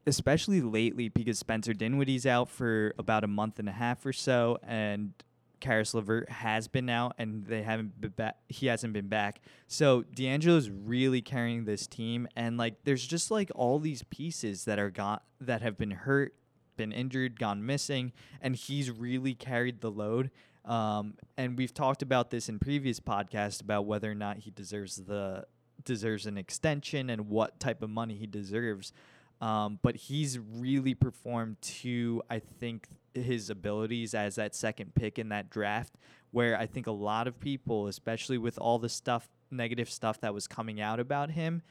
[0.06, 4.58] especially lately because Spencer Dinwiddie's out for about a month and a half or so,
[4.64, 5.14] and
[5.62, 8.38] Caris LeVert has been out, and they haven't been back.
[8.50, 9.42] He hasn't been back.
[9.68, 14.80] So D'Angelo's really carrying this team, and like there's just like all these pieces that
[14.80, 16.36] are got that have been hurt,
[16.76, 18.12] been injured, gone missing,
[18.42, 20.32] and he's really carried the load.
[20.66, 24.98] Um, and we've talked about this in previous podcasts about whether or not he deserves
[24.98, 25.46] the
[25.84, 28.94] deserves an extension and what type of money he deserves.
[29.42, 35.30] Um, but he's really performed to I think his abilities as that second pick in
[35.30, 35.96] that draft,
[36.30, 40.34] where I think a lot of people, especially with all the stuff negative stuff that
[40.34, 41.62] was coming out about him,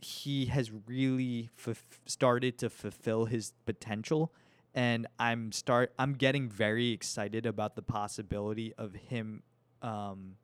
[0.00, 4.32] he has really f- started to fulfill his potential
[4.74, 9.42] and I'm start I'm getting very excited about the possibility of him
[9.82, 10.36] um,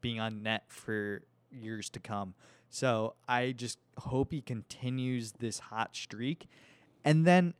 [0.00, 2.34] being on net for years to come.
[2.70, 6.48] So I just hope he continues this hot streak,
[7.04, 7.54] and then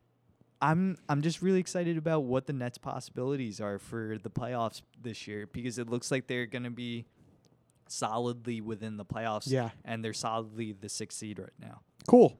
[0.61, 5.27] I'm I'm just really excited about what the Nets' possibilities are for the playoffs this
[5.27, 7.05] year because it looks like they're going to be
[7.87, 9.51] solidly within the playoffs.
[9.51, 9.69] Yeah.
[9.83, 11.81] and they're solidly the sixth seed right now.
[12.07, 12.39] Cool.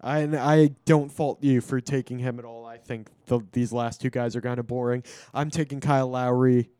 [0.00, 2.66] I, and I don't fault you for taking him at all.
[2.66, 5.04] I think the, these last two guys are kind of boring.
[5.32, 6.70] I'm taking Kyle Lowry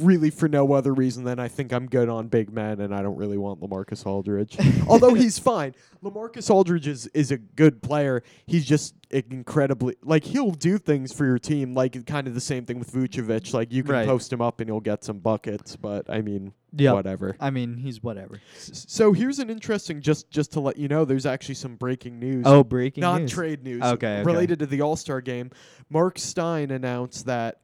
[0.00, 3.02] really for no other reason than I think I'm good on big men and I
[3.02, 4.56] don't really want LaMarcus Aldridge.
[4.88, 5.74] Although he's fine.
[6.02, 8.22] LaMarcus Aldridge is, is a good player.
[8.46, 12.64] He's just incredibly like he'll do things for your team like kind of the same
[12.64, 13.52] thing with Vucevic.
[13.52, 14.06] Like you can Right.
[14.08, 16.94] post him up and he'll get some buckets, but I mean Yep.
[16.94, 17.36] whatever.
[17.38, 18.40] I mean, he's whatever.
[18.56, 22.18] S- So here's an interesting just just to let you know there's actually some breaking
[22.18, 23.30] news Oh, breaking not news.
[23.32, 23.82] trade news.
[23.82, 24.22] Okay, okay.
[24.22, 25.50] Related to the All Star game,
[25.90, 27.58] Marc Stein announced that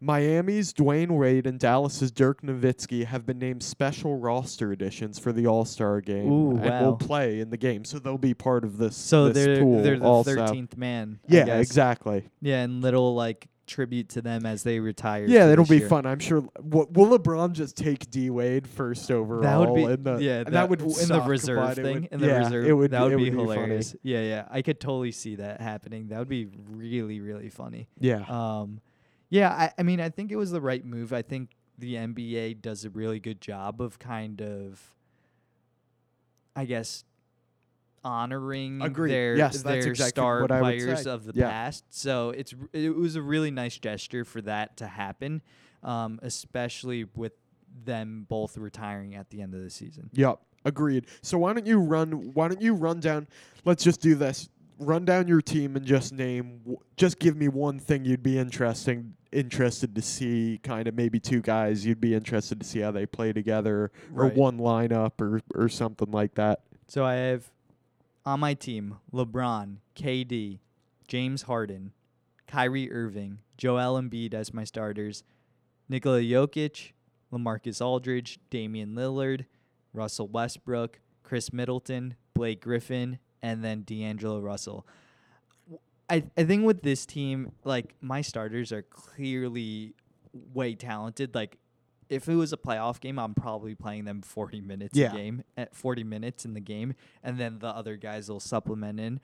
[0.00, 5.46] Miami's Dwyane Wade and Dallas's Dirk Nowitzki have been named special roster additions for the
[5.46, 6.84] All Star game Ooh, and wow.
[6.84, 7.84] will play in the game.
[7.84, 8.96] So they'll be part of this.
[8.96, 11.20] So this they're pool they're the thirteenth man.
[11.28, 12.24] I Yeah, exactly.
[12.40, 15.26] Yeah, and little like tribute to them as they retire.
[15.26, 15.88] Yeah, that'll be year.
[15.88, 16.06] fun.
[16.06, 16.40] I'm sure.
[16.56, 19.42] W- will LeBron just take D Wade first overall?
[19.42, 20.40] That would be in the, yeah.
[20.40, 22.02] and that, would in the reserve thing.
[22.02, 23.94] would- in the yeah, reserve, it would that would be hilarious.
[24.02, 24.48] Yeah, yeah.
[24.50, 26.08] I could totally see that happening.
[26.08, 27.88] That would be really, really funny.
[27.98, 28.24] Yeah.
[28.28, 28.80] Um,
[29.30, 29.50] yeah.
[29.50, 31.12] I, I mean, I think it was the right move.
[31.12, 34.94] I think the NBA does a really good job of kind of,
[36.54, 37.04] I guess,
[38.04, 39.12] honoring Agreed.
[39.12, 41.48] their Yes, their exactly star what I would players of the Yeah.
[41.50, 41.84] past.
[41.90, 45.42] So it's it was a really nice gesture for that to happen,
[45.82, 47.32] um, especially with
[47.84, 50.10] them both retiring at the end of the season.
[50.12, 51.06] Yep, agreed.
[51.22, 52.32] So why don't you run?
[52.34, 53.28] Why don't you run down?
[53.64, 54.48] Let's just do this.
[54.78, 56.58] Run down your team and just name.
[56.60, 60.58] w- Just give me one thing you'd be interesting interested to see.
[60.62, 64.24] Kind of maybe two guys you'd be interested to see how they play together, or
[64.24, 64.34] Right.
[64.36, 66.60] one lineup, or or something like that.
[66.88, 67.50] So I have
[68.26, 70.58] on my team LeBron, KD,
[71.08, 71.92] James Harden,
[72.46, 75.22] Kyrie Irving, Joel Embiid as my starters,
[75.88, 76.92] Nikola Jokic,
[77.32, 79.46] LaMarcus Aldridge, Damian Lillard,
[79.92, 84.86] Russell Westbrook, Khris Middleton, Blake Griffin, and then D'Angelo Russell.
[86.10, 89.94] I, I think with this team, like my starters are clearly
[90.52, 91.34] way talented.
[91.34, 91.56] Like
[92.08, 95.12] if it was a playoff game, I'm probably playing them 40 minutes Yeah.
[95.12, 98.98] a game at 40 minutes in the game, and then the other guys will supplement
[98.98, 99.20] in.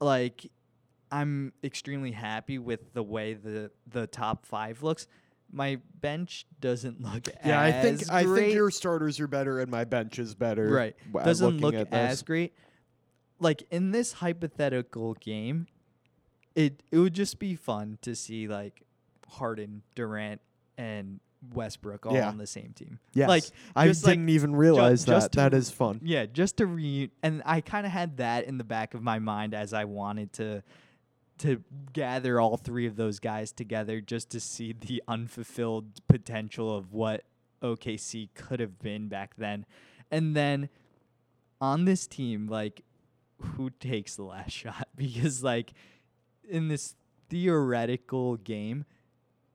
[0.00, 0.50] Like,
[1.10, 5.06] I'm extremely happy with the way the the top five looks.
[5.52, 7.46] My bench doesn't look as great.
[7.46, 10.68] Yeah, I think as I think your starters are better and my bench is better.
[10.68, 12.22] right w- doesn't look as this.
[12.22, 12.52] great.
[13.38, 15.66] Like in this hypothetical game,
[16.54, 18.82] it it would just be fun to see like
[19.28, 20.40] Harden, Durant,
[20.78, 21.20] and
[21.52, 22.28] Westbrook all Yeah.
[22.28, 22.98] on the same team.
[23.12, 23.44] Yes, Like
[23.76, 25.12] I just, didn't even realize that.
[25.12, 26.00] just to that is fun.
[26.02, 29.18] Yeah, just to re and I kind of had that in the back of my
[29.18, 30.62] mind as I wanted to
[31.38, 36.94] to gather all three of those guys together just to see the unfulfilled potential of
[36.94, 37.24] what
[37.62, 39.66] OKC could have been back then.
[40.10, 40.70] And then
[41.60, 42.82] on this team, like,
[43.38, 44.88] who takes the last shot?
[44.96, 45.72] Because like,
[46.48, 46.94] in this
[47.28, 48.84] theoretical game,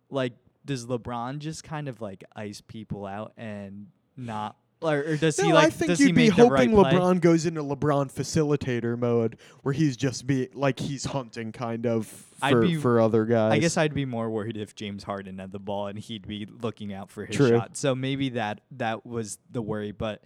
[0.10, 0.34] like,
[0.66, 5.46] does LeBron just kind of like ice people out and not, or, or does no,
[5.46, 5.68] he like?
[5.68, 6.92] I think does you'd he be make the right hoping play?
[6.94, 12.08] LeBron goes into LeBron facilitator mode, where he's just be like he's hunting kind of
[12.08, 13.54] for, be- for other guys.
[13.54, 16.48] I guess I'd be more worried if James Harden had the ball and he'd be
[16.48, 17.50] looking out for his True.
[17.50, 17.78] shot.
[17.78, 19.92] So maybe that that was the worry.
[19.92, 20.24] But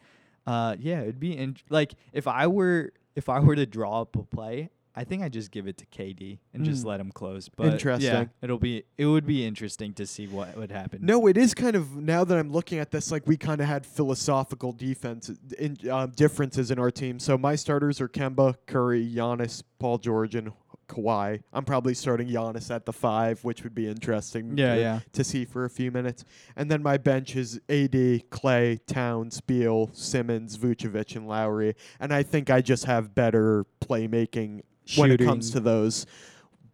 [0.47, 4.15] uh, yeah, it'd be in, like if I were if I were to draw up
[4.15, 6.87] a play, I think I'd just give it to KD and just Mm.
[6.87, 7.49] let him close.
[7.49, 8.29] But yeah, Interesting.
[8.41, 10.99] it'll be it would be interesting to see what would happen.
[11.05, 13.67] No, it is kind of now that I'm looking at this, like we kind of
[13.67, 15.29] had philosophical defense
[15.59, 17.19] in, um, differences in our team.
[17.19, 20.53] So my starters are Kemba, Curry, Giannis, Paul George, and
[20.87, 21.41] Kawhi.
[21.53, 24.57] I'm probably starting Giannis at the five, which would be interesting.
[24.57, 24.99] Yeah, to, yeah.
[25.13, 26.25] to see for a few minutes.
[26.55, 27.91] And then my bench is AD,
[28.29, 31.75] Klay, Towns, Beal, Simmons, Vucevic, and Lowry.
[31.99, 34.61] And I think I just have better playmaking
[34.95, 36.05] when it comes to those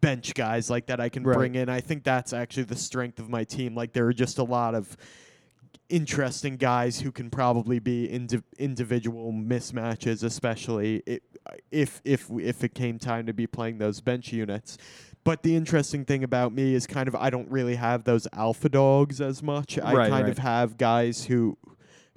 [0.00, 1.36] bench guys like that I can Right.
[1.36, 1.68] bring in.
[1.68, 3.74] I think that's actually the strength of my team.
[3.74, 4.96] Like there are just a lot of
[5.92, 11.02] interesting guys who can probably be indi- individual mismatches, especially
[11.70, 14.78] if if if it came time to be playing those bench units.
[15.24, 18.68] But the interesting thing about me is kind of I don't really have those alpha
[18.68, 19.78] dogs as much.
[19.78, 20.30] I Right, kind right.
[20.32, 21.58] of have guys who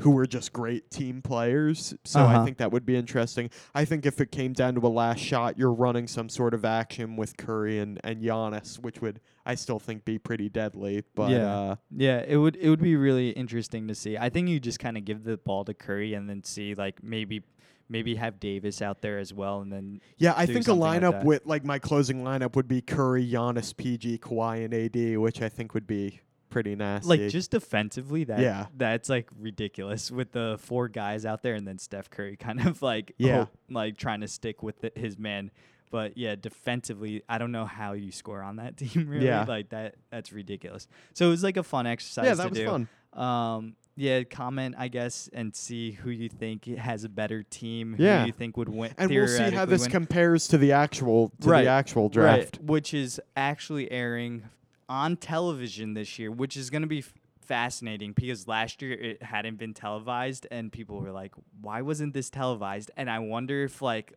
[0.01, 1.95] who were just great team players.
[2.03, 2.45] So I Uh-huh.
[2.45, 3.49] think that would be interesting.
[3.73, 6.65] I think if it came down to a last shot, you're running some sort of
[6.65, 11.03] action with Curry and, and Giannis, which would I still think be pretty deadly.
[11.15, 11.49] But Yeah.
[11.55, 14.17] uh, Yeah, it would it would be really interesting to see.
[14.17, 17.01] I think you just kind of give the ball to Curry and then see like
[17.01, 17.43] maybe
[17.87, 21.01] maybe have Davis out there as well and then yeah, I think a something like
[21.03, 25.41] lineup with like my closing lineup would be Curry, Giannis, PG, Kawhi, and AD, which
[25.41, 26.19] I think would be
[26.55, 27.09] pretty nasty.
[27.09, 28.67] like just defensively that Yeah.
[28.77, 32.81] that's like ridiculous with the four guys out there and then Steph Curry kind of
[32.81, 33.39] like Yeah.
[33.39, 35.51] hope- like trying to stick with the, his man.
[35.91, 39.09] But yeah, defensively, I don't know how you score on that team.
[39.09, 39.43] Really, Yeah.
[39.45, 39.95] like that.
[40.11, 40.87] That's ridiculous.
[41.13, 42.25] So it was like a fun exercise.
[42.25, 42.65] yeah, that was do.
[42.65, 42.87] fun.
[43.11, 47.95] Um, yeah, comment I guess and see who you think has a better team.
[47.99, 48.21] Yeah.
[48.21, 48.93] who you think would win.
[48.97, 49.91] And we'll see how this win.
[49.91, 52.57] compares to the actual to Right, the actual draft.
[52.57, 54.43] Right, which is actually airing
[54.89, 59.23] on television this year, which is going to be f- fascinating because last year it
[59.23, 63.81] hadn't been televised, and people were like, "Why wasn't this televised?" And I wonder if
[63.81, 64.13] like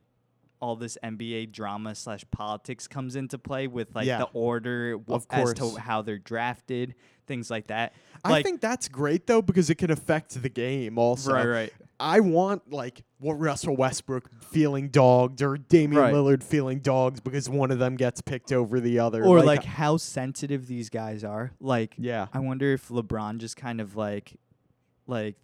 [0.61, 4.19] all this NBA drama slash politics comes into play with like Yeah.
[4.19, 5.59] the order w- Of as course.
[5.75, 6.97] to how they're drafted,
[7.29, 7.93] things like that.
[8.25, 11.33] I Like- think that's great though because it can affect the game also.
[11.33, 11.73] right, right.
[12.01, 16.15] I want like what Russell Westbrook feeling dogged or Damian Right.
[16.15, 19.25] Lillard feeling dogged because one of them gets picked over the other.
[19.25, 21.53] Or like how sensitive these guys are.
[21.61, 24.37] Like yeah, I wonder if LeBron just kind of like
[25.07, 25.37] like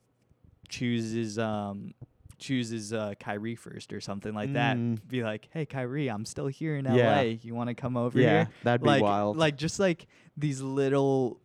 [0.68, 1.94] chooses um
[2.38, 4.76] chooses uh Kyrie first or something like that.
[4.76, 4.98] Mm.
[5.08, 7.16] Be like, "Hey Kyrie, I'm still here in Yeah.
[7.16, 7.22] LA.
[7.42, 9.36] You want to come over yeah, here?" that'd be like wild.
[9.36, 10.06] like just like
[10.36, 11.40] these little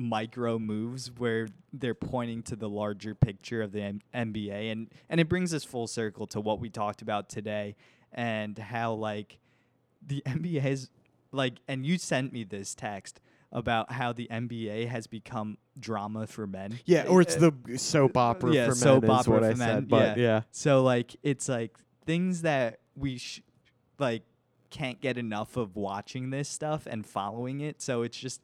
[0.00, 5.20] micro moves where they're pointing to the larger picture of the M- NBA and and
[5.20, 7.76] it brings us full circle to what we talked about today
[8.12, 9.38] and how like
[10.04, 10.90] the NBA has
[11.32, 13.20] like and you sent me this text
[13.52, 16.78] about how the NBA has become drama for men.
[16.86, 19.50] yeah, or it's Uh, the soap opera yeah, for soap men is opera what I
[19.52, 19.88] for men, said.
[19.88, 20.42] But yeah.
[20.50, 23.42] so like it's like things that we sh-
[23.98, 24.22] like
[24.70, 27.82] can't get enough of watching this stuff and following it.
[27.82, 28.40] So it's just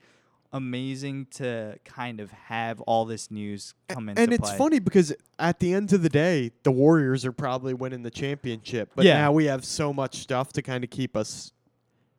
[0.52, 4.18] amazing to kind of have all this news come in.
[4.18, 4.58] and it's play.
[4.58, 8.90] funny because at the end of the day, the Warriors are probably winning the championship.
[8.94, 9.14] But Yeah.
[9.14, 11.52] now we have so much stuff to kind of keep us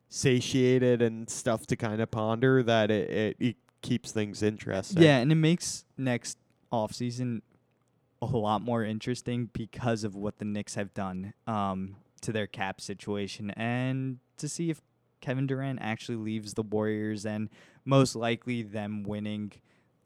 [0.08, 5.02] satiated and stuff to kind of ponder that it, it, it keeps things interesting.
[5.02, 6.38] Yeah, and it makes next
[6.72, 7.42] offseason
[8.20, 12.80] a lot more interesting because of what the Knicks have done um, to their cap
[12.80, 14.80] situation and to see if
[15.20, 17.48] Kevin Durant actually leaves the Warriors and
[17.88, 19.52] most likely them winning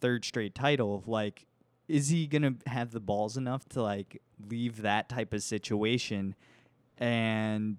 [0.00, 1.02] third straight title.
[1.06, 1.46] Like,
[1.88, 6.34] is he going to have the balls enough to like leave that type of situation
[6.98, 7.78] and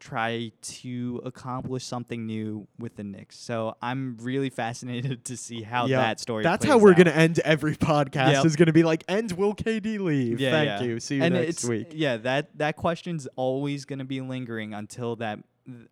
[0.00, 3.38] try to accomplish something new with the Knicks.
[3.38, 6.42] So I'm really fascinated to see how Yeah, that story.
[6.42, 6.98] That's how we're out.
[6.98, 8.32] gonna end every podcast.
[8.32, 8.44] Yep.
[8.44, 10.82] Is gonna be like, "And will KD leave?" Yeah, Thank yeah.
[10.82, 11.00] you.
[11.00, 11.92] See you and next it's, week.
[11.94, 15.38] Yeah, that that question's always going to be lingering until that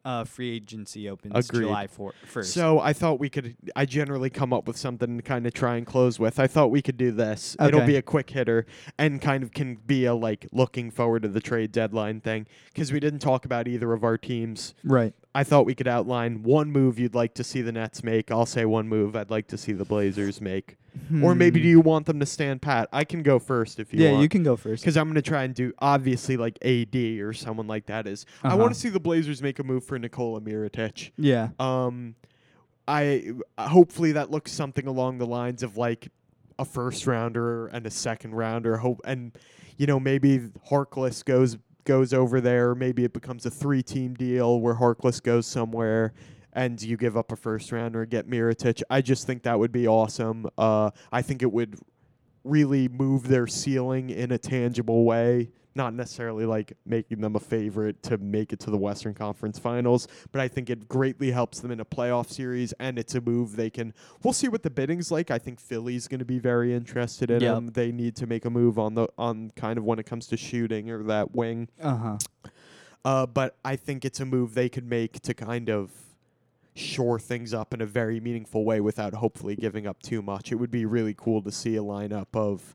[0.05, 1.67] uh, free agency opens Agreed.
[1.67, 2.45] July four, 1st.
[2.45, 3.57] So I thought we could.
[3.75, 6.39] I generally come up with something to kind of try and close with.
[6.39, 7.57] I thought we could do this.
[7.61, 8.67] It'll be a quick hitter
[8.99, 12.93] and kind of can be a like looking forward to the trade deadline thing because
[12.93, 14.75] we didn't talk about either of our teams.
[14.85, 15.15] right.
[15.35, 18.31] I thought we could outline one move you'd like to see the Nets make.
[18.31, 20.77] I'll say one move I'd like to see the Blazers make.
[21.23, 21.63] Or maybe Hmm.
[21.63, 22.87] do you want them to stand pat?
[22.93, 24.23] I can go first if you yeah, want.
[24.23, 24.83] you can go first.
[24.83, 28.27] Because I'm going to try and do obviously like AD or someone like that is.
[28.45, 28.57] I Uh-huh.
[28.59, 31.13] want to see the Blazers make a move for Nikola Mirotic.
[31.17, 31.49] Yeah.
[31.59, 32.15] Um,
[32.87, 36.09] I hopefully that looks something along the lines of like
[36.59, 38.77] a first rounder and a second rounder.
[38.77, 39.33] Hope and
[39.79, 42.75] you know maybe Harkless goes goes over there.
[42.75, 46.13] Maybe it becomes a three team deal where Harkless goes somewhere.
[46.55, 48.83] And you give up a first rounder and get Mirotic.
[48.91, 50.47] I just think that would be awesome.
[50.59, 51.79] Uh, I think it would
[52.45, 55.51] really move their ceiling in a tangible way.
[55.75, 60.07] Not necessarily like making them a favorite to make it to the Western Conference Finals,
[60.31, 63.57] but I think it greatly helps them in a playoff series, and it's a move
[63.57, 63.95] they can.
[64.23, 65.31] We'll see what the bidding's like.
[65.31, 67.57] I think Philly's going to be very interested in Yep.
[67.57, 67.67] him.
[67.69, 70.37] They need to make a move on the on kind of when it comes to
[70.37, 71.69] shooting or that wing.
[71.81, 72.19] Uh huh.
[73.05, 75.91] Uh, but I think it's a move they could make to kind of
[76.75, 80.53] shore things up in a very meaningful way without hopefully giving up too much.
[80.53, 82.75] It would be really cool to see a lineup of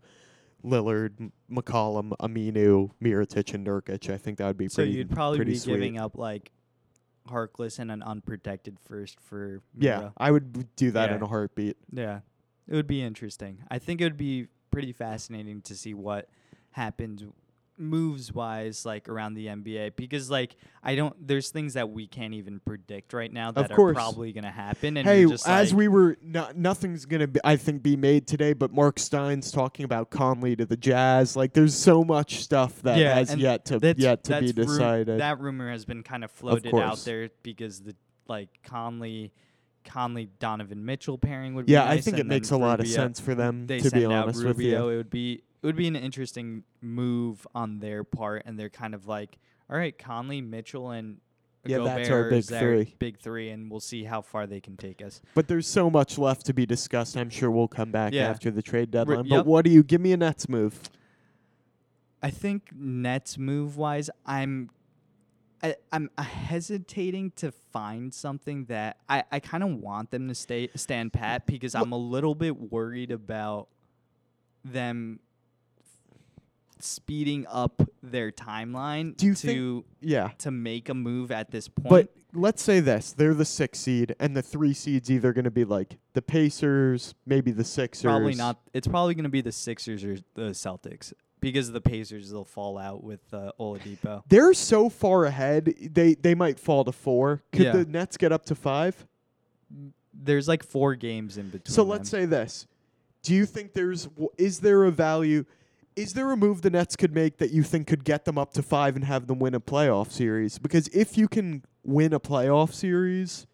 [0.67, 4.13] Lillard, McCollum, Aminu, Mirotic, and Nurkic.
[4.13, 4.91] I think that would be So pretty.
[4.93, 5.73] you'd probably be sweet.
[5.73, 6.51] giving up like
[7.27, 11.77] Harkless and an unprotected first for Yeah, I would do that in a heartbeat.
[11.91, 12.19] Yeah.
[12.67, 13.59] It would be interesting.
[13.69, 16.29] I think it would be pretty fascinating to see what
[16.71, 17.23] happens
[17.77, 22.33] moves wise like around the NBA because like I don't there's things that we can't
[22.33, 25.77] even predict right now that are probably going to happen and hey, just as like,
[25.77, 28.53] we were, no, nothing's gonna, be, I think, be made today.
[28.53, 31.35] But Marc Stein's talking about Conley to the Jazz.
[31.35, 35.19] Like, there's so much stuff that Yeah, has yet to yet to be ru- decided.
[35.19, 36.83] that rumor has been kind of floated course.
[36.83, 37.95] out there because the
[38.27, 39.31] like Conley
[39.83, 42.87] Conley Donovan Mitchell pairing would yeah, be I nice, think it makes a lot of
[42.87, 43.67] sense for them.
[43.67, 44.77] They to be honest with you.
[44.89, 49.05] It would be would be an interesting move on their part, and they're kind of
[49.07, 49.37] like,
[49.69, 51.17] all right, Conley, Mitchell, and
[51.65, 52.95] Yeah, Gobert that's our big three.
[52.99, 55.21] Big three, and we'll see how far they can take us.
[55.35, 57.17] But there's so much left to be discussed.
[57.17, 58.29] I'm sure we'll come back Yeah.
[58.29, 59.25] after the trade deadline.
[59.25, 59.39] yep.
[59.39, 60.79] But what do you give me a Nets move?
[62.23, 64.69] I think Nets move wise, I'm
[65.61, 70.35] I, I'm uh, hesitating to find something that I, I kind of want them to
[70.35, 73.67] stay stand pat because I'm a little bit worried about
[74.63, 75.19] them
[76.83, 80.29] speeding up their timeline Do you to think- Yeah.
[80.39, 81.89] to make a move at this point.
[81.89, 85.51] But let's say this: they're the six seed, and the three seeds either going to
[85.51, 88.03] be like the Pacers, maybe the Sixers.
[88.03, 88.59] probably not.
[88.73, 92.77] It's probably going to be the Sixers or the Celtics because the Pacers will fall
[92.77, 94.23] out with uh, Oladipo.
[94.27, 97.43] They're so far ahead; they they might fall to four.
[97.51, 97.71] Could Yeah.
[97.73, 99.05] the Nets get up to five?
[100.13, 101.73] There's like four games in between.
[101.73, 102.21] So let's them.
[102.21, 102.65] say this:
[103.23, 105.45] Do you think there's is there a value?
[105.97, 108.53] Is there a move the Nets could make that you think could get them up
[108.53, 110.59] to five and have them win a playoff series?
[110.59, 113.47] Because if you can win a playoff series,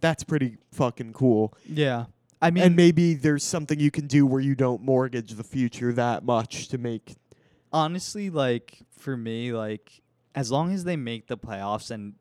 [0.00, 1.52] that's pretty fucking cool.
[1.66, 2.04] Yeah.
[2.40, 5.92] I mean, and maybe there's something you can do where you don't mortgage the future
[5.92, 7.16] that much to make.
[7.72, 10.02] honestly, like for me, like
[10.36, 12.14] as long as they make the playoffs and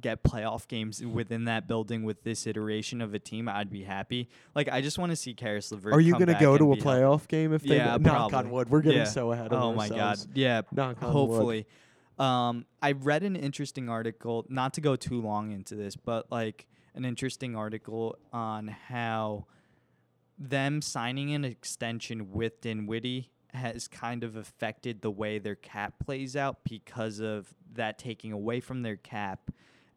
[0.00, 4.28] get playoff games within that building with this iteration of a team, I'd be happy.
[4.54, 5.92] Like I just want to see Caris LeVert.
[5.94, 8.70] Are you going to go to a playoff game if they Yeah, knock on wood?
[8.70, 9.04] We're getting Yeah.
[9.04, 9.98] so ahead of Oh my god.
[9.98, 10.28] ourselves.
[10.34, 10.62] Yeah.
[10.72, 11.12] Knock on wood.
[11.12, 11.66] hopefully.
[12.18, 16.66] Um, I read an interesting article, not to go too long into this, but like
[16.94, 19.46] an interesting article on how
[20.38, 26.36] them signing an extension with Dinwiddie has kind of affected the way their cap plays
[26.36, 29.50] out because of that taking away from their cap,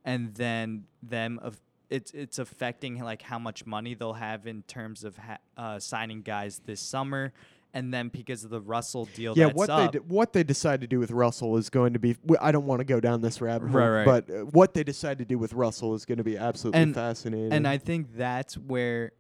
[0.06, 1.60] and then them of
[1.90, 6.22] it's it's affecting like how much money they'll have in terms of ha- uh, signing
[6.22, 7.32] guys this summer.
[7.76, 10.44] And then because of the Russell deal, Yeah, that's what up, they d- what they
[10.44, 12.14] decide to do with Russell is going to be.
[12.14, 14.06] w- I don't want to go down this rabbit hole, Right, right.
[14.06, 16.94] but uh, what they decide to do with Russell is going to be absolutely And-
[16.94, 17.52] fascinating.
[17.52, 19.14] And I think that's where,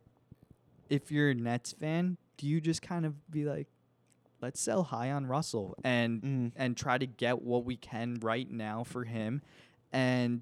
[0.88, 3.66] if you're a Nets fan, do you just kind of be like,
[4.40, 6.52] let's sell high on Russell and Mm.
[6.56, 9.42] and try to get what we can right now for him,
[9.92, 10.42] and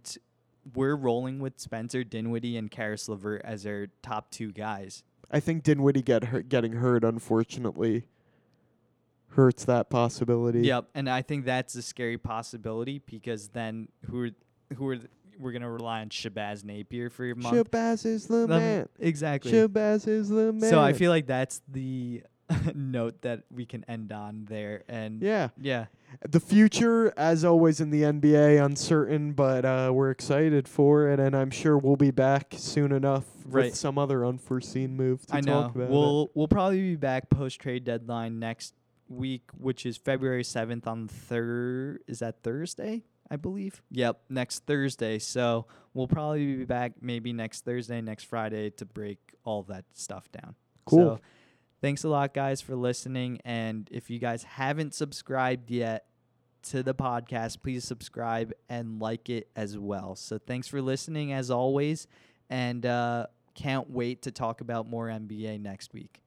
[0.74, 5.04] we're rolling with Spencer Dinwiddie and Caris LeVert as our top two guys.
[5.30, 8.06] I think Dinwiddie get hurt, getting hurt, unfortunately,
[9.30, 10.62] hurts that possibility.
[10.62, 14.30] Yep, and I think that's a scary possibility because then who are
[14.76, 15.10] who are th-
[15.40, 17.56] we're gonna rely on Shabazz Napier for your month.
[17.56, 18.90] Shabazz is the Um, man.
[19.00, 19.52] Exactly.
[19.52, 20.70] Shabazz is the man.
[20.70, 22.24] So I feel like that's the
[22.76, 24.84] note that we can end on there.
[24.88, 25.50] And yeah.
[25.60, 25.86] yeah,
[26.28, 31.36] The future, as always in the NBA, uncertain, but uh, we're excited for it, and
[31.36, 33.66] I'm sure we'll be back soon enough Right.
[33.66, 35.66] with some other unforeseen move to I know.
[35.66, 35.90] about.
[35.90, 38.74] We'll we'll probably be back post trade deadline next
[39.10, 42.00] week, which is February seventh on third.
[42.08, 43.04] Is that Thursday?
[43.30, 43.82] I believe.
[43.92, 45.18] Yep, next Thursday.
[45.18, 50.30] So we'll probably be back maybe next Thursday, next Friday to break all that stuff
[50.32, 50.56] down.
[50.86, 51.16] Cool.
[51.18, 51.20] So
[51.82, 53.40] Thanks a lot, guys, for listening.
[53.44, 56.06] And if you guys haven't subscribed yet
[56.64, 60.16] to the podcast, please subscribe and like it as well.
[60.16, 62.06] So thanks for listening, as always.
[62.52, 66.22] And uh, can't wait to talk about more NBA next week.